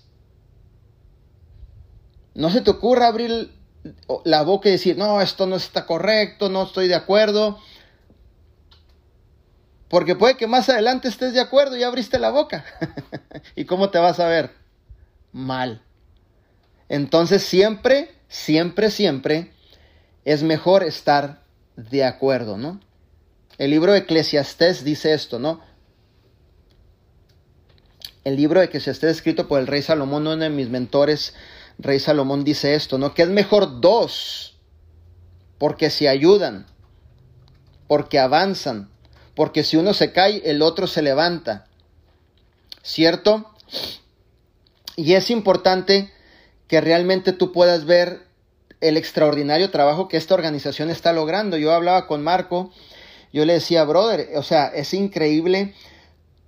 No 2.33 2.49
se 2.49 2.61
te 2.61 2.71
ocurra 2.71 3.07
abrir 3.07 3.51
la 4.25 4.43
boca 4.43 4.69
y 4.69 4.73
decir, 4.73 4.97
no, 4.97 5.21
esto 5.21 5.47
no 5.47 5.55
está 5.55 5.85
correcto, 5.85 6.49
no 6.49 6.63
estoy 6.63 6.87
de 6.87 6.95
acuerdo. 6.95 7.59
Porque 9.91 10.15
puede 10.15 10.37
que 10.37 10.47
más 10.47 10.69
adelante 10.69 11.09
estés 11.09 11.33
de 11.33 11.41
acuerdo 11.41 11.75
y 11.75 11.83
abriste 11.83 12.17
la 12.17 12.29
boca. 12.29 12.63
¿Y 13.57 13.65
cómo 13.65 13.89
te 13.89 13.99
vas 13.99 14.21
a 14.21 14.27
ver? 14.29 14.51
Mal. 15.33 15.81
Entonces 16.87 17.43
siempre, 17.43 18.15
siempre, 18.29 18.89
siempre 18.89 19.51
es 20.23 20.43
mejor 20.43 20.83
estar 20.83 21.43
de 21.75 22.05
acuerdo, 22.05 22.57
¿no? 22.57 22.79
El 23.57 23.71
libro 23.71 23.91
de 23.91 23.99
Eclesiastés 23.99 24.85
dice 24.85 25.13
esto, 25.13 25.39
¿no? 25.39 25.59
El 28.23 28.37
libro 28.37 28.61
de 28.61 28.67
Eclesiastés 28.67 29.17
escrito 29.17 29.49
por 29.49 29.59
el 29.59 29.67
rey 29.67 29.81
Salomón, 29.81 30.21
uno 30.25 30.37
de 30.37 30.49
mis 30.49 30.69
mentores, 30.69 31.35
rey 31.79 31.99
Salomón 31.99 32.45
dice 32.45 32.75
esto, 32.75 32.97
¿no? 32.97 33.13
Que 33.13 33.23
es 33.23 33.29
mejor 33.29 33.81
dos, 33.81 34.57
porque 35.57 35.89
se 35.89 36.07
ayudan, 36.07 36.65
porque 37.89 38.19
avanzan, 38.19 38.90
porque 39.41 39.63
si 39.63 39.75
uno 39.75 39.95
se 39.95 40.11
cae, 40.11 40.43
el 40.45 40.61
otro 40.61 40.85
se 40.85 41.01
levanta. 41.01 41.65
¿Cierto? 42.83 43.51
Y 44.95 45.13
es 45.15 45.31
importante 45.31 46.11
que 46.67 46.79
realmente 46.79 47.33
tú 47.33 47.51
puedas 47.51 47.85
ver 47.85 48.21
el 48.81 48.97
extraordinario 48.97 49.71
trabajo 49.71 50.07
que 50.07 50.17
esta 50.17 50.35
organización 50.35 50.91
está 50.91 51.11
logrando. 51.11 51.57
Yo 51.57 51.73
hablaba 51.73 52.05
con 52.05 52.23
Marco, 52.23 52.69
yo 53.33 53.43
le 53.45 53.53
decía, 53.53 53.83
brother, 53.83 54.29
o 54.35 54.43
sea, 54.43 54.67
es 54.67 54.93
increíble 54.93 55.73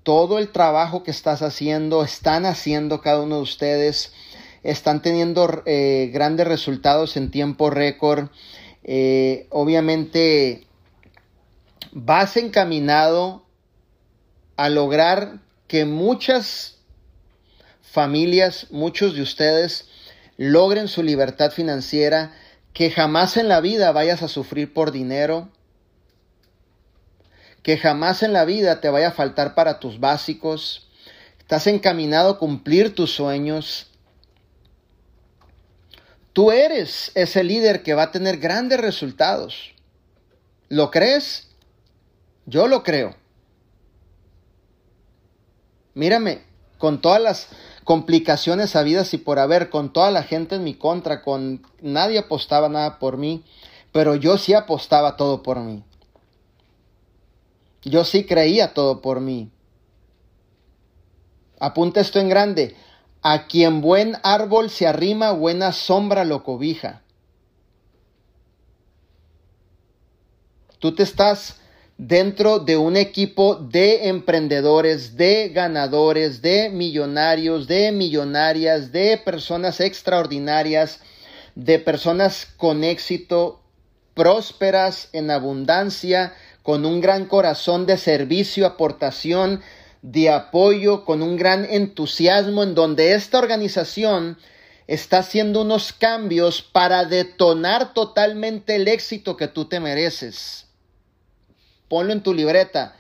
todo 0.04 0.38
el 0.38 0.50
trabajo 0.50 1.02
que 1.02 1.10
estás 1.10 1.42
haciendo, 1.42 2.04
están 2.04 2.46
haciendo 2.46 3.02
cada 3.02 3.22
uno 3.22 3.38
de 3.38 3.42
ustedes, 3.42 4.14
están 4.62 5.02
teniendo 5.02 5.64
eh, 5.66 6.12
grandes 6.14 6.48
resultados 6.48 7.18
en 7.18 7.32
tiempo 7.32 7.72
récord. 7.72 8.28
Eh, 8.84 9.48
obviamente 9.50 10.68
vas 11.94 12.38
encaminado 12.38 13.46
a 14.56 14.70
lograr 14.70 15.40
que 15.68 15.86
muchas 15.86 16.80
familias, 17.82 18.68
muchos 18.72 19.16
de 19.16 19.22
ustedes, 19.22 19.88
logren 20.38 20.88
su 20.88 21.04
libertad 21.04 21.52
financiera, 21.52 22.34
que 22.74 22.90
jamás 22.90 23.38
en 23.38 23.48
la 23.48 23.62
vida 23.62 23.92
vayas 23.92 24.24
a 24.24 24.28
sufrir 24.28 24.74
por 24.74 24.92
dinero, 24.92 25.50
que 27.62 27.78
jamás 27.78 28.24
en 28.24 28.34
la 28.34 28.44
vida 28.46 28.82
te 28.82 28.90
vaya 28.90 29.10
a 29.10 29.14
faltar 29.14 29.54
para 29.54 29.80
tus 29.80 30.00
básicos, 30.00 30.90
estás 31.38 31.68
encaminado 31.68 32.32
a 32.32 32.40
cumplir 32.40 32.96
tus 32.96 33.14
sueños. 33.14 33.92
Tú 36.34 36.52
eres 36.52 37.12
ese 37.14 37.44
líder 37.44 37.84
que 37.84 37.94
va 37.94 38.04
a 38.04 38.12
tener 38.12 38.38
grandes 38.40 38.80
resultados. 38.80 39.76
¿Lo 40.70 40.90
crees? 40.90 41.53
Yo 42.46 42.68
lo 42.68 42.84
creo. 42.84 43.16
Mírame, 45.94 46.44
con 46.78 47.02
todas 47.02 47.22
las 47.22 47.48
complicaciones 47.84 48.76
habidas 48.76 49.14
y 49.14 49.18
por 49.18 49.40
haber, 49.40 49.70
con 49.70 49.94
toda 49.94 50.12
la 50.12 50.24
gente 50.24 50.56
en 50.56 50.64
mi 50.64 50.74
contra, 50.74 51.22
con 51.22 51.66
nadie 51.82 52.20
apostaba 52.20 52.70
nada 52.70 53.00
por 53.00 53.18
mí, 53.18 53.44
pero 53.92 54.16
yo 54.16 54.38
sí 54.38 54.54
apostaba 54.54 55.16
todo 55.16 55.44
por 55.44 55.60
mí. 55.60 55.84
Yo 57.84 58.04
sí 58.06 58.26
creía 58.26 58.74
todo 58.74 59.02
por 59.02 59.20
mí. 59.20 59.52
Apunta 61.60 62.02
esto 62.02 62.20
en 62.20 62.30
grande. 62.30 62.76
A 63.22 63.48
quien 63.48 63.82
buen 63.82 64.18
árbol 64.24 64.70
se 64.70 64.88
arrima, 64.88 65.32
buena 65.32 65.72
sombra 65.72 66.26
lo 66.26 66.44
cobija. 66.44 67.04
Tú 70.80 70.94
te 70.94 71.04
estás 71.04 71.62
dentro 71.98 72.60
de 72.60 72.78
un 72.78 72.98
equipo 72.98 73.56
de 73.56 74.08
emprendedores, 74.08 75.16
de 75.16 75.50
ganadores, 75.50 76.42
de 76.42 76.70
millonarios, 76.70 77.68
de 77.68 77.92
millonarias, 77.92 78.92
de 78.92 79.18
personas 79.18 79.80
extraordinarias, 79.80 81.00
de 81.56 81.80
personas 81.80 82.48
con 82.58 82.84
éxito, 82.84 83.62
prósperas, 84.14 85.10
en 85.14 85.32
abundancia, 85.32 86.34
con 86.64 86.86
un 86.86 87.02
gran 87.02 87.26
corazón 87.26 87.86
de 87.86 87.98
servicio, 87.98 88.66
aportación, 88.66 89.62
de 90.02 90.30
apoyo, 90.30 91.06
con 91.06 91.22
un 91.22 91.38
gran 91.38 91.66
entusiasmo, 91.66 92.64
en 92.64 92.76
donde 92.76 93.14
esta 93.14 93.38
organización 93.38 94.38
está 94.88 95.20
haciendo 95.20 95.62
unos 95.62 95.94
cambios 95.94 96.62
para 96.62 97.06
detonar 97.06 97.94
totalmente 97.94 98.76
el 98.76 98.88
éxito 98.88 99.38
que 99.38 99.48
tú 99.48 99.66
te 99.66 99.80
mereces. 99.80 100.63
Ponlo 101.94 102.12
en 102.12 102.24
tu 102.24 102.34
libreta. 102.34 102.96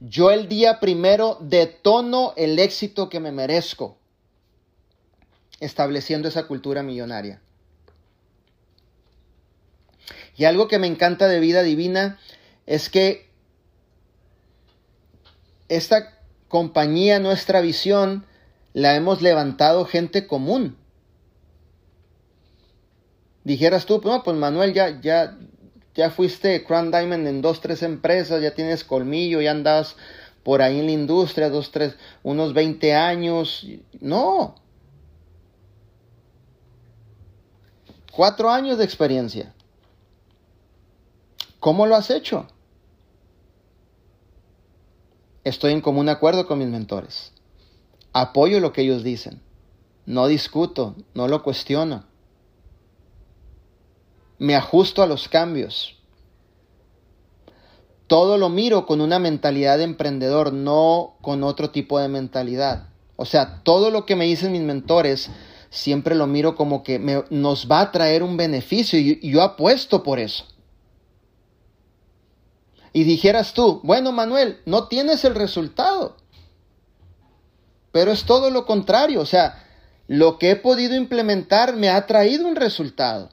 Yo 0.00 0.30
el 0.30 0.48
día 0.48 0.80
primero 0.80 1.36
detono 1.38 2.32
el 2.34 2.58
éxito 2.58 3.10
que 3.10 3.20
me 3.20 3.30
merezco, 3.30 3.98
estableciendo 5.60 6.28
esa 6.28 6.46
cultura 6.46 6.82
millonaria. 6.82 7.42
Y 10.34 10.46
algo 10.46 10.66
que 10.66 10.78
me 10.78 10.86
encanta 10.86 11.28
de 11.28 11.40
vida 11.40 11.62
divina 11.62 12.18
es 12.64 12.88
que 12.88 13.28
esta 15.68 16.18
compañía, 16.48 17.18
nuestra 17.18 17.60
visión, 17.60 18.24
la 18.72 18.96
hemos 18.96 19.20
levantado 19.20 19.84
gente 19.84 20.26
común. 20.26 20.78
Dijeras 23.44 23.84
tú, 23.84 24.00
no, 24.02 24.22
pues 24.22 24.38
Manuel, 24.38 24.72
ya, 24.72 24.98
ya, 25.02 25.36
ya 25.98 26.10
fuiste 26.10 26.62
Crown 26.62 26.92
Diamond 26.92 27.26
en 27.26 27.42
dos, 27.42 27.60
tres 27.60 27.82
empresas, 27.82 28.40
ya 28.40 28.54
tienes 28.54 28.84
colmillo, 28.84 29.40
ya 29.40 29.50
andas 29.50 29.96
por 30.44 30.62
ahí 30.62 30.78
en 30.78 30.86
la 30.86 30.92
industria, 30.92 31.50
dos, 31.50 31.72
tres, 31.72 31.96
unos 32.22 32.54
20 32.54 32.94
años. 32.94 33.66
No. 33.98 34.54
Cuatro 38.12 38.48
años 38.48 38.78
de 38.78 38.84
experiencia. 38.84 39.52
¿Cómo 41.58 41.84
lo 41.84 41.96
has 41.96 42.10
hecho? 42.10 42.46
Estoy 45.42 45.72
en 45.72 45.80
común 45.80 46.08
acuerdo 46.08 46.46
con 46.46 46.60
mis 46.60 46.68
mentores. 46.68 47.32
Apoyo 48.12 48.60
lo 48.60 48.72
que 48.72 48.82
ellos 48.82 49.02
dicen. 49.02 49.42
No 50.06 50.28
discuto, 50.28 50.94
no 51.14 51.26
lo 51.26 51.42
cuestiono. 51.42 52.04
Me 54.38 54.54
ajusto 54.54 55.02
a 55.02 55.06
los 55.06 55.28
cambios. 55.28 55.96
Todo 58.06 58.38
lo 58.38 58.48
miro 58.48 58.86
con 58.86 59.00
una 59.00 59.18
mentalidad 59.18 59.78
de 59.78 59.84
emprendedor, 59.84 60.52
no 60.52 61.16
con 61.20 61.42
otro 61.42 61.70
tipo 61.70 61.98
de 61.98 62.08
mentalidad. 62.08 62.88
O 63.16 63.24
sea, 63.26 63.62
todo 63.62 63.90
lo 63.90 64.06
que 64.06 64.16
me 64.16 64.24
dicen 64.24 64.52
mis 64.52 64.62
mentores, 64.62 65.30
siempre 65.70 66.14
lo 66.14 66.26
miro 66.26 66.54
como 66.54 66.82
que 66.82 66.98
nos 67.30 67.70
va 67.70 67.80
a 67.80 67.92
traer 67.92 68.22
un 68.22 68.36
beneficio 68.36 68.98
y 68.98 69.30
yo 69.30 69.42
apuesto 69.42 70.02
por 70.02 70.18
eso 70.18 70.46
y 72.92 73.04
dijeras 73.04 73.54
tú, 73.54 73.80
bueno 73.84 74.12
Manuel, 74.12 74.60
no 74.66 74.88
tienes 74.88 75.24
el 75.24 75.34
resultado. 75.34 76.16
Pero 77.92 78.12
es 78.12 78.24
todo 78.24 78.50
lo 78.50 78.66
contrario, 78.66 79.20
o 79.20 79.26
sea, 79.26 79.64
lo 80.06 80.38
que 80.38 80.50
he 80.50 80.56
podido 80.56 80.94
implementar 80.94 81.76
me 81.76 81.90
ha 81.90 82.06
traído 82.06 82.46
un 82.46 82.56
resultado. 82.56 83.30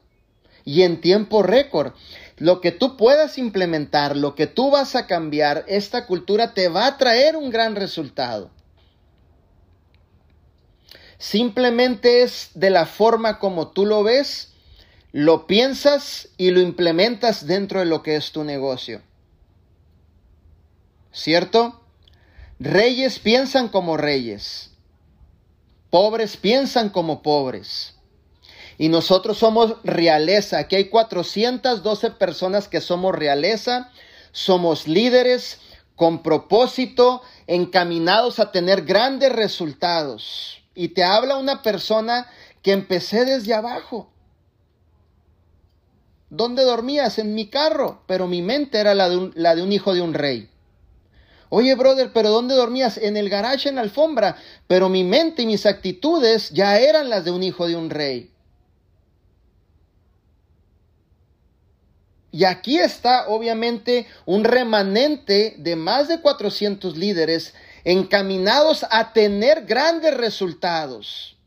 Y 0.65 0.81
en 0.81 0.99
tiempo 0.99 1.43
récord, 1.43 1.93
lo 2.37 2.59
que 2.59 2.71
tú 2.71 2.97
puedas 2.97 3.37
implementar, 3.37 4.17
lo 4.17 4.35
que 4.35 4.47
tú 4.47 4.71
vas 4.71 4.95
a 4.95 5.07
cambiar, 5.07 5.63
esta 5.67 6.05
cultura 6.07 6.53
te 6.53 6.67
va 6.67 6.87
a 6.87 6.97
traer 6.97 7.37
un 7.37 7.49
gran 7.49 7.75
resultado. 7.75 8.49
Simplemente 11.17 12.23
es 12.23 12.49
de 12.55 12.71
la 12.71 12.85
forma 12.85 13.39
como 13.39 13.69
tú 13.69 13.85
lo 13.85 14.03
ves, 14.03 14.51
lo 15.13 15.47
piensas 15.47 16.27
y 16.35 16.51
lo 16.51 16.59
implementas 16.59 17.47
dentro 17.47 17.79
de 17.79 17.85
lo 17.85 18.03
que 18.03 18.15
es 18.17 18.31
tu 18.31 18.43
negocio. 18.43 19.01
¿cierto? 21.15 21.81
Reyes 22.59 23.19
piensan 23.19 23.69
como 23.69 23.97
reyes, 23.97 24.71
pobres 25.89 26.37
piensan 26.37 26.89
como 26.89 27.21
pobres. 27.23 27.94
Y 28.77 28.89
nosotros 28.89 29.37
somos 29.37 29.75
realeza. 29.83 30.59
Aquí 30.59 30.75
hay 30.75 30.89
412 30.89 32.11
personas 32.11 32.67
que 32.67 32.81
somos 32.81 33.15
realeza. 33.15 33.91
Somos 34.31 34.87
líderes 34.87 35.59
con 35.95 36.21
propósito, 36.21 37.21
encaminados 37.47 38.39
a 38.39 38.51
tener 38.51 38.83
grandes 38.83 39.31
resultados. 39.31 40.61
Y 40.73 40.89
te 40.89 41.03
habla 41.03 41.37
una 41.37 41.61
persona 41.61 42.27
que 42.61 42.73
empecé 42.73 43.23
desde 43.23 43.53
abajo. 43.53 44.11
¿Dónde 46.29 46.63
dormías? 46.63 47.17
En 47.17 47.33
mi 47.33 47.47
carro, 47.47 48.03
pero 48.07 48.27
mi 48.27 48.41
mente 48.41 48.79
era 48.79 48.93
la 48.93 49.07
de 49.09 49.17
un, 49.17 49.31
la 49.35 49.55
de 49.55 49.61
un 49.61 49.71
hijo 49.71 49.93
de 49.93 50.01
un 50.01 50.13
rey. 50.13 50.49
Oye, 51.49 51.75
brother, 51.75 52.11
pero 52.11 52.29
¿dónde 52.31 52.55
dormías? 52.55 52.97
En 52.97 53.15
el 53.15 53.29
garage, 53.29 53.69
en 53.69 53.75
la 53.75 53.81
alfombra. 53.81 54.35
Pero 54.67 54.89
mi 54.89 55.05
mente 55.05 55.43
y 55.43 55.45
mis 55.45 55.65
actitudes 55.65 56.49
ya 56.49 56.79
eran 56.79 57.09
las 57.09 57.23
de 57.23 57.31
un 57.31 57.43
hijo 57.43 57.67
de 57.67 57.77
un 57.77 57.89
rey. 57.89 58.34
Y 62.35 62.43
aquí 62.43 62.79
está, 62.79 63.29
obviamente, 63.29 64.07
un 64.25 64.43
remanente 64.43 65.55
de 65.57 65.77
más 65.77 66.09
de 66.09 66.19
400 66.19 66.97
líderes 66.97 67.53
encaminados 67.85 68.85
a 68.91 69.13
tener 69.13 69.65
grandes 69.65 70.13
resultados. 70.17 71.37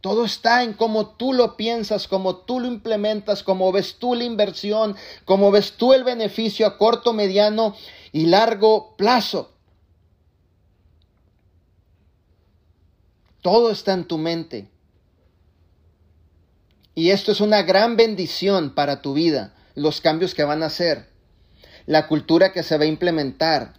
Todo 0.00 0.24
está 0.24 0.62
en 0.62 0.72
cómo 0.72 1.08
tú 1.08 1.34
lo 1.34 1.58
piensas, 1.58 2.08
cómo 2.08 2.36
tú 2.36 2.58
lo 2.58 2.68
implementas, 2.68 3.42
cómo 3.42 3.70
ves 3.70 3.96
tú 3.98 4.14
la 4.14 4.24
inversión, 4.24 4.96
cómo 5.26 5.50
ves 5.50 5.72
tú 5.72 5.92
el 5.92 6.04
beneficio 6.04 6.66
a 6.66 6.78
corto, 6.78 7.12
mediano 7.12 7.76
y 8.12 8.24
largo 8.24 8.96
plazo. 8.96 9.52
Todo 13.42 13.70
está 13.70 13.92
en 13.92 14.06
tu 14.06 14.16
mente. 14.16 14.71
Y 16.94 17.10
esto 17.10 17.32
es 17.32 17.40
una 17.40 17.62
gran 17.62 17.96
bendición 17.96 18.74
para 18.74 19.00
tu 19.00 19.14
vida, 19.14 19.54
los 19.74 20.00
cambios 20.00 20.34
que 20.34 20.44
van 20.44 20.62
a 20.62 20.66
hacer, 20.66 21.08
la 21.86 22.06
cultura 22.06 22.52
que 22.52 22.62
se 22.62 22.76
va 22.76 22.84
a 22.84 22.88
implementar, 22.88 23.74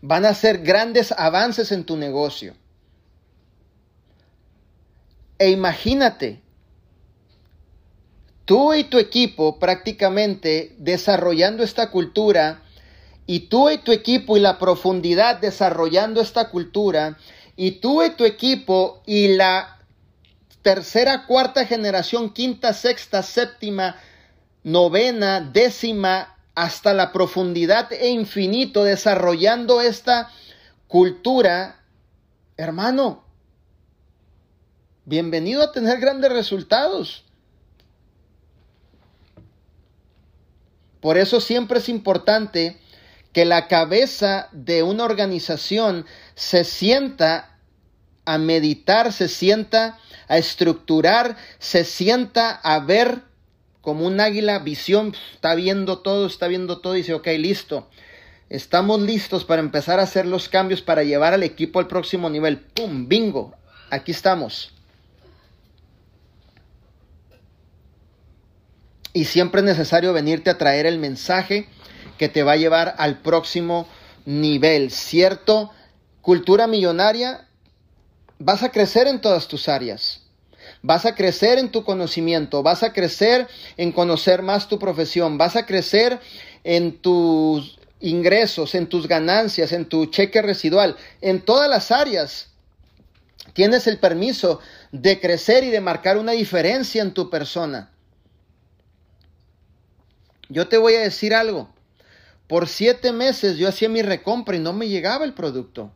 van 0.00 0.24
a 0.24 0.34
ser 0.34 0.58
grandes 0.58 1.12
avances 1.12 1.72
en 1.72 1.84
tu 1.84 1.96
negocio. 1.96 2.54
E 5.38 5.50
imagínate, 5.50 6.40
tú 8.44 8.72
y 8.74 8.84
tu 8.84 8.98
equipo 8.98 9.58
prácticamente 9.58 10.76
desarrollando 10.78 11.64
esta 11.64 11.90
cultura, 11.90 12.62
y 13.30 13.40
tú 13.40 13.68
y 13.68 13.76
tu 13.76 13.92
equipo 13.92 14.38
y 14.38 14.40
la 14.40 14.58
profundidad 14.58 15.36
desarrollando 15.36 16.22
esta 16.22 16.48
cultura, 16.48 17.18
y 17.60 17.72
tú 17.72 18.04
y 18.04 18.10
tu 18.10 18.24
equipo 18.24 19.02
y 19.04 19.34
la 19.34 19.78
tercera, 20.62 21.26
cuarta 21.26 21.66
generación, 21.66 22.32
quinta, 22.32 22.72
sexta, 22.72 23.24
séptima, 23.24 23.96
novena, 24.62 25.40
décima 25.40 26.36
hasta 26.54 26.94
la 26.94 27.10
profundidad 27.10 27.92
e 27.92 28.10
infinito 28.10 28.84
desarrollando 28.84 29.80
esta 29.80 30.30
cultura, 30.86 31.80
hermano, 32.56 33.24
bienvenido 35.04 35.64
a 35.64 35.72
tener 35.72 35.98
grandes 35.98 36.30
resultados. 36.30 37.24
Por 41.00 41.18
eso 41.18 41.40
siempre 41.40 41.80
es 41.80 41.88
importante 41.88 42.78
que 43.32 43.44
la 43.44 43.68
cabeza 43.68 44.48
de 44.52 44.82
una 44.82 45.04
organización 45.04 46.06
se 46.38 46.62
sienta 46.62 47.58
a 48.24 48.38
meditar, 48.38 49.12
se 49.12 49.26
sienta 49.26 49.98
a 50.28 50.38
estructurar, 50.38 51.36
se 51.58 51.84
sienta 51.84 52.52
a 52.52 52.78
ver 52.78 53.22
como 53.80 54.06
un 54.06 54.20
águila, 54.20 54.60
visión, 54.60 55.16
está 55.34 55.56
viendo 55.56 55.98
todo, 55.98 56.28
está 56.28 56.46
viendo 56.46 56.78
todo 56.78 56.94
y 56.94 56.98
dice, 56.98 57.14
ok, 57.14 57.26
listo. 57.38 57.90
Estamos 58.50 59.00
listos 59.00 59.44
para 59.44 59.60
empezar 59.60 59.98
a 59.98 60.04
hacer 60.04 60.26
los 60.26 60.48
cambios 60.48 60.80
para 60.80 61.02
llevar 61.02 61.34
al 61.34 61.42
equipo 61.42 61.80
al 61.80 61.88
próximo 61.88 62.30
nivel. 62.30 62.60
¡Pum! 62.60 63.08
¡Bingo! 63.08 63.56
Aquí 63.90 64.12
estamos. 64.12 64.72
Y 69.12 69.24
siempre 69.24 69.60
es 69.60 69.66
necesario 69.66 70.12
venirte 70.12 70.50
a 70.50 70.58
traer 70.58 70.86
el 70.86 70.98
mensaje 70.98 71.68
que 72.16 72.28
te 72.28 72.44
va 72.44 72.52
a 72.52 72.56
llevar 72.56 72.94
al 72.98 73.18
próximo 73.18 73.88
nivel, 74.24 74.92
cierto 74.92 75.72
cultura 76.22 76.66
millonaria, 76.66 77.48
vas 78.38 78.62
a 78.62 78.70
crecer 78.70 79.06
en 79.06 79.20
todas 79.20 79.48
tus 79.48 79.68
áreas. 79.68 80.22
Vas 80.82 81.06
a 81.06 81.14
crecer 81.14 81.58
en 81.58 81.70
tu 81.70 81.82
conocimiento, 81.84 82.62
vas 82.62 82.82
a 82.82 82.92
crecer 82.92 83.48
en 83.76 83.92
conocer 83.92 84.42
más 84.42 84.68
tu 84.68 84.78
profesión, 84.78 85.38
vas 85.38 85.56
a 85.56 85.66
crecer 85.66 86.20
en 86.62 86.98
tus 86.98 87.78
ingresos, 88.00 88.74
en 88.74 88.86
tus 88.86 89.08
ganancias, 89.08 89.72
en 89.72 89.86
tu 89.86 90.06
cheque 90.06 90.42
residual, 90.42 90.96
en 91.20 91.40
todas 91.40 91.68
las 91.68 91.90
áreas. 91.90 92.50
Tienes 93.54 93.86
el 93.86 93.98
permiso 93.98 94.60
de 94.92 95.20
crecer 95.20 95.64
y 95.64 95.70
de 95.70 95.80
marcar 95.80 96.18
una 96.18 96.32
diferencia 96.32 97.02
en 97.02 97.12
tu 97.12 97.30
persona. 97.30 97.90
Yo 100.48 100.68
te 100.68 100.78
voy 100.78 100.94
a 100.94 101.00
decir 101.00 101.34
algo. 101.34 101.68
Por 102.46 102.68
siete 102.68 103.12
meses 103.12 103.56
yo 103.56 103.68
hacía 103.68 103.88
mi 103.88 104.02
recompra 104.02 104.56
y 104.56 104.60
no 104.60 104.72
me 104.72 104.88
llegaba 104.88 105.24
el 105.24 105.34
producto. 105.34 105.92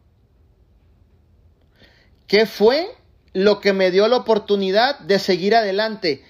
¿Qué 2.27 2.47
fue 2.47 2.95
lo 3.33 3.61
que 3.61 3.73
me 3.73 3.91
dio 3.91 4.09
la 4.09 4.17
oportunidad 4.17 4.99
de 5.01 5.19
seguir 5.19 5.55
adelante? 5.55 6.25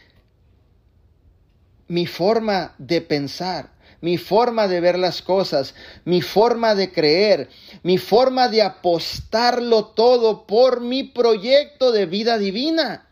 Mi 1.89 2.07
forma 2.07 2.75
de 2.79 3.01
pensar, 3.01 3.73
mi 4.01 4.19
forma 4.19 4.67
de 4.67 4.81
ver 4.81 4.99
las 4.99 5.23
cosas, 5.23 5.75
mi 6.05 6.23
forma 6.23 6.75
de 6.75 6.93
creer, 6.93 7.49
mi 7.83 7.99
forma 7.99 8.49
de 8.49 8.63
apostarlo 8.63 9.87
todo 9.87 10.47
por 10.47 10.81
mi 10.81 11.05
proyecto 11.05 11.93
de 11.93 12.07
vida 12.07 12.39
divina. 12.39 13.09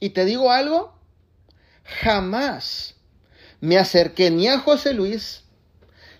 Y 0.00 0.10
te 0.10 0.24
digo 0.24 0.50
algo, 0.50 0.92
jamás 1.84 2.94
me 3.60 3.78
acerqué 3.78 4.30
ni 4.30 4.48
a 4.48 4.58
José 4.58 4.92
Luis, 4.92 5.44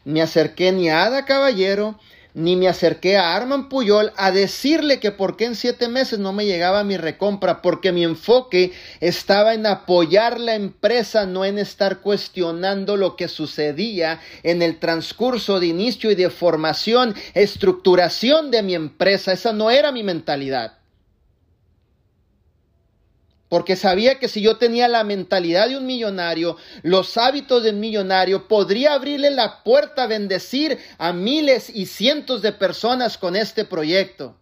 me 0.05 0.23
acerqué 0.23 0.73
ni 0.73 0.89
a 0.89 1.05
Ada 1.05 1.27
Caballero, 1.27 1.99
ni 2.35 2.57
me 2.57 2.69
acerqué 2.69 3.17
a 3.17 3.35
Arman 3.35 3.69
Puyol 3.69 4.13
a 4.17 4.33
decirle 4.33 4.99
que 4.99 5.13
por 5.13 5.37
qué 5.37 5.47
en 5.47 5.55
siete 5.55 5.89
meses 5.89 6.19
no 6.19 6.33
me 6.33 6.45
llegaba 6.45 6.85
mi 6.85 6.97
recompra, 6.97 7.63
porque 7.63 7.93
mi 7.93 8.03
enfoque 8.03 8.73
estaba 9.01 9.55
en 9.55 9.67
apoyar 9.67 10.41
la 10.41 10.57
empresa, 10.57 11.27
no 11.27 11.45
en 11.45 11.59
estar 11.59 12.01
cuestionando 12.01 12.97
lo 12.97 13.17
que 13.17 13.29
sucedía 13.29 14.21
en 14.43 14.63
el 14.63 14.81
transcurso 14.81 15.61
de 15.61 15.69
inicio 15.69 16.11
y 16.11 16.17
de 16.17 16.29
formación, 16.29 17.15
estructuración 17.35 18.51
de 18.51 18.63
mi 18.63 18.75
empresa. 18.75 19.33
Esa 19.33 19.53
no 19.53 19.71
era 19.71 19.93
mi 19.93 20.03
mentalidad 20.03 20.84
porque 23.55 23.77
sabía 23.77 24.19
que 24.19 24.29
si 24.29 24.41
yo 24.41 24.57
tenía 24.57 24.89
la 24.89 25.05
mentalidad 25.05 25.69
de 25.69 25.77
un 25.77 25.87
millonario, 25.87 26.57
los 26.83 27.17
hábitos 27.17 27.63
de 27.63 27.71
un 27.71 27.79
millonario, 27.79 28.49
podría 28.49 28.95
abrirle 28.95 29.31
la 29.31 29.63
puerta 29.63 30.03
a 30.03 30.07
bendecir 30.09 30.77
a 30.99 31.13
miles 31.13 31.71
y 31.73 31.87
cientos 31.87 32.43
de 32.43 32.51
personas 32.51 33.17
con 33.17 33.37
este 33.37 33.65
proyecto. 33.65 34.35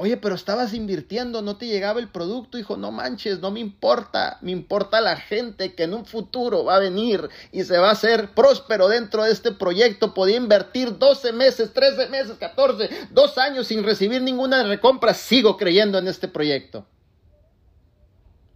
Oye, 0.00 0.16
pero 0.16 0.36
estabas 0.36 0.74
invirtiendo, 0.74 1.42
no 1.42 1.56
te 1.56 1.66
llegaba 1.66 1.98
el 1.98 2.08
producto. 2.08 2.56
Hijo, 2.56 2.76
no 2.76 2.92
manches, 2.92 3.40
no 3.40 3.50
me 3.50 3.58
importa. 3.58 4.38
Me 4.42 4.52
importa 4.52 5.00
la 5.00 5.16
gente 5.16 5.74
que 5.74 5.82
en 5.82 5.92
un 5.92 6.06
futuro 6.06 6.64
va 6.64 6.76
a 6.76 6.78
venir 6.78 7.28
y 7.50 7.64
se 7.64 7.78
va 7.78 7.88
a 7.88 7.94
hacer 7.94 8.30
próspero 8.30 8.86
dentro 8.86 9.24
de 9.24 9.32
este 9.32 9.50
proyecto. 9.50 10.14
Podía 10.14 10.36
invertir 10.36 10.98
12 10.98 11.32
meses, 11.32 11.72
13 11.72 12.10
meses, 12.10 12.36
14, 12.38 13.08
dos 13.10 13.38
años 13.38 13.66
sin 13.66 13.82
recibir 13.82 14.22
ninguna 14.22 14.62
recompra. 14.62 15.14
Sigo 15.14 15.56
creyendo 15.56 15.98
en 15.98 16.06
este 16.06 16.28
proyecto. 16.28 16.86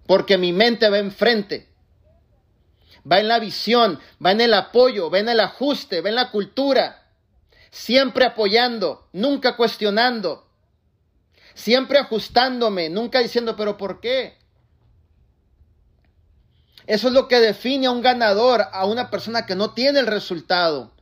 Porque 0.07 0.39
mi 0.39 0.53
mente 0.53 0.89
va 0.91 0.99
enfrente. 0.99 1.69
Va 3.11 3.19
en 3.19 3.27
la 3.27 3.41
visión, 3.41 3.99
va 4.25 4.31
en 4.31 4.43
el 4.43 4.55
apoyo, 4.55 5.11
va 5.11 5.19
en 5.19 5.29
el 5.29 5.41
ajuste, 5.41 6.03
va 6.03 6.09
en 6.09 6.15
la 6.15 6.31
cultura. 6.31 7.09
Siempre 7.73 8.27
apoyando, 8.27 9.09
nunca 9.13 9.57
cuestionando 9.57 10.52
siempre 11.55 11.99
ajustándome, 11.99 12.89
nunca 12.89 13.21
diciendo, 13.21 13.57
pero 13.57 13.77
¿por 13.77 14.01
qué? 14.01 14.37
Eso 16.87 17.09
es 17.09 17.15
lo 17.15 17.29
que 17.29 17.41
define 17.41 17.87
a 17.87 17.91
un 17.91 18.03
ganador, 18.03 18.65
a 18.73 18.87
una 18.87 19.11
persona 19.11 19.47
que 19.47 19.55
no 19.55 19.73
tiene 19.73 20.01
el 20.01 20.07
resultado. 20.07 20.93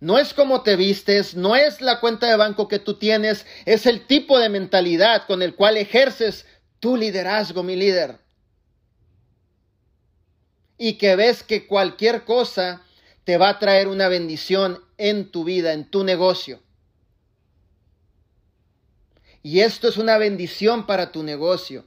No 0.00 0.18
es 0.18 0.34
cómo 0.34 0.62
te 0.62 0.76
vistes, 0.76 1.36
no 1.36 1.54
es 1.54 1.80
la 1.80 2.00
cuenta 2.00 2.26
de 2.26 2.36
banco 2.36 2.68
que 2.68 2.78
tú 2.78 2.94
tienes, 2.94 3.46
es 3.64 3.86
el 3.86 4.06
tipo 4.06 4.38
de 4.38 4.48
mentalidad 4.48 5.26
con 5.26 5.42
el 5.42 5.54
cual 5.54 5.76
ejerces 5.76 6.44
tu 6.80 6.96
liderazgo, 6.96 7.62
mi 7.62 7.76
líder. 7.76 8.18
Y 10.76 10.94
que 10.94 11.14
ves 11.14 11.44
que 11.44 11.68
cualquier 11.68 12.24
cosa 12.24 12.82
te 13.24 13.36
va 13.36 13.50
a 13.50 13.58
traer 13.58 13.86
una 13.86 14.08
bendición 14.08 14.84
en 14.98 15.30
tu 15.30 15.44
vida, 15.44 15.72
en 15.72 15.88
tu 15.88 16.02
negocio. 16.02 16.61
Y 19.42 19.60
esto 19.60 19.88
es 19.88 19.96
una 19.96 20.18
bendición 20.18 20.86
para 20.86 21.10
tu 21.10 21.22
negocio. 21.22 21.84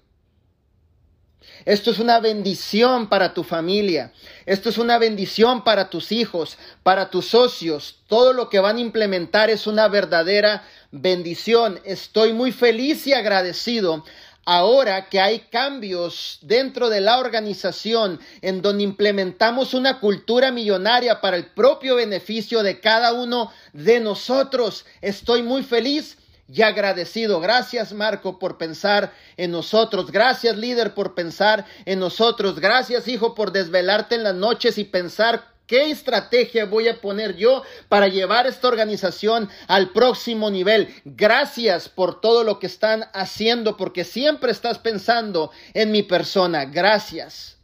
Esto 1.63 1.91
es 1.91 1.99
una 1.99 2.19
bendición 2.19 3.07
para 3.07 3.33
tu 3.33 3.43
familia. 3.43 4.11
Esto 4.45 4.69
es 4.69 4.77
una 4.77 4.97
bendición 4.97 5.63
para 5.63 5.89
tus 5.89 6.11
hijos, 6.11 6.57
para 6.83 7.09
tus 7.09 7.27
socios. 7.27 7.99
Todo 8.07 8.33
lo 8.33 8.49
que 8.49 8.59
van 8.59 8.77
a 8.77 8.81
implementar 8.81 9.49
es 9.49 9.67
una 9.67 9.87
verdadera 9.87 10.63
bendición. 10.91 11.79
Estoy 11.85 12.33
muy 12.33 12.51
feliz 12.51 13.07
y 13.07 13.13
agradecido 13.13 14.03
ahora 14.45 15.09
que 15.09 15.19
hay 15.19 15.39
cambios 15.39 16.37
dentro 16.41 16.89
de 16.89 17.01
la 17.01 17.17
organización 17.17 18.19
en 18.41 18.61
donde 18.61 18.83
implementamos 18.83 19.73
una 19.73 19.99
cultura 19.99 20.51
millonaria 20.51 21.19
para 21.19 21.37
el 21.37 21.47
propio 21.47 21.95
beneficio 21.95 22.61
de 22.61 22.79
cada 22.79 23.13
uno 23.13 23.51
de 23.73 23.99
nosotros. 23.99 24.85
Estoy 25.01 25.41
muy 25.41 25.63
feliz 25.63 26.17
y 26.47 26.61
agradecido. 26.61 27.39
Gracias 27.39 27.93
Marco 27.93 28.39
por 28.39 28.57
pensar 28.57 29.13
en 29.37 29.51
nosotros. 29.51 30.11
Gracias 30.11 30.57
líder 30.57 30.93
por 30.93 31.15
pensar 31.15 31.65
en 31.85 31.99
nosotros. 31.99 32.59
Gracias 32.59 33.07
hijo 33.07 33.35
por 33.35 33.51
desvelarte 33.51 34.15
en 34.15 34.23
las 34.23 34.35
noches 34.35 34.77
y 34.77 34.83
pensar 34.83 35.55
¿Qué 35.67 35.89
estrategia 35.89 36.65
voy 36.65 36.87
a 36.87 37.01
poner 37.01 37.35
yo 37.37 37.63
para 37.89 38.07
llevar 38.07 38.45
esta 38.45 38.67
organización 38.67 39.49
al 39.67 39.91
próximo 39.93 40.51
nivel? 40.51 40.93
Gracias 41.05 41.89
por 41.89 42.21
todo 42.21 42.43
lo 42.43 42.59
que 42.59 42.67
están 42.67 43.05
haciendo, 43.13 43.75
porque 43.75 44.03
siempre 44.03 44.51
estás 44.51 44.77
pensando 44.77 45.49
en 45.73 45.91
mi 45.91 46.03
persona. 46.03 46.65
Gracias. 46.65 47.57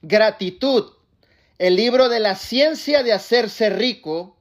Gratitud. 0.00 0.92
El 1.58 1.74
libro 1.74 2.08
de 2.08 2.20
la 2.20 2.36
ciencia 2.36 3.02
de 3.02 3.12
hacerse 3.12 3.68
rico 3.68 4.36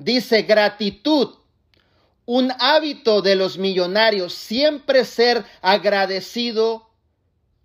Dice 0.00 0.44
gratitud, 0.44 1.34
un 2.24 2.50
hábito 2.58 3.20
de 3.20 3.34
los 3.34 3.58
millonarios, 3.58 4.32
siempre 4.32 5.04
ser 5.04 5.44
agradecido 5.60 6.88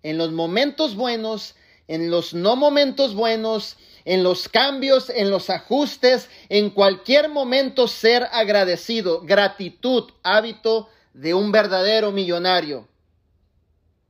en 0.02 0.18
los 0.18 0.32
momentos 0.32 0.96
buenos, 0.96 1.54
en 1.88 2.10
los 2.10 2.34
no 2.34 2.54
momentos 2.54 3.14
buenos, 3.14 3.78
en 4.04 4.22
los 4.22 4.50
cambios, 4.50 5.08
en 5.08 5.30
los 5.30 5.48
ajustes, 5.48 6.28
en 6.50 6.68
cualquier 6.68 7.30
momento 7.30 7.88
ser 7.88 8.28
agradecido. 8.30 9.22
Gratitud, 9.22 10.10
hábito 10.22 10.90
de 11.14 11.32
un 11.32 11.52
verdadero 11.52 12.12
millonario. 12.12 12.86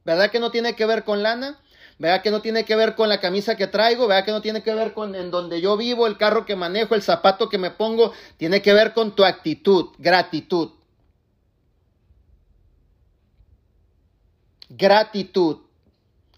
¿Verdad 0.04 0.32
que 0.32 0.40
no 0.40 0.50
tiene 0.50 0.74
que 0.74 0.84
ver 0.84 1.04
con 1.04 1.22
lana? 1.22 1.60
Vea 1.98 2.22
que 2.22 2.30
no 2.30 2.42
tiene 2.42 2.64
que 2.64 2.76
ver 2.76 2.94
con 2.94 3.08
la 3.08 3.20
camisa 3.20 3.56
que 3.56 3.66
traigo, 3.66 4.06
vea 4.06 4.24
que 4.24 4.32
no 4.32 4.42
tiene 4.42 4.62
que 4.62 4.74
ver 4.74 4.92
con 4.92 5.14
en 5.14 5.30
donde 5.30 5.60
yo 5.60 5.76
vivo, 5.76 6.06
el 6.06 6.16
carro 6.16 6.44
que 6.44 6.56
manejo, 6.56 6.94
el 6.94 7.02
zapato 7.02 7.48
que 7.48 7.58
me 7.58 7.70
pongo, 7.70 8.12
tiene 8.36 8.62
que 8.62 8.72
ver 8.72 8.92
con 8.92 9.14
tu 9.14 9.24
actitud, 9.24 9.90
gratitud. 9.98 10.70
Gratitud. 14.68 15.58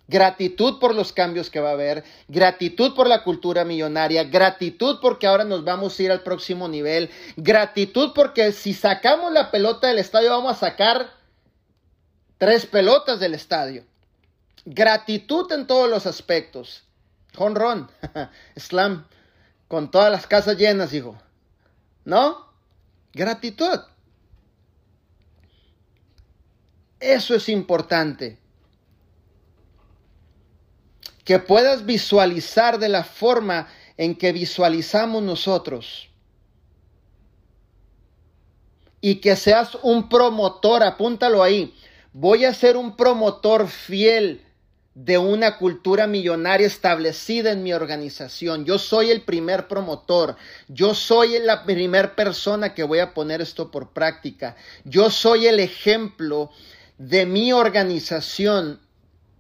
Gratitud 0.07 0.79
por 0.79 0.95
los 0.95 1.13
cambios 1.13 1.51
que 1.51 1.61
va 1.61 1.69
a 1.69 1.73
haber, 1.73 2.03
gratitud 2.29 2.95
por 2.95 3.07
la 3.09 3.23
cultura 3.23 3.67
millonaria, 3.67 4.25
gratitud 4.25 5.01
porque 5.03 5.27
ahora 5.27 5.45
nos 5.45 5.65
vamos 5.65 5.99
a 5.99 6.03
ir 6.03 6.11
al 6.11 6.23
próximo 6.23 6.67
nivel, 6.67 7.11
gratitud 7.37 8.13
porque 8.15 8.53
si 8.53 8.73
sacamos 8.73 9.31
la 9.33 9.51
pelota 9.51 9.89
del 9.89 9.99
estadio 9.99 10.31
vamos 10.31 10.53
a 10.53 10.61
sacar 10.61 11.11
tres 12.39 12.65
pelotas 12.65 13.21
del 13.21 13.35
estadio. 13.35 13.85
Gratitud 14.65 15.51
en 15.53 15.67
todos 15.67 15.89
los 15.89 16.07
aspectos. 16.07 16.85
Ron, 17.35 17.91
slam, 18.57 19.07
con 19.69 19.91
todas 19.91 20.11
las 20.11 20.27
casas 20.27 20.57
llenas, 20.57 20.93
hijo. 20.93 21.17
¿No? 22.05 22.49
Gratitud. 23.13 23.81
Eso 27.01 27.35
es 27.35 27.49
importante. 27.49 28.39
Que 31.25 31.39
puedas 31.39 31.85
visualizar 31.85 32.79
de 32.79 32.89
la 32.89 33.05
forma 33.05 33.69
en 33.97 34.17
que 34.17 34.33
visualizamos 34.33 35.23
nosotros. 35.23 36.09
Y 39.01 39.17
que 39.17 39.37
seas 39.37 39.77
un 39.83 40.09
promotor, 40.09 40.83
apúntalo 40.83 41.43
ahí. 41.43 41.75
Voy 42.13 42.45
a 42.45 42.55
ser 42.55 42.77
un 42.77 42.97
promotor 42.97 43.69
fiel 43.69 44.45
de 45.05 45.17
una 45.17 45.59
cultura 45.59 46.09
millonaria 46.09 46.67
establecida 46.67 47.53
en 47.53 47.63
mi 47.63 47.73
organización. 47.73 48.65
Yo 48.65 48.81
soy 48.81 49.13
el 49.13 49.23
primer 49.23 49.69
promotor. 49.69 50.35
Yo 50.67 50.93
soy 50.93 51.39
la 51.39 51.65
primera 51.65 52.17
persona 52.17 52.75
que 52.75 52.83
voy 52.83 52.99
a 52.99 53.15
poner 53.15 53.41
esto 53.41 53.71
por 53.71 53.93
práctica. 53.93 54.57
Yo 54.85 55.09
soy 55.11 55.47
el 55.47 55.61
ejemplo 55.61 56.51
de 56.99 57.27
mi 57.27 57.53
organización. 57.53 58.81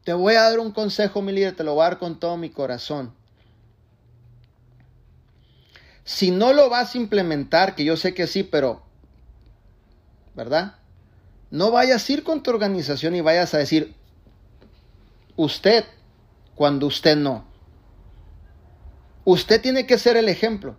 Te 0.04 0.12
voy 0.12 0.36
a 0.36 0.42
dar 0.42 0.60
un 0.60 0.70
consejo, 0.70 1.22
mi 1.22 1.32
líder, 1.32 1.56
te 1.56 1.64
lo 1.64 1.74
voy 1.74 1.82
a 1.82 1.88
dar 1.88 1.98
con 1.98 2.20
todo 2.20 2.36
mi 2.36 2.50
corazón. 2.50 3.12
Si 6.04 6.30
no 6.30 6.52
lo 6.52 6.70
vas 6.70 6.94
a 6.94 6.98
implementar, 6.98 7.74
que 7.74 7.82
yo 7.82 7.96
sé 7.96 8.14
que 8.14 8.28
sí, 8.28 8.44
pero, 8.44 8.84
¿verdad? 10.36 10.76
No 11.50 11.72
vayas 11.72 12.08
a 12.08 12.12
ir 12.12 12.22
con 12.22 12.44
tu 12.44 12.50
organización 12.50 13.16
y 13.16 13.22
vayas 13.22 13.54
a 13.54 13.58
decir, 13.58 13.96
usted 15.38 15.84
cuando 16.54 16.86
usted 16.86 17.16
no. 17.16 17.46
Usted 19.24 19.62
tiene 19.62 19.86
que 19.86 19.96
ser 19.96 20.16
el 20.16 20.28
ejemplo. 20.28 20.76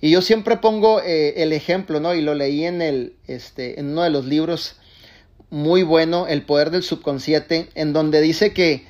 Y 0.00 0.10
yo 0.10 0.22
siempre 0.22 0.56
pongo 0.56 1.00
eh, 1.00 1.42
el 1.42 1.52
ejemplo, 1.52 2.00
¿no? 2.00 2.14
Y 2.14 2.22
lo 2.22 2.34
leí 2.34 2.64
en, 2.64 2.82
el, 2.82 3.14
este, 3.28 3.78
en 3.78 3.90
uno 3.90 4.02
de 4.02 4.10
los 4.10 4.24
libros 4.24 4.76
muy 5.50 5.82
bueno, 5.82 6.26
El 6.28 6.46
poder 6.46 6.70
del 6.70 6.82
subconsciente, 6.82 7.68
en 7.74 7.92
donde 7.92 8.22
dice 8.22 8.54
que, 8.54 8.86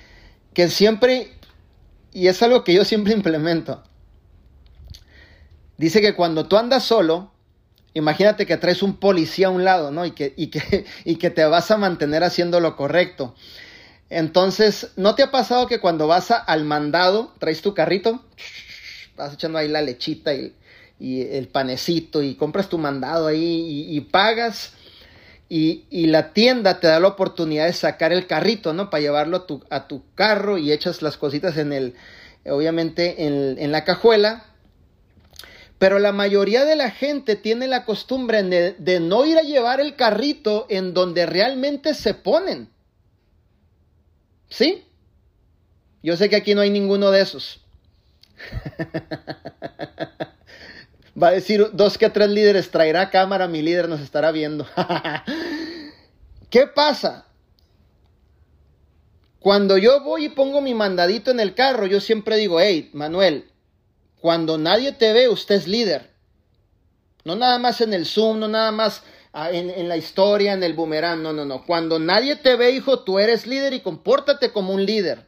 que 0.54 0.68
siempre, 0.68 1.32
y 2.12 2.28
es 2.28 2.40
algo 2.40 2.62
que 2.62 2.72
yo 2.72 2.84
siempre 2.84 3.12
implemento, 3.16 3.82
dice 5.76 6.00
que 6.00 6.14
cuando 6.14 6.46
tú 6.46 6.56
andas 6.56 6.84
solo, 6.84 7.32
imagínate 7.94 8.46
que 8.46 8.56
traes 8.58 8.84
un 8.84 8.96
policía 8.96 9.48
a 9.48 9.50
un 9.50 9.64
lado, 9.64 9.90
¿no? 9.90 10.06
Y 10.06 10.12
que, 10.12 10.34
y 10.36 10.46
que, 10.48 10.84
y 11.04 11.16
que 11.16 11.30
te 11.30 11.44
vas 11.44 11.72
a 11.72 11.78
mantener 11.78 12.22
haciendo 12.22 12.60
lo 12.60 12.76
correcto. 12.76 13.34
Entonces, 14.14 14.90
¿no 14.96 15.14
te 15.14 15.22
ha 15.22 15.30
pasado 15.30 15.66
que 15.66 15.80
cuando 15.80 16.06
vas 16.06 16.30
al 16.30 16.64
mandado, 16.64 17.32
traes 17.38 17.62
tu 17.62 17.72
carrito, 17.72 18.22
vas 19.16 19.32
echando 19.32 19.56
ahí 19.56 19.68
la 19.68 19.80
lechita 19.80 20.34
y, 20.34 20.54
el 21.00 21.48
panecito 21.48 22.22
y 22.22 22.34
compras 22.34 22.68
tu 22.68 22.76
mandado 22.76 23.26
ahí 23.26 23.88
y, 23.88 24.00
pagas 24.02 24.74
y, 25.48 25.86
la 26.08 26.34
tienda 26.34 26.78
te 26.78 26.88
da 26.88 27.00
la 27.00 27.08
oportunidad 27.08 27.64
de 27.64 27.72
sacar 27.72 28.12
el 28.12 28.26
carrito, 28.26 28.74
¿no? 28.74 28.90
Para 28.90 29.00
llevarlo 29.00 29.38
a 29.38 29.46
tu, 29.46 29.64
a 29.70 29.88
tu 29.88 30.04
carro 30.14 30.58
y 30.58 30.72
echas 30.72 31.00
las 31.00 31.16
cositas 31.16 31.56
en 31.56 31.72
el, 31.72 31.94
obviamente 32.44 33.24
en, 33.24 33.72
la 33.72 33.84
cajuela. 33.84 34.44
Pero 35.78 35.98
la 35.98 36.12
mayoría 36.12 36.66
de 36.66 36.76
la 36.76 36.90
gente 36.90 37.34
tiene 37.34 37.66
la 37.66 37.86
costumbre 37.86 38.42
de 38.42 39.00
no 39.00 39.24
ir 39.24 39.38
a 39.38 39.42
llevar 39.42 39.80
el 39.80 39.96
carrito 39.96 40.66
en 40.68 40.92
donde 40.92 41.24
realmente 41.24 41.94
se 41.94 42.12
ponen. 42.12 42.71
¿Sí? 44.52 44.84
Yo 46.02 46.16
sé 46.18 46.28
que 46.28 46.36
aquí 46.36 46.54
no 46.54 46.60
hay 46.60 46.68
ninguno 46.68 47.10
de 47.10 47.22
esos. 47.22 47.60
Va 51.20 51.28
a 51.28 51.32
decir 51.32 51.70
dos 51.72 51.96
que 51.96 52.10
tres 52.10 52.28
líderes, 52.28 52.70
traerá 52.70 53.08
cámara, 53.08 53.48
mi 53.48 53.62
líder 53.62 53.88
nos 53.88 54.00
estará 54.00 54.30
viendo. 54.30 54.66
¿Qué 56.50 56.66
pasa? 56.66 57.24
Cuando 59.38 59.78
yo 59.78 60.02
voy 60.02 60.26
y 60.26 60.28
pongo 60.28 60.60
mi 60.60 60.74
mandadito 60.74 61.30
en 61.30 61.40
el 61.40 61.54
carro, 61.54 61.86
yo 61.86 62.00
siempre 62.00 62.36
digo, 62.36 62.60
hey, 62.60 62.90
Manuel, 62.92 63.50
cuando 64.20 64.58
nadie 64.58 64.92
te 64.92 65.14
ve, 65.14 65.30
usted 65.30 65.54
es 65.54 65.66
líder. 65.66 66.10
No 67.24 67.36
nada 67.36 67.58
más 67.58 67.80
en 67.80 67.94
el 67.94 68.04
Zoom, 68.04 68.38
no 68.38 68.48
nada 68.48 68.70
más 68.70 69.02
en, 69.34 69.88
la 69.88 69.96
historia, 69.96 70.52
en 70.52 70.62
el 70.62 70.74
boomerang. 70.74 71.22
No, 71.22 71.32
no, 71.32 71.44
no. 71.44 71.64
Cuando 71.64 71.98
nadie 71.98 72.36
te 72.36 72.56
ve, 72.56 72.70
hijo, 72.70 73.00
tú 73.00 73.18
eres 73.18 73.46
líder 73.46 73.72
y 73.72 73.80
compórtate 73.80 74.52
como 74.52 74.74
un 74.74 74.84
líder. 74.84 75.26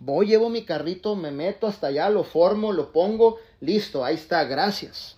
Voy, 0.00 0.26
llevo 0.26 0.48
mi 0.48 0.64
carrito, 0.64 1.14
me 1.14 1.30
meto 1.30 1.68
hasta 1.68 1.86
allá, 1.86 2.10
lo 2.10 2.24
formo, 2.24 2.72
lo 2.72 2.90
pongo, 2.90 3.38
listo, 3.60 4.04
ahí 4.04 4.16
está, 4.16 4.42
gracias. 4.42 5.16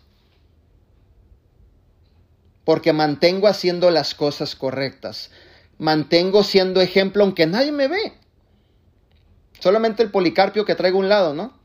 Porque 2.65 2.93
mantengo 2.93 3.49
haciendo 3.49 3.91
las 3.91 4.15
cosas 4.15 4.55
correctas. 4.55 5.31
Mantengo 5.79 6.43
siendo 6.43 6.83
ejemplo 6.83 7.25
aunque 7.25 7.47
nadie 7.47 7.73
me 7.73 7.89
ve. 7.89 8.13
Solamente 9.59 10.03
el 10.03 10.11
policarpio 10.11 10.67
que 10.67 10.75
traigo 10.75 10.99
a 10.99 11.01
un 11.01 11.09
lado, 11.09 11.33
¿no? 11.33 11.59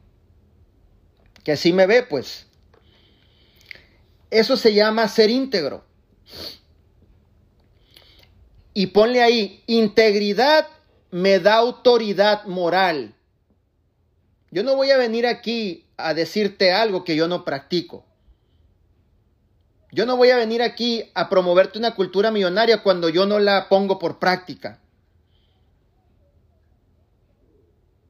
Que 1.43 1.57
sí 1.57 1.73
me 1.73 1.87
ve, 1.87 2.03
pues. 2.03 2.47
Eso 4.31 4.55
se 4.55 4.73
llama 4.73 5.07
ser 5.09 5.29
íntegro. 5.29 5.88
Y 8.73 8.87
ponle 8.87 9.21
ahí, 9.21 9.63
integridad 9.67 10.67
me 11.11 11.39
da 11.39 11.55
autoridad 11.55 12.45
moral. 12.45 13.15
Yo 14.51 14.63
no 14.63 14.75
voy 14.75 14.91
a 14.91 14.97
venir 14.97 15.27
aquí 15.27 15.85
a 15.97 16.13
decirte 16.13 16.71
algo 16.71 17.03
que 17.03 17.15
yo 17.15 17.27
no 17.27 17.45
practico. 17.45 18.05
Yo 19.91 20.05
no 20.05 20.17
voy 20.17 20.29
a 20.29 20.37
venir 20.37 20.61
aquí 20.61 21.09
a 21.15 21.29
promoverte 21.29 21.79
una 21.79 21.95
cultura 21.95 22.31
millonaria 22.31 22.83
cuando 22.83 23.09
yo 23.09 23.25
no 23.25 23.39
la 23.39 23.69
pongo 23.69 23.97
por 23.97 24.19
práctica. 24.19 24.79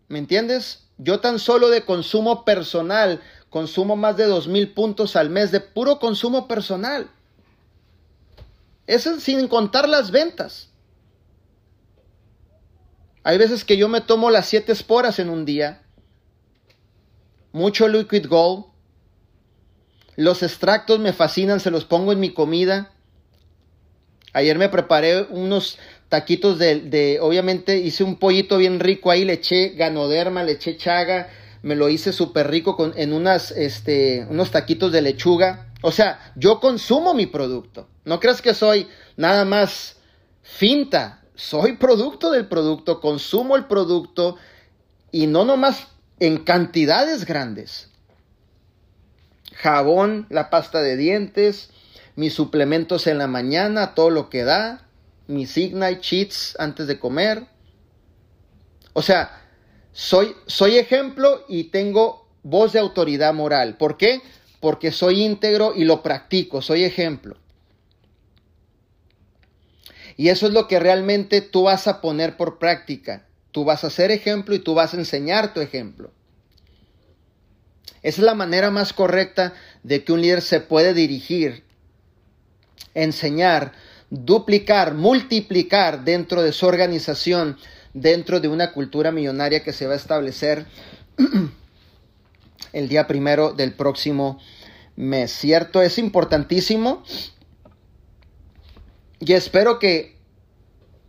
¿Me 0.10 0.20
entiendes? 0.20 0.90
Yo 0.98 1.22
tan 1.22 1.40
solo 1.40 1.70
de 1.70 1.86
consumo 1.86 2.44
personal 2.44 3.22
consumo 3.50 3.96
más 3.96 4.18
de 4.18 4.26
dos 4.26 4.48
mil 4.48 4.74
puntos 4.74 5.16
al 5.16 5.30
mes 5.30 5.52
de 5.52 5.60
puro 5.60 6.00
consumo 6.00 6.48
personal. 6.48 7.10
Eso 8.90 9.20
sin 9.20 9.48
contar 9.48 9.88
las 9.88 10.10
ventas. 10.10 10.72
Hay 13.24 13.38
veces 13.38 13.64
que 13.64 13.78
yo 13.78 13.88
me 13.88 14.02
tomo 14.02 14.32
las 14.32 14.48
siete 14.48 14.72
esporas 14.72 15.20
en 15.20 15.30
un 15.30 15.46
día. 15.46 15.84
Mucho 17.52 17.88
liquid 17.88 18.26
gold. 18.28 18.66
Los 20.16 20.42
extractos 20.42 20.98
me 20.98 21.14
fascinan, 21.14 21.60
se 21.60 21.70
los 21.70 21.86
pongo 21.86 22.14
en 22.14 22.20
mi 22.20 22.34
comida. 22.34 22.92
Ayer 24.34 24.58
me 24.58 24.70
preparé 24.70 25.22
unos 25.30 25.78
taquitos 26.08 26.58
de, 26.58 26.80
de, 26.80 27.20
obviamente 27.22 27.78
hice 27.78 28.04
un 28.04 28.18
pollito 28.18 28.58
bien 28.58 28.80
rico 28.80 29.12
ahí, 29.12 29.24
le 29.24 29.34
eché 29.34 29.76
ganoderma, 29.76 30.42
le 30.42 30.54
eché 30.54 30.78
chaga, 30.78 31.30
me 31.62 31.76
lo 31.76 31.90
hice 31.90 32.12
súper 32.12 32.50
rico 32.50 32.76
con, 32.76 32.94
en 32.96 33.14
unas, 33.14 33.52
este, 33.52 34.26
unos 34.32 34.50
taquitos 34.50 34.92
de 34.92 35.04
lechuga. 35.04 35.69
O 35.82 35.92
sea, 35.92 36.34
yo 36.36 36.60
consumo 36.60 37.14
mi 37.14 37.26
producto. 37.26 37.88
No 38.06 38.20
creas 38.20 38.42
que 38.42 38.54
soy 38.54 38.88
nada 39.16 39.46
más 39.46 39.98
finta. 40.42 41.22
Soy 41.36 41.78
producto 41.78 42.32
del 42.32 42.48
producto, 42.48 43.00
consumo 43.00 43.56
el 43.56 43.66
producto 43.66 44.36
y 45.12 45.28
no 45.28 45.46
nomás 45.46 45.88
en 46.20 46.44
cantidades 46.44 47.26
grandes. 47.26 47.90
Jabón, 49.54 50.26
la 50.30 50.50
pasta 50.50 50.82
de 50.82 50.98
dientes, 50.98 51.70
mis 52.16 52.34
suplementos 52.34 53.08
en 53.08 53.18
la 53.18 53.28
mañana, 53.28 53.96
todo 53.96 54.10
lo 54.10 54.30
que 54.30 54.44
da, 54.44 54.86
mis 55.28 55.58
Ignite 55.58 56.02
Cheats 56.02 56.56
antes 56.60 56.88
de 56.88 57.00
comer. 57.00 57.46
O 58.94 59.02
sea, 59.02 59.42
soy, 59.94 60.36
soy 60.46 60.78
ejemplo 60.78 61.46
y 61.48 61.66
tengo 61.66 62.28
voz 62.44 62.74
de 62.74 62.80
autoridad 62.80 63.34
moral. 63.34 63.78
¿Por 63.78 63.98
qué? 63.98 64.22
Porque 64.60 64.92
soy 64.92 65.24
íntegro 65.24 65.74
y 65.76 65.86
lo 65.86 66.04
practico, 66.04 66.62
soy 66.62 66.84
ejemplo. 66.84 67.38
Y 70.18 70.30
eso 70.30 70.48
es 70.48 70.54
lo 70.54 70.68
que 70.68 70.80
realmente 70.80 71.42
tú 71.42 71.64
vas 71.64 71.88
a 71.88 72.02
poner 72.02 72.36
por 72.36 72.60
práctica. 72.60 73.26
Tú 73.52 73.64
vas 73.64 73.84
a 73.84 73.90
ser 73.90 74.12
ejemplo 74.12 74.54
y 74.54 74.60
tú 74.60 74.74
vas 74.74 74.94
a 74.94 74.98
enseñar 74.98 75.54
tu 75.54 75.62
ejemplo. 75.62 76.12
Esa 78.02 78.22
es 78.22 78.26
la 78.26 78.36
manera 78.36 78.70
más 78.70 78.94
correcta 78.94 79.54
de 79.84 80.04
que 80.04 80.12
un 80.12 80.22
líder 80.22 80.42
se 80.42 80.60
puede 80.60 80.94
dirigir, 80.94 81.64
enseñar, 82.94 83.74
duplicar, 84.10 84.94
multiplicar 84.94 86.04
dentro 86.04 86.42
de 86.42 86.52
su 86.52 86.66
organización 86.66 87.58
dentro 87.94 88.40
de 88.40 88.48
una 88.48 88.72
cultura 88.72 89.12
millonaria 89.12 89.64
que 89.64 89.74
se 89.74 89.88
va 89.88 89.94
a 89.94 89.98
establecer 89.98 90.66
el 92.74 92.88
día 92.88 93.08
primero 93.08 93.54
del 93.54 93.74
próximo 93.74 94.40
mes. 94.96 95.32
¿Cierto? 95.32 95.82
Es 95.82 95.98
importantísimo. 95.98 97.04
Y 99.20 99.34
espero 99.34 99.80
que 99.80 100.18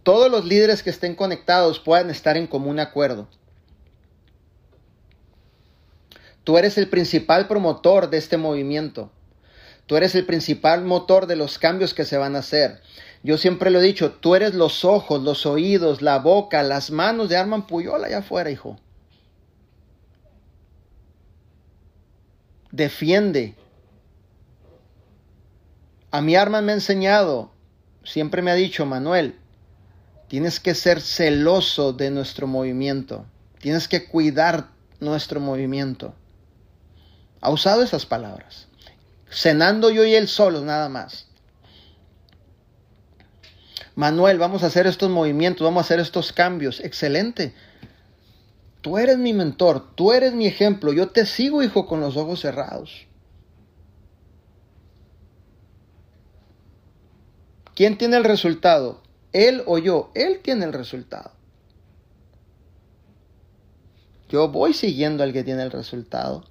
todos 0.02 0.30
los 0.30 0.44
líderes 0.44 0.82
que 0.82 0.90
estén 0.90 1.14
conectados 1.14 1.78
puedan 1.78 2.10
estar 2.10 2.36
en 2.36 2.46
común 2.46 2.80
acuerdo. 2.80 3.28
Tú 6.44 6.58
eres 6.58 6.78
el 6.78 6.88
principal 6.88 7.46
promotor 7.46 8.10
de 8.10 8.18
este 8.18 8.36
movimiento. 8.36 9.12
Tú 9.86 9.96
eres 9.96 10.14
el 10.14 10.24
principal 10.24 10.84
motor 10.84 11.26
de 11.26 11.36
los 11.36 11.58
cambios 11.58 11.94
que 11.94 12.04
se 12.04 12.16
van 12.16 12.36
a 12.36 12.40
hacer. 12.40 12.80
Yo 13.22 13.36
siempre 13.36 13.70
lo 13.70 13.80
he 13.80 13.82
dicho, 13.82 14.12
tú 14.12 14.34
eres 14.34 14.54
los 14.54 14.84
ojos, 14.84 15.22
los 15.22 15.44
oídos, 15.44 16.00
la 16.00 16.18
boca, 16.18 16.62
las 16.62 16.90
manos 16.90 17.28
de 17.28 17.36
Arman 17.36 17.66
Puyol 17.66 18.02
allá 18.04 18.18
afuera, 18.18 18.50
hijo. 18.50 18.78
Defiende. 22.72 23.54
A 26.10 26.20
mi 26.20 26.36
Arman 26.36 26.64
me 26.64 26.72
ha 26.72 26.74
enseñado, 26.74 27.52
siempre 28.04 28.42
me 28.42 28.50
ha 28.50 28.54
dicho, 28.54 28.84
Manuel, 28.84 29.40
Tienes 30.30 30.60
que 30.60 30.76
ser 30.76 31.00
celoso 31.00 31.92
de 31.92 32.08
nuestro 32.12 32.46
movimiento. 32.46 33.26
Tienes 33.58 33.88
que 33.88 34.06
cuidar 34.06 34.68
nuestro 35.00 35.40
movimiento. 35.40 36.14
Ha 37.40 37.50
usado 37.50 37.82
esas 37.82 38.06
palabras. 38.06 38.68
Cenando 39.28 39.90
yo 39.90 40.04
y 40.04 40.14
él 40.14 40.28
solos 40.28 40.62
nada 40.62 40.88
más. 40.88 41.26
Manuel, 43.96 44.38
vamos 44.38 44.62
a 44.62 44.66
hacer 44.66 44.86
estos 44.86 45.10
movimientos, 45.10 45.64
vamos 45.64 45.80
a 45.80 45.86
hacer 45.86 45.98
estos 45.98 46.32
cambios. 46.32 46.78
Excelente. 46.78 47.52
Tú 48.80 48.96
eres 48.96 49.18
mi 49.18 49.32
mentor, 49.32 49.94
tú 49.94 50.12
eres 50.12 50.32
mi 50.32 50.46
ejemplo. 50.46 50.92
Yo 50.92 51.08
te 51.08 51.26
sigo, 51.26 51.62
hijo, 51.62 51.86
con 51.86 52.00
los 52.00 52.16
ojos 52.16 52.40
cerrados. 52.40 53.06
¿Quién 57.74 57.98
tiene 57.98 58.16
el 58.16 58.24
resultado? 58.24 59.00
Él 59.32 59.62
o 59.66 59.78
yo, 59.78 60.10
él 60.14 60.40
tiene 60.42 60.64
el 60.64 60.72
resultado. 60.72 61.32
Yo 64.28 64.48
voy 64.48 64.74
siguiendo 64.74 65.24
al 65.24 65.32
que 65.32 65.44
tiene 65.44 65.62
el 65.62 65.70
resultado. 65.70 66.44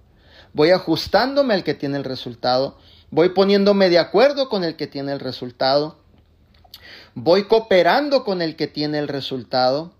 Voy 0.54 0.72
ajustándome 0.72 1.54
al 1.54 1.64
que 1.64 1.74
tiene 1.74 1.98
el 1.98 2.04
resultado. 2.04 2.78
Voy 3.12 3.30
poniéndome 3.30 3.90
de 3.90 4.00
acuerdo 4.00 4.50
con 4.50 4.64
el 4.64 4.76
que 4.76 4.88
tiene 4.88 5.14
el 5.14 5.20
resultado. 5.20 5.98
Voy 7.16 7.46
cooperando 7.46 8.24
con 8.24 8.42
el 8.42 8.56
que 8.56 8.68
tiene 8.68 9.00
el 9.00 9.08
resultado. 9.08 9.94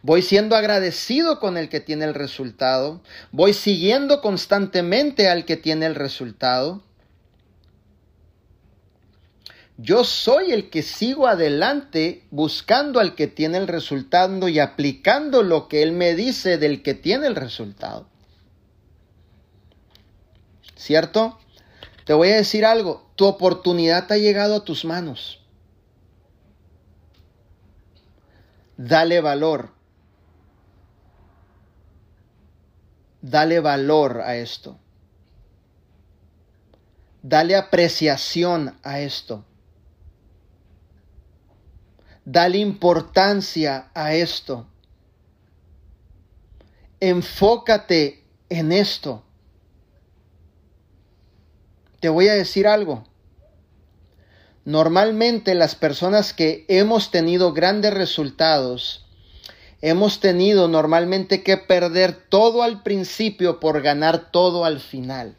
Voy 0.00 0.22
siendo 0.22 0.56
agradecido 0.56 1.38
con 1.38 1.56
el 1.56 1.68
que 1.68 1.80
tiene 1.80 2.06
el 2.06 2.14
resultado. 2.14 3.02
Voy 3.30 3.52
siguiendo 3.52 4.20
constantemente 4.22 5.28
al 5.28 5.44
que 5.44 5.56
tiene 5.56 5.86
el 5.86 5.94
resultado. 5.94 6.82
Yo 9.76 10.04
soy 10.04 10.52
el 10.52 10.70
que 10.70 10.82
sigo 10.82 11.26
adelante 11.26 12.24
buscando 12.30 13.00
al 13.00 13.14
que 13.14 13.26
tiene 13.26 13.58
el 13.58 13.68
resultado 13.68 14.48
y 14.48 14.58
aplicando 14.58 15.42
lo 15.42 15.68
que 15.68 15.82
él 15.82 15.92
me 15.92 16.14
dice 16.14 16.58
del 16.58 16.82
que 16.82 16.94
tiene 16.94 17.26
el 17.26 17.34
resultado. 17.34 18.06
¿Cierto? 20.76 21.38
Te 22.04 22.12
voy 22.12 22.30
a 22.30 22.36
decir 22.36 22.64
algo, 22.64 23.10
tu 23.16 23.26
oportunidad 23.26 24.10
ha 24.10 24.16
llegado 24.16 24.56
a 24.56 24.64
tus 24.64 24.84
manos. 24.84 25.40
Dale 28.76 29.20
valor. 29.20 29.70
Dale 33.22 33.60
valor 33.60 34.20
a 34.20 34.36
esto. 34.36 34.78
Dale 37.22 37.54
apreciación 37.56 38.76
a 38.82 38.98
esto. 38.98 39.44
Dale 42.24 42.58
importancia 42.58 43.90
a 43.94 44.14
esto. 44.14 44.66
Enfócate 46.98 48.24
en 48.48 48.72
esto. 48.72 49.24
Te 52.00 52.08
voy 52.08 52.26
a 52.28 52.34
decir 52.34 52.66
algo. 52.66 53.04
Normalmente 54.64 55.54
las 55.54 55.76
personas 55.76 56.32
que 56.32 56.64
hemos 56.68 57.12
tenido 57.12 57.52
grandes 57.52 57.94
resultados, 57.94 59.01
hemos 59.82 60.20
tenido 60.20 60.68
normalmente 60.68 61.42
que 61.42 61.56
perder 61.56 62.12
todo 62.12 62.62
al 62.62 62.82
principio 62.82 63.60
por 63.60 63.82
ganar 63.82 64.30
todo 64.30 64.64
al 64.64 64.78
final. 64.80 65.36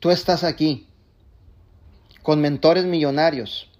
Tú 0.00 0.10
estás 0.10 0.44
aquí 0.44 0.88
con 2.22 2.40
mentores 2.40 2.84
millonarios. 2.84 3.70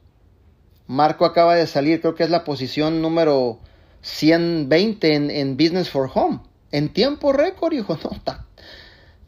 Marco 0.86 1.26
acaba 1.26 1.54
de 1.54 1.66
salir, 1.66 2.00
creo 2.00 2.14
que 2.14 2.24
es 2.24 2.30
la 2.30 2.44
posición 2.44 3.02
número 3.02 3.58
120 4.00 5.14
en, 5.14 5.30
en 5.30 5.56
Business 5.56 5.90
for 5.90 6.10
Home. 6.14 6.40
En 6.70 6.92
tiempo 6.92 7.32
récord, 7.32 7.72
hijo, 7.72 7.98
no, 8.02 8.10
está, 8.12 8.46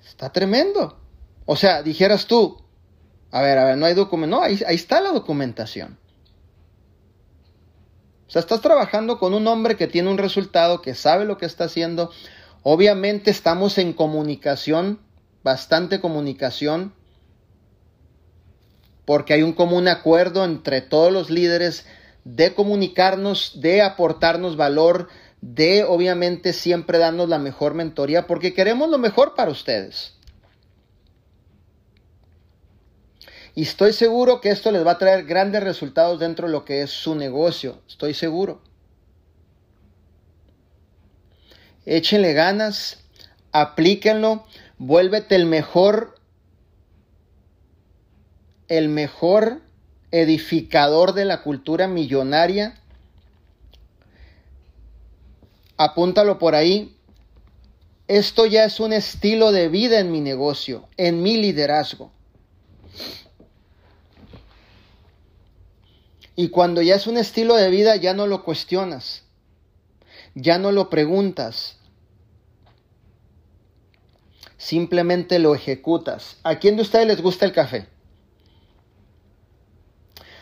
está 0.06 0.32
tremendo. 0.32 0.98
O 1.46 1.56
sea, 1.56 1.82
dijeras 1.82 2.26
tú, 2.26 2.62
a 3.30 3.42
ver, 3.42 3.58
a 3.58 3.64
ver, 3.64 3.76
no 3.76 3.86
hay 3.86 3.94
documento. 3.94 4.36
No, 4.36 4.42
ahí, 4.42 4.60
ahí 4.66 4.74
está 4.74 5.00
la 5.00 5.12
documentación. 5.12 5.98
O 8.26 8.30
sea, 8.30 8.40
estás 8.40 8.60
trabajando 8.60 9.18
con 9.18 9.34
un 9.34 9.46
hombre 9.46 9.76
que 9.76 9.86
tiene 9.86 10.10
un 10.10 10.18
resultado, 10.18 10.82
que 10.82 10.94
sabe 10.94 11.24
lo 11.24 11.38
que 11.38 11.46
está 11.46 11.64
haciendo. 11.64 12.10
Obviamente 12.62 13.30
estamos 13.30 13.78
en 13.78 13.92
comunicación, 13.92 15.00
bastante 15.42 16.00
comunicación 16.00 16.92
porque 19.10 19.34
hay 19.34 19.42
un 19.42 19.54
común 19.54 19.88
acuerdo 19.88 20.44
entre 20.44 20.82
todos 20.82 21.12
los 21.12 21.30
líderes 21.30 21.84
de 22.22 22.54
comunicarnos, 22.54 23.60
de 23.60 23.82
aportarnos 23.82 24.56
valor, 24.56 25.08
de 25.40 25.82
obviamente 25.82 26.52
siempre 26.52 26.98
darnos 26.98 27.28
la 27.28 27.40
mejor 27.40 27.74
mentoría, 27.74 28.28
porque 28.28 28.54
queremos 28.54 28.88
lo 28.88 28.98
mejor 28.98 29.34
para 29.34 29.50
ustedes. 29.50 30.19
Y 33.60 33.64
estoy 33.64 33.92
seguro 33.92 34.40
que 34.40 34.48
esto 34.48 34.72
les 34.72 34.86
va 34.86 34.92
a 34.92 34.98
traer 34.98 35.26
grandes 35.26 35.62
resultados 35.62 36.18
dentro 36.18 36.46
de 36.46 36.52
lo 36.52 36.64
que 36.64 36.80
es 36.80 36.88
su 36.88 37.14
negocio, 37.14 37.82
estoy 37.86 38.14
seguro. 38.14 38.62
Échenle 41.84 42.32
ganas, 42.32 43.04
aplíquenlo, 43.52 44.46
vuélvete 44.78 45.36
el 45.36 45.44
mejor 45.44 46.18
el 48.68 48.88
mejor 48.88 49.60
edificador 50.10 51.12
de 51.12 51.26
la 51.26 51.42
cultura 51.42 51.86
millonaria. 51.86 52.80
Apúntalo 55.76 56.38
por 56.38 56.54
ahí. 56.54 56.96
Esto 58.08 58.46
ya 58.46 58.64
es 58.64 58.80
un 58.80 58.94
estilo 58.94 59.52
de 59.52 59.68
vida 59.68 60.00
en 60.00 60.10
mi 60.10 60.22
negocio, 60.22 60.88
en 60.96 61.22
mi 61.22 61.36
liderazgo. 61.36 62.10
Y 66.40 66.48
cuando 66.48 66.80
ya 66.80 66.94
es 66.94 67.06
un 67.06 67.18
estilo 67.18 67.54
de 67.54 67.68
vida, 67.68 67.96
ya 67.96 68.14
no 68.14 68.26
lo 68.26 68.44
cuestionas, 68.44 69.24
ya 70.34 70.56
no 70.56 70.72
lo 70.72 70.88
preguntas, 70.88 71.76
simplemente 74.56 75.38
lo 75.38 75.54
ejecutas. 75.54 76.38
¿A 76.42 76.58
quién 76.58 76.76
de 76.76 76.82
ustedes 76.82 77.06
les 77.06 77.20
gusta 77.20 77.44
el 77.44 77.52
café? 77.52 77.88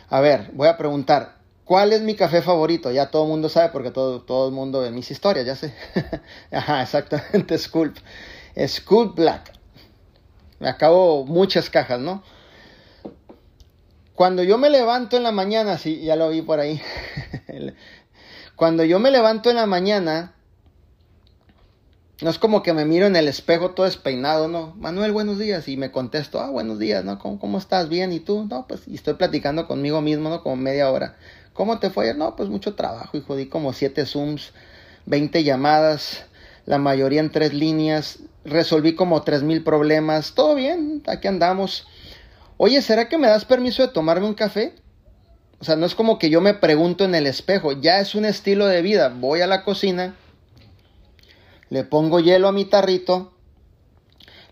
A 0.09 0.21
ver, 0.21 0.53
voy 0.53 0.69
a 0.69 0.77
preguntar, 0.77 1.39
¿cuál 1.65 1.93
es 1.93 2.01
mi 2.01 2.15
café 2.15 2.43
favorito? 2.43 2.93
Ya 2.93 3.11
todo 3.11 3.25
el 3.25 3.31
mundo 3.31 3.49
sabe 3.49 3.71
porque 3.71 3.91
todo, 3.91 4.23
todo 4.23 4.47
el 4.47 4.55
mundo 4.55 4.83
ve 4.83 4.93
mis 4.93 5.11
historias, 5.11 5.45
ya 5.47 5.57
sé. 5.57 5.75
Ajá, 6.53 6.81
exactamente, 6.81 7.59
Sculp. 7.59 7.97
Sculp 8.69 9.17
Black. 9.17 9.53
Me 10.61 10.69
acabo 10.69 11.27
muchas 11.27 11.69
cajas, 11.69 11.99
¿no? 11.99 12.23
Cuando 14.19 14.43
yo 14.43 14.59
me 14.59 14.69
levanto 14.69 15.17
en 15.17 15.23
la 15.23 15.31
mañana, 15.31 15.79
sí, 15.79 16.01
ya 16.01 16.17
lo 16.17 16.31
vi 16.31 16.43
por 16.43 16.59
ahí. 16.59 16.83
Cuando 18.57 18.83
yo 18.83 18.99
me 18.99 19.13
levanto 19.13 19.49
en 19.49 19.55
la 19.55 19.67
mañana, 19.67 20.35
no 22.21 22.29
es 22.29 22.41
como 22.41 22.65
que 22.65 22.73
me 22.73 22.85
miro 22.85 23.07
en 23.07 23.15
el 23.15 23.29
espejo 23.29 23.71
todo 23.71 23.87
despeinado, 23.87 24.49
¿no? 24.49 24.75
Manuel, 24.75 25.13
buenos 25.13 25.39
días. 25.39 25.69
Y 25.69 25.77
me 25.77 25.93
contesto, 25.93 26.41
ah, 26.41 26.51
buenos 26.51 26.81
días, 26.81 27.05
¿no? 27.05 27.21
¿Cómo, 27.21 27.39
cómo 27.39 27.59
estás? 27.59 27.89
Bien, 27.89 28.13
¿y 28.13 28.19
tú? 28.19 28.45
No, 28.51 28.67
pues, 28.67 28.89
y 28.89 28.97
estoy 28.97 29.15
platicando 29.15 29.69
conmigo 29.69 30.01
mismo, 30.01 30.31
¿no? 30.31 30.43
Como 30.43 30.57
media 30.57 30.91
hora. 30.91 31.17
¿Cómo 31.53 31.79
te 31.79 31.89
fue 31.89 32.07
ayer? 32.07 32.17
No, 32.17 32.35
pues 32.35 32.49
mucho 32.49 32.75
trabajo, 32.75 33.17
hijo. 33.17 33.37
Di 33.37 33.47
como 33.47 33.73
siete 33.73 34.05
Zooms, 34.05 34.53
20 35.07 35.45
llamadas, 35.45 36.25
la 36.67 36.79
mayoría 36.79 37.21
en 37.21 37.31
tres 37.31 37.55
líneas. 37.55 38.19
Resolví 38.45 38.97
como 38.97 39.23
tres 39.23 39.45
mil 39.45 39.63
problemas. 39.63 40.35
Todo 40.35 40.57
bien, 40.57 41.05
aquí 41.07 41.29
andamos. 41.29 41.87
Oye, 42.61 42.83
¿será 42.83 43.09
que 43.09 43.19
me 43.19 43.29
das 43.29 43.45
permiso 43.45 43.83
de 43.83 43.93
tomarme 43.93 44.27
un 44.27 44.35
café? 44.35 44.75
O 45.61 45.65
sea, 45.65 45.77
no 45.77 45.87
es 45.87 45.95
como 45.95 46.19
que 46.19 46.29
yo 46.29 46.41
me 46.41 46.55
pregunto 46.55 47.05
en 47.05 47.15
el 47.15 47.27
espejo, 47.27 47.71
ya 47.73 48.01
es 48.01 48.17
un 48.17 48.25
estilo 48.25 48.67
de 48.67 48.83
vida. 48.83 49.15
Voy 49.17 49.41
a 49.43 49.47
la 49.47 49.63
cocina, 49.63 50.17
le 51.71 51.85
pongo 51.85 52.19
hielo 52.19 52.49
a 52.49 52.53
mi 52.53 52.65
tarrito, 52.65 53.33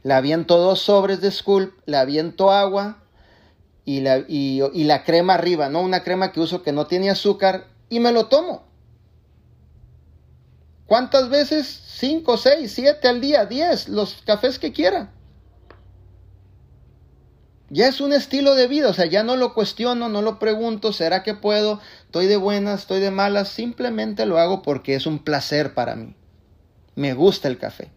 le 0.05 0.15
aviento 0.15 0.57
dos 0.59 0.83
sobres 0.83 1.21
de 1.21 1.33
Sculp, 1.33 1.75
le 1.85 1.97
aviento 1.97 2.53
agua 2.53 3.03
y 3.85 4.03
la, 4.03 4.19
y, 4.29 4.85
la 4.85 5.03
crema 5.03 5.35
arriba, 5.35 5.69
¿no? 5.69 5.81
Una 5.81 6.05
crema 6.05 6.31
que 6.31 6.41
uso 6.41 6.63
que 6.63 6.71
no 6.71 6.87
tiene 6.87 7.11
azúcar 7.11 7.67
y 7.89 7.99
me 7.99 8.13
lo 8.13 8.27
tomo. 8.27 8.65
¿Cuántas 10.87 11.29
veces? 11.29 11.83
Cinco, 11.87 12.37
seis, 12.37 12.71
siete 12.73 13.09
al 13.09 13.21
día, 13.21 13.47
diez, 13.47 13.89
los 13.89 14.23
cafés 14.25 14.61
que 14.61 14.73
quiera. 14.73 15.13
Ya 17.69 17.89
es 17.89 18.01
un 18.01 18.13
estilo 18.13 18.55
de 18.55 18.69
vida, 18.69 18.89
o 18.89 18.93
sea, 18.93 19.07
ya 19.07 19.25
no 19.25 19.37
lo 19.37 19.55
cuestiono, 19.55 20.09
no 20.09 20.23
lo 20.23 20.39
pregunto, 20.39 20.93
¿será 20.93 21.23
que 21.23 21.35
puedo? 21.35 21.81
Estoy 22.05 22.27
de 22.27 22.37
buenas, 22.37 22.81
estoy 22.81 23.01
de 23.01 23.11
malas, 23.11 23.49
simplemente 23.49 24.25
lo 24.25 24.39
hago 24.39 24.63
porque 24.63 24.95
es 24.95 25.07
un 25.07 25.19
placer 25.19 25.75
para 25.75 25.97
mí 25.97 26.15
me 26.97 27.15
gusta 27.15 27.47
el 27.47 27.59
café. 27.59 27.91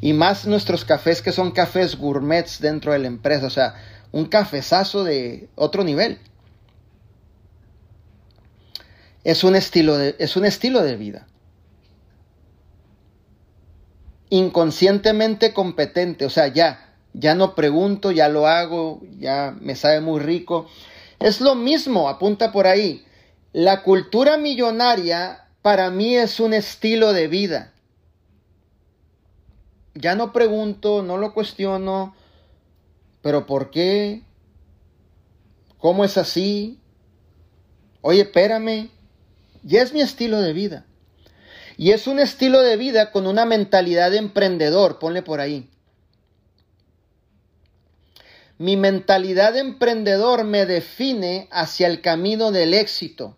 Y 0.00 0.12
más 0.14 0.46
nuestros 0.46 0.84
cafés 0.84 1.20
que 1.20 1.32
son 1.32 1.50
cafés 1.50 1.96
gourmets 1.96 2.60
dentro 2.60 2.92
de 2.92 3.00
la 3.00 3.08
empresa. 3.08 3.46
O 3.46 3.50
sea, 3.50 3.74
un 4.12 4.26
cafezazo 4.26 5.04
de 5.04 5.48
otro 5.56 5.84
nivel. 5.84 6.18
Es 9.24 9.42
un 9.44 9.56
estilo 9.56 9.98
de, 9.98 10.14
es 10.18 10.36
un 10.36 10.44
estilo 10.44 10.82
de 10.82 10.96
vida. 10.96 11.26
Inconscientemente 14.30 15.52
competente, 15.52 16.24
o 16.24 16.30
sea, 16.30 16.48
ya, 16.48 16.85
ya 17.18 17.34
no 17.34 17.54
pregunto, 17.54 18.12
ya 18.12 18.28
lo 18.28 18.46
hago, 18.46 19.00
ya 19.18 19.56
me 19.58 19.74
sabe 19.74 20.00
muy 20.00 20.20
rico. 20.20 20.68
Es 21.18 21.40
lo 21.40 21.54
mismo, 21.54 22.10
apunta 22.10 22.52
por 22.52 22.66
ahí. 22.66 23.06
La 23.54 23.82
cultura 23.82 24.36
millonaria 24.36 25.48
para 25.62 25.90
mí 25.90 26.14
es 26.14 26.40
un 26.40 26.52
estilo 26.52 27.14
de 27.14 27.26
vida. 27.26 27.72
Ya 29.94 30.14
no 30.14 30.30
pregunto, 30.34 31.02
no 31.02 31.16
lo 31.16 31.32
cuestiono, 31.32 32.14
pero 33.22 33.46
¿por 33.46 33.70
qué? 33.70 34.22
¿Cómo 35.78 36.04
es 36.04 36.18
así? 36.18 36.78
Oye, 38.02 38.20
espérame, 38.20 38.90
ya 39.62 39.80
es 39.80 39.94
mi 39.94 40.02
estilo 40.02 40.42
de 40.42 40.52
vida. 40.52 40.84
Y 41.78 41.92
es 41.92 42.06
un 42.06 42.18
estilo 42.18 42.60
de 42.60 42.76
vida 42.76 43.10
con 43.10 43.26
una 43.26 43.46
mentalidad 43.46 44.10
de 44.10 44.18
emprendedor, 44.18 44.98
ponle 44.98 45.22
por 45.22 45.40
ahí. 45.40 45.70
Mi 48.58 48.76
mentalidad 48.76 49.52
de 49.52 49.60
emprendedor 49.60 50.44
me 50.44 50.64
define 50.64 51.48
hacia 51.50 51.86
el 51.88 52.00
camino 52.00 52.52
del 52.52 52.74
éxito. 52.74 53.36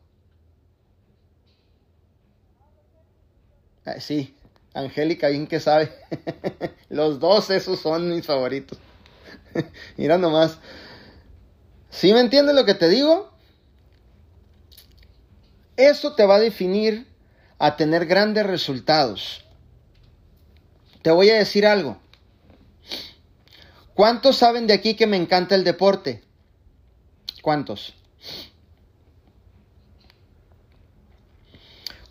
sí, 4.01 4.37
Angélica, 4.75 5.29
bien 5.29 5.47
que 5.47 5.61
sabe. 5.61 5.91
Los 6.91 7.21
dos 7.21 7.51
esos 7.51 7.81
son 7.81 8.11
mis 8.11 8.27
favoritos. 8.27 8.79
Mira 9.97 10.19
nomás. 10.19 10.59
¿Sí 11.91 12.13
me 12.13 12.21
entiendes 12.21 12.55
lo 12.55 12.65
que 12.65 12.75
te 12.75 12.89
digo? 12.89 13.33
Eso 15.77 16.15
te 16.15 16.27
va 16.27 16.37
a 16.37 16.41
definir 16.41 17.07
a 17.59 17.77
tener 17.77 18.07
grandes 18.07 18.47
resultados. 18.47 19.45
Te 21.03 21.11
voy 21.11 21.31
a 21.31 21.39
decir 21.39 21.67
algo. 21.67 21.99
¿Cuántos 23.99 24.37
saben 24.37 24.69
de 24.69 24.75
aquí 24.75 24.95
que 24.95 25.09
me 25.09 25.17
encanta 25.17 25.57
el 25.57 25.65
deporte? 25.65 26.23
¿Cuántos? 27.43 27.95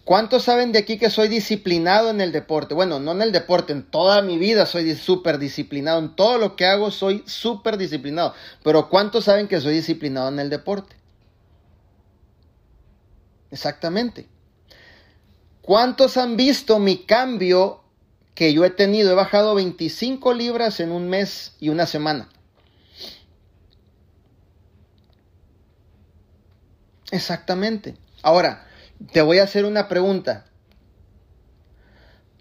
¿Cuántos 0.04 0.44
saben 0.44 0.74
de 0.74 0.80
aquí 0.80 0.98
que 0.98 1.10
soy 1.10 1.30
disciplinado 1.30 2.10
en 2.10 2.20
el 2.20 2.34
deporte? 2.34 2.74
Bueno, 2.74 3.00
no 3.00 3.14
en 3.14 3.22
el 3.22 3.32
deporte, 3.32 3.72
en 3.72 3.84
toda 3.90 4.22
mi 4.22 4.38
vida 4.38 4.66
soy 4.66 4.94
súper 4.96 5.40
disciplinado. 5.40 6.00
En 6.00 6.14
todo 6.14 6.38
lo 6.38 6.58
que 6.58 6.66
hago 6.66 6.92
soy 6.92 7.24
súper 7.26 7.78
disciplinado. 7.78 8.34
Pero 8.66 8.90
¿cuántos 8.90 9.24
saben 9.24 9.48
que 9.48 9.62
soy 9.62 9.76
disciplinado 9.76 10.28
en 10.28 10.40
el 10.40 10.50
deporte? 10.50 10.94
Exactamente. 13.50 14.28
¿Cuántos 15.62 16.18
han 16.18 16.36
visto 16.36 16.80
mi 16.80 17.06
cambio 17.06 17.87
que 18.38 18.54
yo 18.54 18.64
he 18.66 18.70
tenido. 18.70 19.12
He 19.12 19.16
bajado 19.16 19.56
25 19.56 20.36
libras 20.36 20.80
en 20.80 20.92
un 20.92 21.10
mes 21.10 21.56
y 21.60 21.70
una 21.70 21.88
semana. 21.88 22.30
Exactamente. 27.10 27.98
Ahora, 28.22 28.68
te 29.12 29.24
voy 29.24 29.40
a 29.40 29.44
hacer 29.44 29.66
una 29.66 29.88
pregunta. 29.88 30.46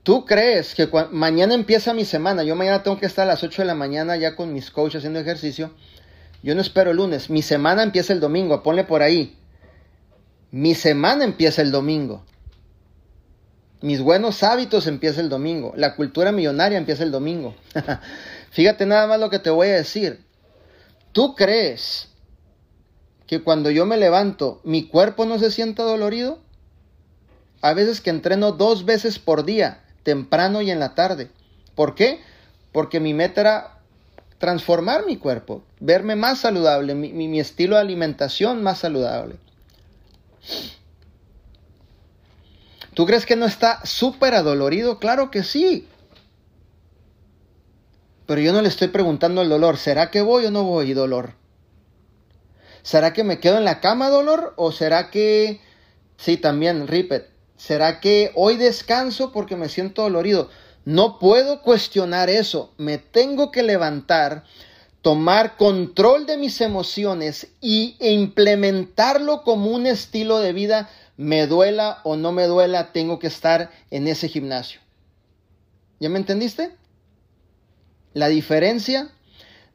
¿Tú 0.03 0.27
crees 0.27 0.75
que 0.75 0.87
mañana 1.13 1.55
empieza 1.55 1.95
mi 1.95 2.05
semana? 2.05 2.43
Yo 2.43 2.57
mañana 2.57 2.83
tengo 2.83 3.01
que 3.01 3.07
estar 3.07 3.23
a 3.23 3.33
las 3.33 3.43
8 3.43 3.63
de 3.63 3.67
la 3.67 3.75
mañana 3.75 4.17
ya 4.17 4.37
con 4.37 4.53
mis 4.53 4.71
coaches 4.71 4.99
haciendo 4.99 5.19
ejercicio. 5.19 5.73
Yo 6.43 6.55
no 6.55 6.61
espero 6.61 6.91
el 6.91 6.99
lunes. 6.99 7.31
Mi 7.31 7.41
semana 7.41 7.83
empieza 7.83 8.13
el 8.13 8.21
domingo. 8.21 8.63
Ponle 8.63 8.85
por 8.85 9.01
ahí. 9.01 9.39
Mi 10.51 10.75
semana 10.75 11.25
empieza 11.25 11.63
el 11.63 11.71
domingo. 11.71 12.27
Mis 13.83 14.01
buenos 14.01 14.43
hábitos 14.43 14.87
empieza 14.87 15.21
el 15.21 15.29
domingo. 15.29 15.73
La 15.77 15.97
cultura 15.97 16.33
millonaria 16.33 16.79
empieza 16.79 17.03
el 17.03 17.11
domingo. 17.11 17.55
Fíjate 18.51 18.87
nada 18.87 19.07
más 19.07 19.21
lo 19.21 19.29
que 19.29 19.39
te 19.39 19.51
voy 19.51 19.69
a 19.69 19.75
decir. 19.75 20.25
¿Tú 21.13 21.35
crees 21.35 22.09
que 23.27 23.43
cuando 23.43 23.71
yo 23.71 23.85
me 23.85 23.97
levanto 23.97 24.61
mi 24.65 24.89
cuerpo 24.89 25.27
no 25.27 25.39
se 25.39 25.51
sienta 25.51 25.83
dolorido? 25.83 26.39
A 27.61 27.75
veces 27.75 28.01
que 28.01 28.11
entreno 28.11 28.53
dos 28.53 28.85
veces 28.85 29.19
por 29.19 29.45
día, 29.45 29.83
temprano 30.03 30.63
y 30.63 30.71
en 30.71 30.81
la 30.81 30.95
tarde. 30.95 31.31
¿Por 31.75 31.95
qué? 31.95 32.21
Porque 32.73 33.01
mi 33.01 33.13
meta 33.13 33.41
era 33.43 33.79
transformar 34.39 35.05
mi 35.07 35.17
cuerpo, 35.17 35.63
verme 35.81 36.17
más 36.17 36.39
saludable, 36.41 36.95
mi, 36.95 37.13
mi 37.13 37.41
estilo 37.41 37.77
de 37.77 37.83
alimentación 37.83 38.63
más 38.63 38.79
saludable. 38.79 39.37
¿Tú 42.97 43.05
crees 43.05 43.27
que 43.27 43.37
no 43.37 43.45
está 43.45 43.85
súper 43.85 44.33
adolorido? 44.33 44.99
Claro 44.99 45.31
que 45.31 45.43
sí. 45.43 45.87
Pero 48.25 48.41
yo 48.41 48.55
no 48.55 48.63
le 48.63 48.69
estoy 48.69 48.89
preguntando 48.89 49.43
el 49.43 49.51
dolor. 49.51 49.77
¿Será 49.77 50.11
que 50.11 50.23
voy 50.23 50.47
o 50.47 50.51
no 50.51 50.65
voy, 50.65 50.95
dolor? 50.95 51.35
¿Será 52.81 53.13
que 53.13 53.23
me 53.23 53.39
quedo 53.39 53.59
en 53.59 53.67
la 53.67 53.81
cama, 53.81 54.09
dolor? 54.09 54.55
¿O 54.57 54.73
será 54.73 55.11
que... 55.11 55.61
Sí, 56.17 56.39
también, 56.39 56.89
Ripet. 56.89 57.29
¿Será 57.59 58.01
que 58.01 58.33
hoy 58.35 58.57
descanso 58.57 59.31
porque 59.31 59.57
me 59.57 59.69
siento 59.69 60.01
dolorido? 60.01 60.49
No 60.87 61.19
puedo 61.19 61.61
cuestionar 61.61 62.31
eso. 62.31 62.73
Me 62.79 62.97
tengo 62.97 63.51
que 63.51 63.63
levantar, 63.63 64.45
tomar 65.03 65.59
control 65.59 66.25
de 66.25 66.39
mis 66.39 66.63
emociones 66.63 67.49
y, 67.61 67.97
e 68.01 68.13
implementarlo 68.13 69.43
como 69.43 69.71
un 69.71 69.85
estilo 69.85 70.39
de 70.39 70.55
vida 70.55 70.89
me 71.17 71.47
duela 71.47 72.01
o 72.05 72.17
no 72.17 72.33
me 72.33 72.47
duela, 72.47 72.93
tengo 72.93 73.19
que 73.19 73.27
estar 73.27 73.71
en 73.91 74.07
ese 74.09 74.29
gimnasio. 74.29 74.81
¿Ya 75.99 76.09
me 76.09 76.19
entendiste? 76.19 76.77
La 78.13 78.29
diferencia 78.29 79.11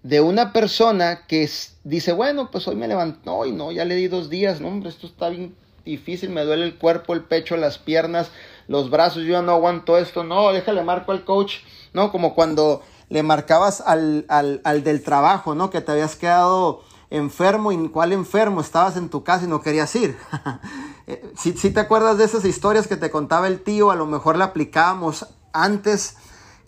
de 0.04 0.22
una 0.22 0.54
persona 0.54 1.26
que 1.28 1.50
dice, 1.84 2.12
bueno, 2.14 2.50
pues 2.52 2.68
hoy 2.68 2.76
me 2.76 2.88
levantó 2.88 3.46
y 3.46 3.52
no, 3.52 3.72
ya 3.72 3.86
le 3.86 3.96
di 3.96 4.08
dos 4.08 4.30
días, 4.30 4.62
no, 4.62 4.68
hombre, 4.68 4.90
esto 4.90 5.08
está 5.08 5.30
bien 5.30 5.56
difícil, 5.86 6.30
me 6.30 6.44
duele 6.44 6.66
el 6.66 6.78
cuerpo, 6.78 7.14
el 7.14 7.24
pecho, 7.24 7.58
las 7.58 7.78
piernas, 7.78 8.32
los 8.68 8.90
brazos, 8.90 9.24
yo 9.24 9.42
no 9.42 9.54
aguanto 9.54 9.98
esto, 9.98 10.24
no, 10.24 10.52
déjale 10.54 10.84
marco 10.84 11.12
al 11.12 11.24
coach, 11.24 11.58
no, 11.94 12.12
como 12.12 12.34
cuando 12.36 12.82
le 13.10 13.24
marcabas 13.24 13.82
al, 13.82 14.26
al, 14.30 14.62
al 14.64 14.84
del 14.84 15.04
trabajo, 15.04 15.54
¿no? 15.54 15.70
Que 15.70 15.82
te 15.82 15.92
habías 15.92 16.16
quedado 16.16 16.82
enfermo 17.10 17.72
y 17.72 17.90
cuál 17.90 18.14
enfermo, 18.14 18.62
estabas 18.62 18.96
en 18.96 19.10
tu 19.10 19.24
casa 19.24 19.46
y 19.46 19.50
no 19.50 19.62
querías 19.62 19.94
ir. 19.96 20.18
si, 21.38 21.50
eh, 21.50 21.56
si 21.58 21.70
te 21.72 21.80
acuerdas 21.80 22.18
de 22.18 22.26
esas 22.26 22.46
historias 22.46 22.88
que 22.88 22.98
te 22.98 23.12
contaba 23.12 23.48
el 23.48 23.64
tío, 23.64 23.92
a 23.92 23.96
lo 23.96 24.06
mejor 24.06 24.38
la 24.38 24.46
aplicábamos 24.46 25.28
antes 25.54 26.16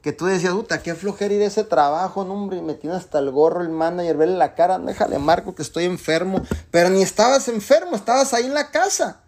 que 0.01 0.11
tú 0.11 0.25
decías, 0.25 0.53
puta, 0.53 0.83
qué 0.83 0.95
flojera 0.95 1.33
ir 1.33 1.41
a 1.43 1.45
ese 1.45 1.63
trabajo, 1.63 2.25
no, 2.25 2.33
hombre, 2.33 2.61
me 2.61 2.73
tiene 2.73 2.95
hasta 2.95 3.19
el 3.19 3.31
gorro 3.31 3.61
el 3.61 3.69
manager, 3.69 4.17
verle 4.17 4.37
la 4.37 4.53
cara, 4.53 4.77
déjale 4.77 5.17
marco 5.17 5.55
que 5.55 5.61
estoy 5.61 5.85
enfermo, 5.85 6.41
pero 6.71 6.89
ni 6.89 7.01
estabas 7.01 7.47
enfermo, 7.47 7.95
estabas 7.95 8.33
ahí 8.33 8.45
en 8.45 8.53
la 8.53 8.69
casa. 8.69 9.21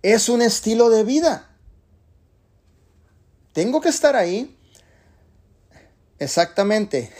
Es 0.00 0.28
un 0.28 0.40
estilo 0.40 0.88
de 0.88 1.04
vida. 1.04 1.50
Tengo 3.52 3.80
que 3.80 3.88
estar 3.88 4.16
ahí 4.16 4.56
Exactamente. 6.18 7.10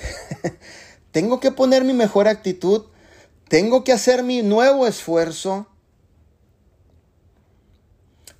tengo 1.12 1.40
que 1.40 1.50
poner 1.50 1.84
mi 1.84 1.92
mejor 1.92 2.28
actitud, 2.28 2.86
tengo 3.48 3.84
que 3.84 3.92
hacer 3.92 4.22
mi 4.22 4.42
nuevo 4.42 4.86
esfuerzo 4.86 5.66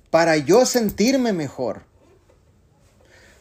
para 0.09 0.37
yo 0.37 0.65
sentirme 0.65 1.33
mejor. 1.33 1.83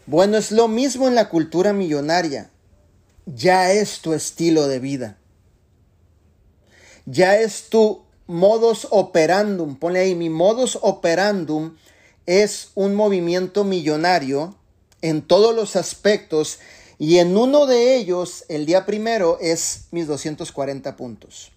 Bueno, 0.06 0.36
es 0.36 0.52
lo 0.52 0.68
mismo 0.68 1.08
en 1.08 1.14
la 1.14 1.28
cultura 1.28 1.72
millonaria. 1.72 2.50
Ya 3.26 3.72
es 3.72 4.00
tu 4.00 4.12
estilo 4.12 4.68
de 4.68 4.78
vida. 4.78 5.18
Ya 7.06 7.38
es 7.38 7.68
tu 7.68 8.04
modus 8.26 8.86
operandum. 8.90 9.76
Ponle 9.76 10.00
ahí, 10.00 10.14
mi 10.14 10.30
modus 10.30 10.78
operandum 10.80 11.76
es 12.26 12.70
un 12.74 12.94
movimiento 12.94 13.64
millonario 13.64 14.56
en 15.02 15.22
todos 15.22 15.54
los 15.54 15.76
aspectos 15.76 16.60
y 16.98 17.18
en 17.18 17.36
uno 17.36 17.66
de 17.66 17.96
ellos, 17.96 18.44
el 18.48 18.64
día 18.64 18.86
primero, 18.86 19.38
es 19.40 19.88
mis 19.90 20.06
240 20.06 20.96
puntos. 20.96 21.52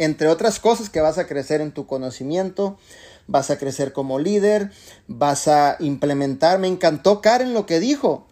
Entre 0.00 0.28
otras 0.28 0.60
cosas 0.60 0.88
que 0.88 1.02
vas 1.02 1.18
a 1.18 1.26
crecer 1.26 1.60
en 1.60 1.72
tu 1.72 1.86
conocimiento, 1.86 2.78
vas 3.26 3.50
a 3.50 3.58
crecer 3.58 3.92
como 3.92 4.18
líder, 4.18 4.72
vas 5.08 5.46
a 5.46 5.76
implementar. 5.78 6.58
Me 6.58 6.68
encantó 6.68 7.20
Karen 7.20 7.52
lo 7.52 7.66
que 7.66 7.80
dijo. 7.80 8.26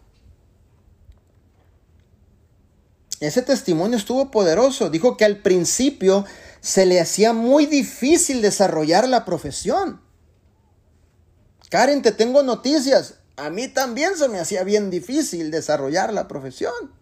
Ese 3.20 3.43
testimonio 3.43 3.99
estuvo 3.99 4.31
poderoso. 4.31 4.89
Dijo 4.89 5.19
que 5.19 5.27
al 5.27 5.43
principio 5.43 6.24
se 6.62 6.86
le 6.86 7.03
hacía 7.03 7.35
muy 7.35 7.66
difícil 7.66 8.40
desarrollar 8.40 9.07
la 9.07 9.27
profesión. 9.27 10.01
Karen, 11.69 12.01
te 12.01 12.12
tengo 12.12 12.43
noticias 12.43 13.16
A 13.36 13.51
mí 13.51 13.69
también 13.69 14.16
se 14.16 14.31
me 14.31 14.39
hacía 14.39 14.65
bien 14.65 14.89
difícil 14.89 15.51
desarrollar 15.51 16.15
la 16.15 16.28
profesión. 16.28 16.98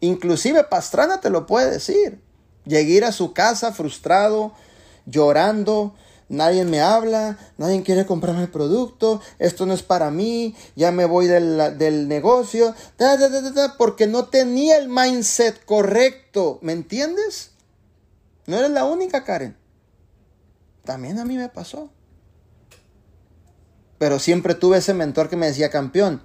Inclusive 0.00 0.64
Pastrana 0.64 1.20
te 1.20 1.30
lo 1.30 1.46
puede 1.46 1.70
decir. 1.70 2.20
Llegué 2.64 3.04
a 3.04 3.12
su 3.12 3.32
casa 3.32 3.72
frustrado, 3.72 4.52
llorando, 5.06 5.94
nadie 6.28 6.64
me 6.64 6.80
habla, 6.80 7.38
nadie 7.56 7.82
quiere 7.82 8.06
comprarme 8.06 8.42
el 8.42 8.50
producto, 8.50 9.20
esto 9.38 9.66
no 9.66 9.74
es 9.74 9.82
para 9.82 10.10
mí, 10.10 10.54
ya 10.76 10.92
me 10.92 11.04
voy 11.04 11.26
del, 11.26 12.08
negocio, 12.08 12.74
porque 13.78 14.06
no 14.06 14.26
tenía 14.26 14.76
el 14.76 14.88
mindset 14.88 15.64
correcto, 15.64 16.58
¿me 16.62 16.72
entiendes? 16.72 17.50
No 18.46 18.58
eres 18.58 18.70
la 18.70 18.84
única, 18.84 19.24
Karen. 19.24 19.56
También 20.84 21.18
a 21.18 21.24
mí 21.24 21.36
me 21.36 21.48
pasó. 21.48 21.90
Pero 23.98 24.18
siempre 24.18 24.54
tuve 24.54 24.78
ese 24.78 24.94
mentor 24.94 25.28
que 25.28 25.36
me 25.36 25.46
decía, 25.46 25.70
campeón, 25.70 26.22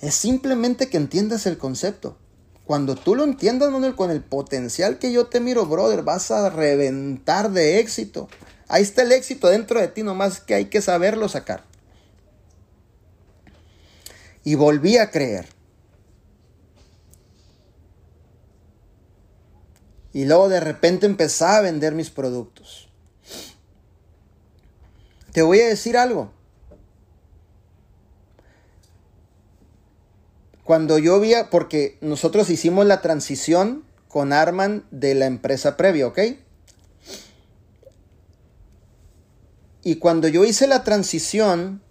es 0.00 0.14
simplemente 0.14 0.88
que 0.88 0.96
entiendas 0.96 1.46
el 1.46 1.58
concepto. 1.58 2.16
Cuando 2.64 2.94
tú 2.94 3.14
lo 3.14 3.24
entiendas, 3.24 3.70
Manuel, 3.70 3.96
con 3.96 4.10
el 4.10 4.22
potencial 4.22 4.98
que 4.98 5.12
yo 5.12 5.26
te 5.26 5.40
miro, 5.40 5.66
brother, 5.66 6.02
vas 6.02 6.30
a 6.30 6.48
reventar 6.48 7.50
de 7.50 7.80
éxito. 7.80 8.28
Ahí 8.68 8.82
está 8.82 9.02
el 9.02 9.12
éxito 9.12 9.48
dentro 9.48 9.80
de 9.80 9.88
ti, 9.88 10.02
nomás 10.02 10.40
que 10.40 10.54
hay 10.54 10.66
que 10.66 10.80
saberlo 10.80 11.28
sacar. 11.28 11.64
Y 14.44 14.54
volví 14.54 14.96
a 14.96 15.10
creer. 15.10 15.46
Y 20.12 20.24
luego 20.24 20.48
de 20.48 20.60
repente 20.60 21.06
empecé 21.06 21.44
a 21.44 21.60
vender 21.60 21.94
mis 21.94 22.10
productos. 22.10 22.88
Te 25.32 25.42
voy 25.42 25.60
a 25.60 25.68
decir 25.68 25.96
algo. 25.96 26.30
Cuando 30.64 30.98
yo 30.98 31.18
vi, 31.20 31.34
porque 31.50 31.98
nosotros 32.00 32.50
hicimos 32.50 32.86
la 32.86 33.00
transición 33.00 33.84
con 34.08 34.32
Arman 34.32 34.84
de 34.90 35.14
la 35.14 35.26
empresa 35.26 35.76
previa, 35.76 36.06
¿ok? 36.06 36.20
Y 39.84 39.96
cuando 39.96 40.28
yo 40.28 40.44
hice 40.44 40.66
la 40.66 40.84
transición, 40.84 41.82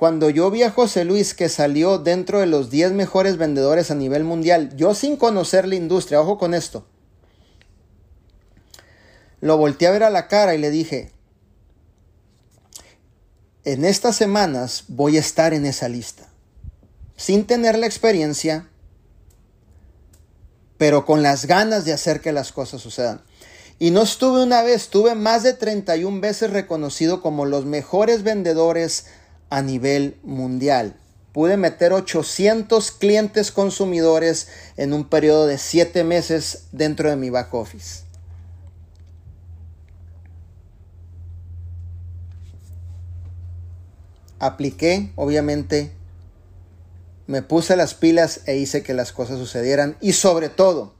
cuando 0.00 0.30
yo 0.30 0.50
vi 0.50 0.62
a 0.62 0.70
José 0.70 1.04
Luis 1.04 1.34
que 1.34 1.50
salió 1.50 1.98
dentro 1.98 2.40
de 2.40 2.46
los 2.46 2.70
10 2.70 2.92
mejores 2.92 3.36
vendedores 3.36 3.90
a 3.90 3.94
nivel 3.94 4.24
mundial, 4.24 4.74
yo 4.74 4.94
sin 4.94 5.18
conocer 5.18 5.68
la 5.68 5.74
industria, 5.74 6.22
ojo 6.22 6.38
con 6.38 6.54
esto, 6.54 6.86
lo 9.42 9.58
volteé 9.58 9.88
a 9.88 9.90
ver 9.90 10.04
a 10.04 10.08
la 10.08 10.26
cara 10.26 10.54
y 10.54 10.58
le 10.58 10.70
dije, 10.70 11.12
en 13.64 13.84
estas 13.84 14.16
semanas 14.16 14.84
voy 14.88 15.18
a 15.18 15.20
estar 15.20 15.52
en 15.52 15.66
esa 15.66 15.88
lista, 15.90 16.29
sin 17.20 17.44
tener 17.44 17.76
la 17.76 17.84
experiencia, 17.84 18.66
pero 20.78 21.04
con 21.04 21.22
las 21.22 21.44
ganas 21.44 21.84
de 21.84 21.92
hacer 21.92 22.22
que 22.22 22.32
las 22.32 22.50
cosas 22.50 22.80
sucedan. 22.80 23.20
Y 23.78 23.90
no 23.90 24.00
estuve 24.00 24.42
una 24.42 24.62
vez, 24.62 24.84
estuve 24.84 25.14
más 25.14 25.42
de 25.42 25.52
31 25.52 26.22
veces 26.22 26.50
reconocido 26.50 27.20
como 27.20 27.44
los 27.44 27.66
mejores 27.66 28.22
vendedores 28.22 29.08
a 29.50 29.60
nivel 29.60 30.16
mundial. 30.22 30.96
Pude 31.34 31.58
meter 31.58 31.92
800 31.92 32.90
clientes 32.90 33.52
consumidores 33.52 34.48
en 34.78 34.94
un 34.94 35.04
periodo 35.04 35.46
de 35.46 35.58
7 35.58 36.04
meses 36.04 36.68
dentro 36.72 37.10
de 37.10 37.16
mi 37.16 37.28
back 37.28 37.52
office. 37.52 38.04
Apliqué, 44.38 45.12
obviamente, 45.16 45.99
me 47.30 47.42
puse 47.42 47.76
las 47.76 47.94
pilas 47.94 48.40
e 48.46 48.56
hice 48.56 48.82
que 48.82 48.92
las 48.92 49.12
cosas 49.12 49.38
sucedieran. 49.38 49.96
Y 50.00 50.14
sobre 50.14 50.48
todo, 50.48 50.94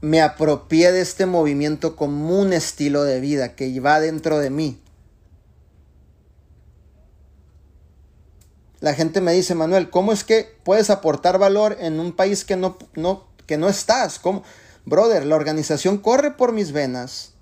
me 0.00 0.22
apropié 0.22 0.90
de 0.90 1.02
este 1.02 1.26
movimiento 1.26 1.96
como 1.96 2.40
un 2.40 2.54
estilo 2.54 3.04
de 3.04 3.20
vida 3.20 3.54
que 3.54 3.78
va 3.78 4.00
dentro 4.00 4.38
de 4.38 4.48
mí. 4.48 4.80
La 8.80 8.94
gente 8.94 9.20
me 9.20 9.34
dice, 9.34 9.54
Manuel, 9.54 9.90
¿cómo 9.90 10.12
es 10.12 10.24
que 10.24 10.56
puedes 10.64 10.88
aportar 10.88 11.38
valor 11.38 11.76
en 11.78 12.00
un 12.00 12.16
país 12.16 12.46
que 12.46 12.56
no, 12.56 12.78
no, 12.94 13.28
que 13.44 13.58
no 13.58 13.68
estás? 13.68 14.18
¿Cómo? 14.18 14.44
Brother, 14.86 15.26
la 15.26 15.36
organización 15.36 15.98
corre 15.98 16.30
por 16.30 16.52
mis 16.52 16.72
venas. 16.72 17.34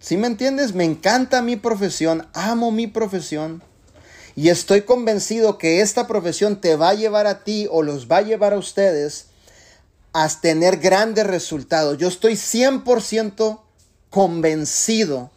¿Sí 0.00 0.16
me 0.16 0.28
entiendes? 0.28 0.74
Me 0.74 0.84
encanta 0.84 1.42
mi 1.42 1.56
profesión, 1.56 2.26
amo 2.32 2.70
mi 2.70 2.86
profesión. 2.86 3.62
Y 4.34 4.48
estoy 4.48 4.82
convencido 4.82 5.58
que 5.58 5.82
esta 5.82 6.06
profesión 6.06 6.60
te 6.62 6.74
va 6.74 6.88
a 6.90 6.94
llevar 6.94 7.26
a 7.26 7.44
ti 7.44 7.68
o 7.70 7.82
los 7.82 8.10
va 8.10 8.18
a 8.18 8.22
llevar 8.22 8.54
a 8.54 8.58
ustedes 8.58 9.26
a 10.14 10.26
tener 10.40 10.78
grandes 10.78 11.26
resultados. 11.26 11.98
Yo 11.98 12.08
estoy 12.08 12.32
100% 12.32 13.60
convencido, 14.08 15.30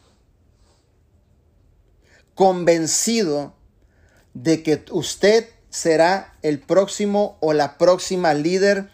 convencido 2.34 3.54
de 4.34 4.64
que 4.64 4.86
usted 4.92 5.50
será 5.70 6.36
el 6.42 6.60
próximo 6.60 7.38
o 7.42 7.52
la 7.52 7.78
próxima 7.78 8.34
líder 8.34 8.90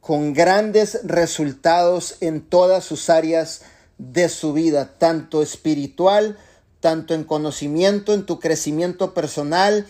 con 0.00 0.32
grandes 0.32 1.00
resultados 1.04 2.16
en 2.20 2.40
todas 2.40 2.84
sus 2.84 3.10
áreas 3.10 3.62
de 3.98 4.28
su 4.28 4.52
vida, 4.52 4.94
tanto 4.98 5.42
espiritual, 5.42 6.38
tanto 6.80 7.14
en 7.14 7.24
conocimiento, 7.24 8.12
en 8.14 8.26
tu 8.26 8.38
crecimiento 8.38 9.14
personal, 9.14 9.86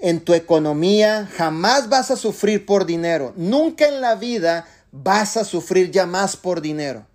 en 0.00 0.20
tu 0.20 0.34
economía. 0.34 1.28
Jamás 1.36 1.88
vas 1.88 2.10
a 2.10 2.16
sufrir 2.16 2.66
por 2.66 2.86
dinero. 2.86 3.32
Nunca 3.36 3.88
en 3.88 4.00
la 4.00 4.14
vida 4.14 4.66
vas 4.92 5.36
a 5.36 5.44
sufrir 5.44 5.90
ya 5.90 6.06
más 6.06 6.36
por 6.36 6.60
dinero. 6.60 7.06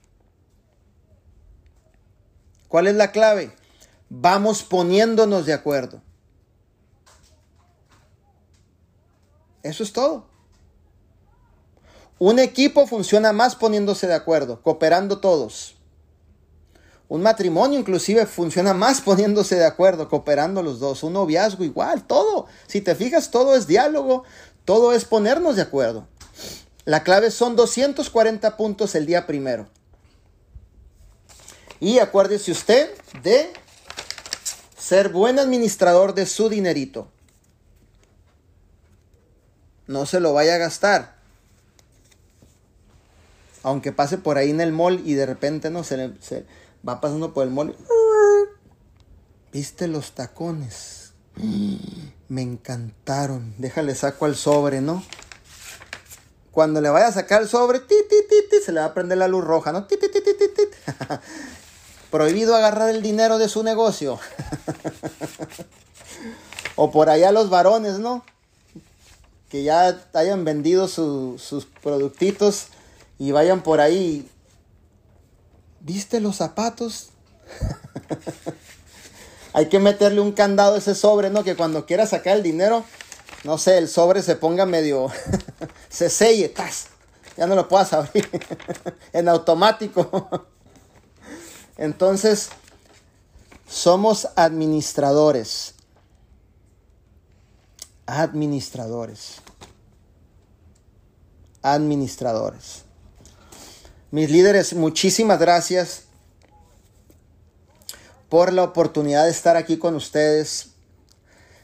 ¿Cuál 2.67 2.87
es 2.87 2.95
la 2.95 3.11
clave? 3.11 3.51
Vamos 4.09 4.63
poniéndonos 4.63 5.45
de 5.45 5.53
acuerdo. 5.53 6.01
Eso 9.63 9.83
es 9.83 9.93
todo. 9.93 10.27
Un 12.19 12.39
equipo 12.39 12.87
funciona 12.87 13.31
más 13.31 13.55
poniéndose 13.55 14.07
de 14.07 14.15
acuerdo, 14.15 14.61
cooperando 14.61 15.19
todos. 15.19 15.76
Un 17.09 17.21
matrimonio 17.21 17.79
inclusive 17.79 18.25
funciona 18.25 18.73
más 18.73 18.99
poniéndose 18.99 19.55
de 19.55 19.65
acuerdo, 19.65 20.09
cooperando 20.09 20.61
los 20.61 20.79
dos. 20.79 21.03
Un 21.03 21.13
noviazgo 21.13 21.63
igual, 21.63 22.05
todo. 22.05 22.47
Si 22.67 22.81
te 22.81 22.95
fijas, 22.95 23.31
todo 23.31 23.55
es 23.55 23.65
diálogo, 23.65 24.23
todo 24.65 24.91
es 24.91 25.05
ponernos 25.05 25.55
de 25.55 25.61
acuerdo. 25.61 26.07
La 26.83 27.03
clave 27.03 27.31
son 27.31 27.55
240 27.55 28.57
puntos 28.57 28.95
el 28.95 29.05
día 29.05 29.25
primero. 29.25 29.67
Y 31.79 31.99
acuérdese 31.99 32.51
usted 32.51 32.89
de 33.23 33.53
ser 34.77 35.09
buen 35.09 35.39
administrador 35.39 36.13
de 36.13 36.25
su 36.25 36.49
dinerito. 36.49 37.07
No 39.85 40.05
se 40.05 40.19
lo 40.19 40.33
vaya 40.33 40.55
a 40.55 40.57
gastar. 40.57 41.15
Aunque 43.63 43.91
pase 43.91 44.17
por 44.17 44.37
ahí 44.37 44.49
en 44.49 44.61
el 44.61 44.71
mall 44.71 45.01
y 45.05 45.13
de 45.13 45.25
repente 45.25 45.69
no 45.69 45.83
se 45.83 45.97
le... 45.97 46.13
Va 46.87 47.01
pasando 47.01 47.33
por 47.33 47.43
el 47.43 47.49
mole. 47.49 47.75
¿Viste 49.51 49.87
los 49.87 50.13
tacones? 50.13 51.13
Me 52.29 52.41
encantaron. 52.41 53.53
Déjale 53.57 53.95
saco 53.95 54.25
al 54.25 54.35
sobre, 54.35 54.81
¿no? 54.81 55.03
Cuando 56.51 56.81
le 56.81 56.89
vaya 56.89 57.07
a 57.07 57.11
sacar 57.11 57.41
el 57.41 57.47
sobre, 57.47 57.81
se 58.63 58.71
le 58.71 58.79
va 58.79 58.87
a 58.87 58.93
prender 58.93 59.17
la 59.17 59.27
luz 59.27 59.43
roja, 59.43 59.71
¿no? 59.71 59.87
Prohibido 62.11 62.55
agarrar 62.55 62.89
el 62.89 63.01
dinero 63.01 63.37
de 63.37 63.49
su 63.49 63.63
negocio. 63.63 64.19
o 66.75 66.91
por 66.91 67.09
allá 67.09 67.31
los 67.31 67.49
varones, 67.49 67.99
¿no? 67.99 68.23
Que 69.49 69.63
ya 69.63 69.99
hayan 70.13 70.45
vendido 70.45 70.87
sus 70.87 71.67
productitos 71.83 72.67
y 73.19 73.31
vayan 73.31 73.61
por 73.61 73.81
ahí 73.81 74.29
¿Viste 75.87 76.19
los 76.19 76.35
zapatos? 76.35 77.11
Hay 79.53 79.69
que 79.69 79.79
meterle 79.79 80.19
un 80.19 80.33
candado 80.33 80.75
a 80.75 80.79
ese 80.79 80.93
sobre, 80.93 81.29
¿no? 81.29 81.45
Que 81.45 81.55
cuando 81.55 81.85
quiera 81.85 82.05
sacar 82.05 82.35
el 82.35 82.43
dinero, 82.43 82.83
no 83.45 83.57
sé, 83.57 83.77
el 83.77 83.87
sobre 83.87 84.21
se 84.21 84.35
ponga 84.35 84.65
medio, 84.65 85.07
se 85.89 86.09
selle, 86.09 86.49
¡tas! 86.49 86.87
ya 87.37 87.47
no 87.47 87.55
lo 87.55 87.69
puedas 87.69 87.93
abrir 87.93 88.29
en 89.13 89.29
automático. 89.29 90.29
Entonces, 91.77 92.49
somos 93.65 94.27
administradores. 94.35 95.73
Administradores. 98.07 99.35
Administradores. 101.61 102.86
Mis 104.09 104.31
líderes, 104.31 104.73
muchísimas 104.73 105.37
gracias 105.37 106.03
por 108.29 108.53
la 108.53 108.63
oportunidad 108.63 109.25
de 109.25 109.31
estar 109.31 109.57
aquí 109.57 109.75
con 109.77 109.95
ustedes. 109.95 110.69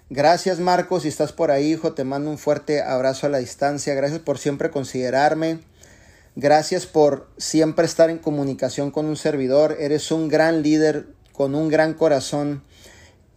Gracias 0.09 0.59
Marcos, 0.59 1.03
si 1.03 1.07
estás 1.07 1.31
por 1.31 1.51
ahí, 1.51 1.71
hijo, 1.71 1.93
te 1.93 2.03
mando 2.03 2.29
un 2.29 2.37
fuerte 2.37 2.81
abrazo 2.81 3.27
a 3.27 3.29
la 3.29 3.37
distancia. 3.37 3.93
Gracias 3.93 4.19
por 4.19 4.39
siempre 4.39 4.71
considerarme. 4.71 5.61
Gracias 6.35 6.85
por 6.85 7.29
siempre 7.37 7.85
estar 7.85 8.09
en 8.09 8.17
comunicación 8.17 8.91
con 8.91 9.05
un 9.05 9.15
servidor. 9.15 9.77
Eres 9.79 10.11
un 10.11 10.27
gran 10.27 10.63
líder 10.63 11.07
con 11.31 11.55
un 11.55 11.69
gran 11.69 11.93
corazón, 11.93 12.61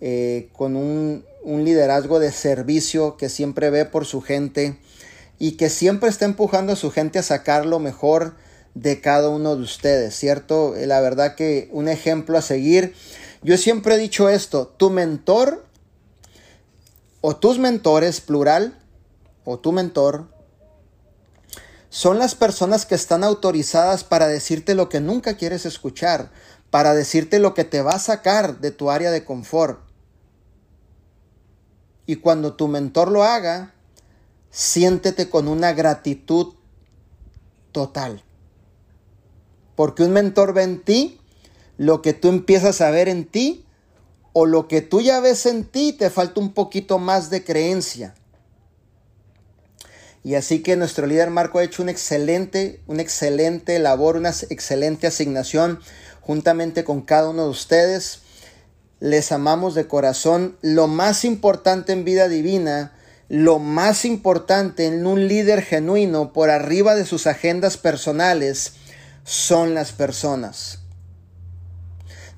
eh, 0.00 0.48
con 0.52 0.74
un, 0.74 1.24
un 1.44 1.64
liderazgo 1.64 2.18
de 2.18 2.32
servicio 2.32 3.16
que 3.16 3.28
siempre 3.28 3.70
ve 3.70 3.84
por 3.84 4.04
su 4.04 4.20
gente 4.20 4.80
y 5.38 5.52
que 5.52 5.70
siempre 5.70 6.08
está 6.08 6.24
empujando 6.24 6.72
a 6.72 6.76
su 6.76 6.90
gente 6.90 7.20
a 7.20 7.22
sacar 7.22 7.66
lo 7.66 7.78
mejor 7.78 8.34
de 8.77 9.01
cada 9.01 9.31
uno 9.31 9.57
de 9.57 9.62
ustedes, 9.62 10.15
¿cierto? 10.15 10.74
La 10.77 11.01
verdad 11.01 11.35
que 11.35 11.70
un 11.73 11.89
ejemplo 11.89 12.36
a 12.36 12.43
seguir. 12.43 12.94
Yo 13.43 13.57
siempre 13.57 13.94
he 13.94 13.98
dicho 13.98 14.28
esto, 14.28 14.66
tu 14.66 14.90
mentor 14.90 15.65
o 17.23 17.35
tus 17.36 17.59
mentores, 17.59 18.20
plural, 18.20 18.78
o 19.44 19.59
tu 19.59 19.73
mentor, 19.73 20.28
son 21.89 22.19
las 22.19 22.35
personas 22.35 22.85
que 22.85 22.94
están 22.94 23.24
autorizadas 23.24 24.05
para 24.05 24.28
decirte 24.28 24.74
lo 24.74 24.90
que 24.90 25.01
nunca 25.01 25.39
quieres 25.39 25.65
escuchar, 25.65 26.31
para 26.69 26.93
decirte 26.93 27.39
lo 27.39 27.55
que 27.55 27.65
te 27.65 27.81
va 27.81 27.93
a 27.93 27.98
sacar 27.98 28.61
de 28.61 28.73
tu 28.73 28.90
área 28.90 29.11
de 29.11 29.24
confort. 29.24 29.81
Y 32.05 32.16
cuando 32.16 32.55
tu 32.55 32.69
mentor 32.69 33.11
lo 33.11 33.24
haga, 33.24 33.73
siéntete 34.51 35.31
con 35.31 35.48
una 35.48 35.73
gratitud 35.73 36.55
total. 37.73 38.23
Porque 39.77 40.03
un 40.03 40.12
mentor 40.12 40.53
ve 40.53 40.65
en 40.65 40.82
ti 40.82 41.20
lo 41.77 42.03
que 42.03 42.15
tú 42.15 42.28
empiezas 42.28 42.81
a 42.81 42.90
ver 42.90 43.09
en 43.09 43.27
ti 43.27 43.65
o 44.32 44.47
lo 44.47 44.66
que 44.69 44.82
tú 44.82 45.01
ya 45.01 45.20
ves 45.20 45.47
en 45.47 45.65
ti 45.65 45.93
te 45.93 46.11
falta 46.11 46.40
un 46.40 46.53
poquito 46.53 46.98
más 46.98 47.31
de 47.31 47.44
creencia. 47.44 48.15
Y 50.27 50.35
así 50.35 50.61
que 50.61 50.74
nuestro 50.74 51.07
líder 51.07 51.31
Marco 51.31 51.61
ha 51.61 51.65
hecho 51.65 51.85
un 51.85 51.89
excelente, 51.89 52.81
una 52.89 53.01
excelente 53.01 53.78
labor, 53.78 54.16
una 54.16 54.31
excelente 54.51 55.07
asignación 55.07 55.78
juntamente 56.20 56.82
con 56.82 57.03
cada 57.03 57.31
uno 57.31 57.44
de 57.44 57.51
ustedes. 57.51 58.23
Les 58.98 59.31
amamos 59.31 59.77
de 59.77 59.86
corazón. 59.86 60.57
Lo 60.62 60.89
más 60.89 61.24
importante 61.24 61.93
en 61.93 62.05
vida 62.05 62.28
divina, 62.28 62.93
lo 63.28 63.61
más 63.61 64.05
importante 64.05 64.86
en 64.86 65.07
un 65.07 65.28
líder 65.28 65.62
genuino 65.62 66.32
por 66.32 66.51
arriba 66.51 66.97
de 66.97 67.07
sus 67.07 67.28
agendas 67.28 67.77
personales, 67.77 68.73
son 69.27 69.74
las 69.74 69.90
personas. 69.90 70.78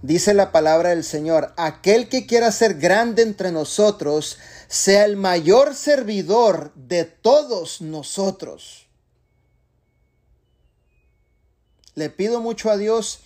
Dice 0.00 0.32
la 0.32 0.52
palabra 0.52 0.90
del 0.90 1.04
Señor, 1.04 1.52
aquel 1.58 2.08
que 2.08 2.26
quiera 2.26 2.50
ser 2.50 2.74
grande 2.78 3.22
entre 3.22 3.52
nosotros, 3.52 4.38
sea 4.68 5.04
el 5.04 5.16
mayor 5.16 5.74
servidor 5.74 6.72
de 6.74 7.04
todos 7.04 7.82
nosotros. 7.82 8.88
Le 11.94 12.08
pido 12.08 12.40
mucho 12.40 12.70
a 12.70 12.78
Dios 12.78 13.20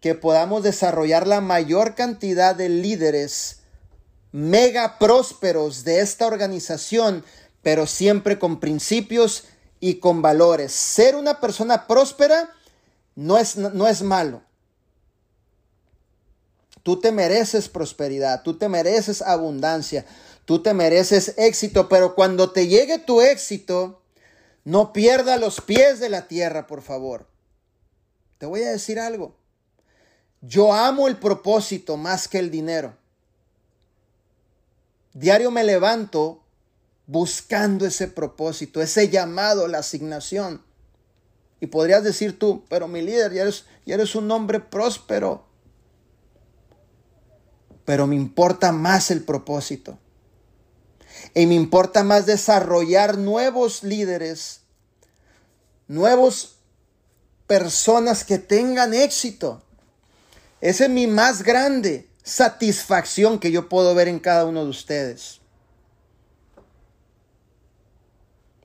que 0.00 0.14
podamos 0.14 0.62
desarrollar 0.62 1.26
la 1.26 1.40
mayor 1.40 1.96
cantidad 1.96 2.54
de 2.54 2.68
líderes 2.68 3.62
mega 4.30 4.98
prósperos 4.98 5.82
de 5.82 6.00
esta 6.00 6.26
organización, 6.26 7.24
pero 7.62 7.88
siempre 7.88 8.38
con 8.38 8.60
principios 8.60 9.44
y 9.80 9.94
con 9.94 10.22
valores. 10.22 10.70
Ser 10.72 11.16
una 11.16 11.40
persona 11.40 11.88
próspera 11.88 12.54
no 13.18 13.36
es, 13.36 13.56
no 13.56 13.88
es 13.88 14.02
malo. 14.02 14.42
Tú 16.84 17.00
te 17.00 17.10
mereces 17.10 17.68
prosperidad, 17.68 18.44
tú 18.44 18.56
te 18.56 18.68
mereces 18.68 19.22
abundancia, 19.22 20.06
tú 20.44 20.62
te 20.62 20.72
mereces 20.72 21.34
éxito, 21.36 21.88
pero 21.88 22.14
cuando 22.14 22.52
te 22.52 22.68
llegue 22.68 23.00
tu 23.00 23.20
éxito, 23.20 24.00
no 24.62 24.92
pierda 24.92 25.36
los 25.36 25.60
pies 25.60 25.98
de 25.98 26.10
la 26.10 26.28
tierra, 26.28 26.68
por 26.68 26.80
favor. 26.80 27.26
Te 28.38 28.46
voy 28.46 28.62
a 28.62 28.70
decir 28.70 29.00
algo. 29.00 29.34
Yo 30.40 30.72
amo 30.72 31.08
el 31.08 31.16
propósito 31.16 31.96
más 31.96 32.28
que 32.28 32.38
el 32.38 32.52
dinero. 32.52 32.96
Diario 35.12 35.50
me 35.50 35.64
levanto 35.64 36.44
buscando 37.08 37.84
ese 37.84 38.06
propósito, 38.06 38.80
ese 38.80 39.08
llamado, 39.08 39.66
la 39.66 39.78
asignación. 39.78 40.67
Y 41.60 41.66
podrías 41.66 42.04
decir 42.04 42.38
tú, 42.38 42.64
pero 42.68 42.86
mi 42.86 43.02
líder, 43.02 43.32
ya 43.32 43.94
eres, 43.94 44.14
un 44.14 44.30
hombre 44.30 44.60
próspero. 44.60 45.44
Pero 47.84 48.06
me 48.06 48.16
importa 48.16 48.70
más 48.70 49.10
el 49.10 49.24
propósito. 49.24 49.98
Y 51.34 51.46
me 51.46 51.54
importa 51.54 52.04
más 52.04 52.26
desarrollar 52.26 53.18
nuevos 53.18 53.82
líderes, 53.82 54.60
nuevos 55.88 56.58
personas 57.46 58.24
que 58.24 58.38
tengan 58.38 58.94
éxito. 58.94 59.62
Esa 60.60 60.84
es 60.84 60.90
mi 60.90 61.06
más 61.06 61.42
grande 61.42 62.08
satisfacción 62.22 63.40
que 63.40 63.50
yo 63.50 63.68
puedo 63.68 63.94
ver 63.94 64.06
en 64.06 64.20
cada 64.20 64.44
uno 64.44 64.64
de 64.64 64.70
ustedes. 64.70 65.40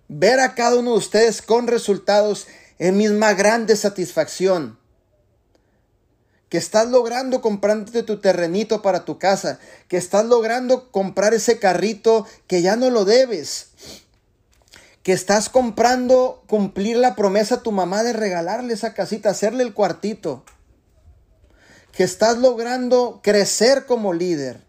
Ver 0.09 0.39
a 0.41 0.53
cada 0.53 0.75
uno 0.75 0.91
de 0.91 0.97
ustedes 0.97 1.41
con 1.41 1.65
resultados 1.65 2.45
es 2.77 2.93
mi 2.93 3.07
más 3.09 3.37
grande 3.37 3.75
satisfacción. 3.75 4.79
Que 6.49 6.57
estás 6.57 6.87
logrando 6.87 7.41
comprarte 7.41 8.03
tu 8.03 8.19
terrenito 8.19 8.81
para 8.81 9.05
tu 9.05 9.17
casa. 9.17 9.59
Que 9.87 9.97
estás 9.97 10.25
logrando 10.25 10.91
comprar 10.91 11.33
ese 11.33 11.59
carrito 11.59 12.27
que 12.47 12.61
ya 12.61 12.75
no 12.75 12.89
lo 12.89 13.05
debes. 13.05 13.67
Que 15.01 15.13
estás 15.13 15.49
comprando 15.49 16.43
cumplir 16.47 16.97
la 16.97 17.15
promesa 17.15 17.55
a 17.55 17.63
tu 17.63 17.71
mamá 17.71 18.03
de 18.03 18.13
regalarle 18.13 18.73
esa 18.73 18.93
casita, 18.93 19.31
hacerle 19.31 19.63
el 19.63 19.73
cuartito 19.73 20.43
que 21.93 22.03
estás 22.03 22.39
logrando 22.39 23.21
crecer 23.23 23.85
como 23.85 24.13
líder. 24.13 24.61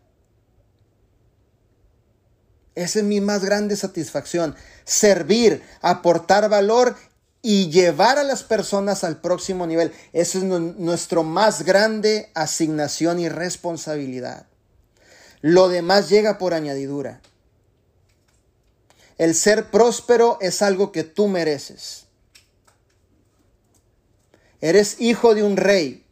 Esa 2.74 2.98
es 2.98 3.04
mi 3.04 3.20
más 3.20 3.44
grande 3.44 3.76
satisfacción. 3.76 4.54
Servir, 4.84 5.62
aportar 5.80 6.48
valor 6.48 6.96
y 7.44 7.70
llevar 7.70 8.18
a 8.18 8.24
las 8.24 8.42
personas 8.42 9.04
al 9.04 9.20
próximo 9.20 9.66
nivel. 9.66 9.92
Esa 10.12 10.38
es 10.38 10.44
nuestra 10.44 11.22
más 11.22 11.62
grande 11.62 12.30
asignación 12.34 13.20
y 13.20 13.28
responsabilidad. 13.28 14.46
Lo 15.42 15.68
demás 15.68 16.08
llega 16.08 16.38
por 16.38 16.54
añadidura. 16.54 17.20
El 19.18 19.34
ser 19.34 19.70
próspero 19.70 20.38
es 20.40 20.62
algo 20.62 20.90
que 20.90 21.04
tú 21.04 21.28
mereces. 21.28 22.06
Eres 24.60 25.00
hijo 25.00 25.34
de 25.34 25.42
un 25.42 25.56
rey. 25.56 26.04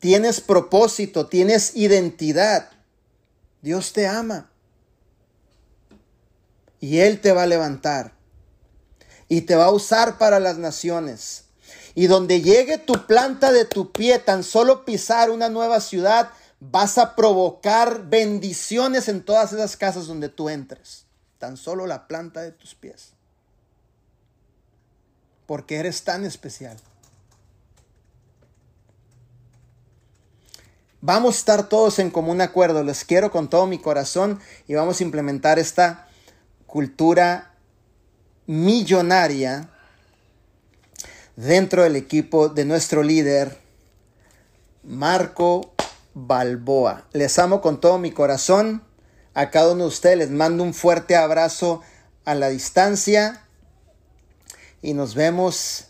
tienes 0.00 0.40
propósito, 0.40 1.26
tienes 1.26 1.76
identidad. 1.76 2.70
Dios 3.62 3.92
te 3.92 4.08
ama. 4.08 4.50
Y 6.80 6.98
Él 6.98 7.20
te 7.20 7.32
va 7.32 7.44
a 7.44 7.46
levantar. 7.46 8.12
Y 9.28 9.42
te 9.42 9.54
va 9.54 9.66
a 9.66 9.70
usar 9.70 10.18
para 10.18 10.40
las 10.40 10.58
naciones. 10.58 11.44
Y 11.94 12.06
donde 12.06 12.40
llegue 12.40 12.78
tu 12.78 13.06
planta 13.06 13.52
de 13.52 13.64
tu 13.64 13.92
pie, 13.92 14.18
tan 14.18 14.42
solo 14.42 14.84
pisar 14.84 15.30
una 15.30 15.48
nueva 15.48 15.80
ciudad, 15.80 16.30
vas 16.58 16.98
a 16.98 17.14
provocar 17.14 18.08
bendiciones 18.08 19.08
en 19.08 19.22
todas 19.22 19.52
esas 19.52 19.76
casas 19.76 20.06
donde 20.06 20.28
tú 20.28 20.48
entres. 20.48 21.04
Tan 21.38 21.56
solo 21.56 21.86
la 21.86 22.06
planta 22.08 22.42
de 22.42 22.52
tus 22.52 22.74
pies. 22.74 23.10
Porque 25.46 25.76
eres 25.76 26.04
tan 26.04 26.24
especial. 26.24 26.76
Vamos 31.02 31.36
a 31.36 31.38
estar 31.38 31.68
todos 31.68 31.98
en 31.98 32.10
común 32.10 32.42
acuerdo, 32.42 32.84
les 32.84 33.04
quiero 33.04 33.30
con 33.30 33.48
todo 33.48 33.66
mi 33.66 33.78
corazón 33.78 34.38
y 34.68 34.74
vamos 34.74 35.00
a 35.00 35.02
implementar 35.02 35.58
esta 35.58 36.09
cultura 36.70 37.50
millonaria 38.46 39.68
dentro 41.34 41.82
del 41.82 41.96
equipo 41.96 42.48
de 42.48 42.64
nuestro 42.64 43.02
líder, 43.02 43.58
Marco 44.84 45.74
Balboa. 46.14 47.06
Les 47.12 47.40
amo 47.40 47.60
con 47.60 47.80
todo 47.80 47.98
mi 47.98 48.12
corazón. 48.12 48.84
A 49.34 49.50
cada 49.50 49.72
uno 49.72 49.84
de 49.84 49.88
ustedes 49.88 50.18
les 50.18 50.30
mando 50.30 50.62
un 50.62 50.72
fuerte 50.72 51.16
abrazo 51.16 51.82
a 52.24 52.36
la 52.36 52.50
distancia 52.50 53.42
y 54.80 54.94
nos 54.94 55.16
vemos 55.16 55.86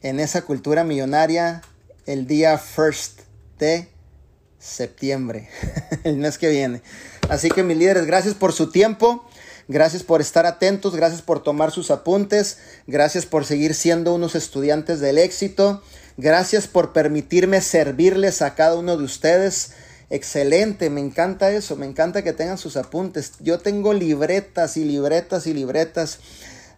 en 0.00 0.20
esa 0.20 0.42
cultura 0.42 0.82
millonaria 0.82 1.60
el 2.06 2.26
día 2.26 2.56
first 2.56 3.20
de 3.58 3.88
septiembre, 4.58 5.50
el 6.04 6.16
mes 6.16 6.38
que 6.38 6.48
viene. 6.48 6.80
Así 7.28 7.50
que 7.50 7.62
mis 7.62 7.76
líderes, 7.76 8.06
gracias 8.06 8.34
por 8.34 8.54
su 8.54 8.70
tiempo, 8.70 9.27
Gracias 9.68 10.02
por 10.02 10.22
estar 10.22 10.46
atentos, 10.46 10.96
gracias 10.96 11.20
por 11.20 11.42
tomar 11.42 11.72
sus 11.72 11.90
apuntes, 11.90 12.56
gracias 12.86 13.26
por 13.26 13.44
seguir 13.44 13.74
siendo 13.74 14.14
unos 14.14 14.34
estudiantes 14.34 14.98
del 14.98 15.18
éxito, 15.18 15.82
gracias 16.16 16.66
por 16.66 16.94
permitirme 16.94 17.60
servirles 17.60 18.40
a 18.40 18.54
cada 18.54 18.76
uno 18.76 18.96
de 18.96 19.04
ustedes. 19.04 19.72
Excelente, 20.08 20.88
me 20.88 21.02
encanta 21.02 21.50
eso, 21.50 21.76
me 21.76 21.84
encanta 21.84 22.24
que 22.24 22.32
tengan 22.32 22.56
sus 22.56 22.78
apuntes. 22.78 23.32
Yo 23.40 23.58
tengo 23.58 23.92
libretas 23.92 24.78
y 24.78 24.84
libretas 24.84 25.46
y 25.46 25.52
libretas 25.52 26.20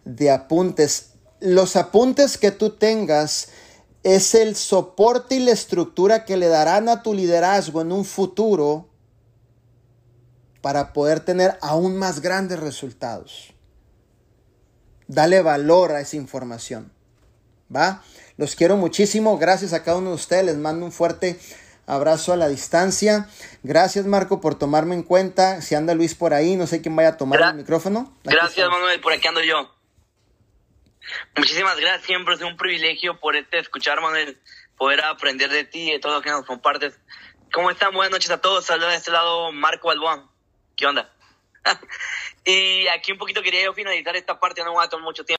de 0.05 0.33
apuntes. 0.33 1.11
Los 1.39 1.77
apuntes 1.77 2.39
que 2.39 2.51
tú 2.51 2.71
tengas 2.71 3.51
es 4.03 4.35
el 4.35 4.57
soporte 4.57 5.37
y 5.37 5.39
la 5.39 5.53
estructura 5.53 6.25
que 6.25 6.37
le 6.37 6.49
darán 6.49 6.89
a 6.89 7.05
tu 7.05 7.15
liderazgo 7.15 7.83
en 7.83 7.93
un 7.93 8.05
futuro 8.05 8.90
para 10.63 10.93
poder 10.93 11.21
tener 11.21 11.59
aún 11.63 11.97
más 11.97 12.21
grandes 12.21 12.61
resultados. 12.61 13.53
Dale 15.07 15.43
valor 15.43 15.93
a 15.93 16.01
esa 16.01 16.17
información. 16.17 16.93
¿Va? 17.75 18.03
Los 18.37 18.57
quiero 18.57 18.77
muchísimo. 18.77 19.39
Gracias 19.39 19.73
a 19.73 19.83
cada 19.83 19.99
uno 19.99 20.11
de 20.11 20.17
ustedes. 20.17 20.45
Les 20.45 20.57
mando 20.57 20.85
un 20.85 20.93
fuerte 20.93 21.39
abrazo 21.87 22.33
a 22.33 22.37
la 22.37 22.49
distancia. 22.49 23.29
Gracias, 23.63 24.07
Marco, 24.07 24.41
por 24.41 24.59
tomarme 24.59 24.95
en 24.95 25.03
cuenta. 25.03 25.61
Si 25.63 25.75
anda 25.75 25.95
Luis 25.95 26.15
por 26.15 26.35
ahí, 26.35 26.57
no 26.57 26.67
sé 26.67 26.81
quién 26.83 26.97
vaya 26.97 27.11
a 27.11 27.17
tomar 27.17 27.41
el 27.41 27.55
micrófono. 27.55 28.17
gracias, 28.25 28.69
Manuel, 28.69 29.01
por 29.01 29.13
aquí 29.13 29.27
ando 29.27 29.43
yo. 29.43 29.75
Muchísimas 31.37 31.77
gracias, 31.77 32.07
siempre 32.07 32.35
es 32.35 32.41
un 32.43 32.57
privilegio 32.57 33.19
por 33.19 33.35
este 33.35 33.59
escuchar, 33.59 34.01
Manuel, 34.01 34.39
poder 34.77 35.03
aprender 35.03 35.51
de 35.51 35.65
ti 35.65 35.89
y 35.89 35.93
de 35.93 35.99
todo 35.99 36.15
lo 36.15 36.23
que 36.23 36.31
nos 36.31 36.47
compartes. 36.47 36.95
¿Cómo 37.53 37.71
están? 37.71 37.93
Buenas 37.93 38.13
noches 38.13 38.31
a 38.31 38.41
todos. 38.41 38.65
Saludos 38.65 38.93
de 38.93 38.97
este 38.99 39.11
lado, 39.11 39.51
Marco 39.51 39.91
Albuán. 39.91 40.30
¿Qué 40.81 40.87
onda? 40.87 41.13
y 42.47 42.87
aquí 42.89 43.13
un 43.13 43.19
poquito 43.19 43.43
quería 43.43 43.65
yo 43.65 43.75
finalizar 43.75 44.17
esta 44.17 44.41
parte, 44.41 44.65
no 44.65 44.73
voy 44.73 44.83
a 44.83 44.89
tomar 44.89 45.05
mucho 45.05 45.27
tiempo. 45.27 45.29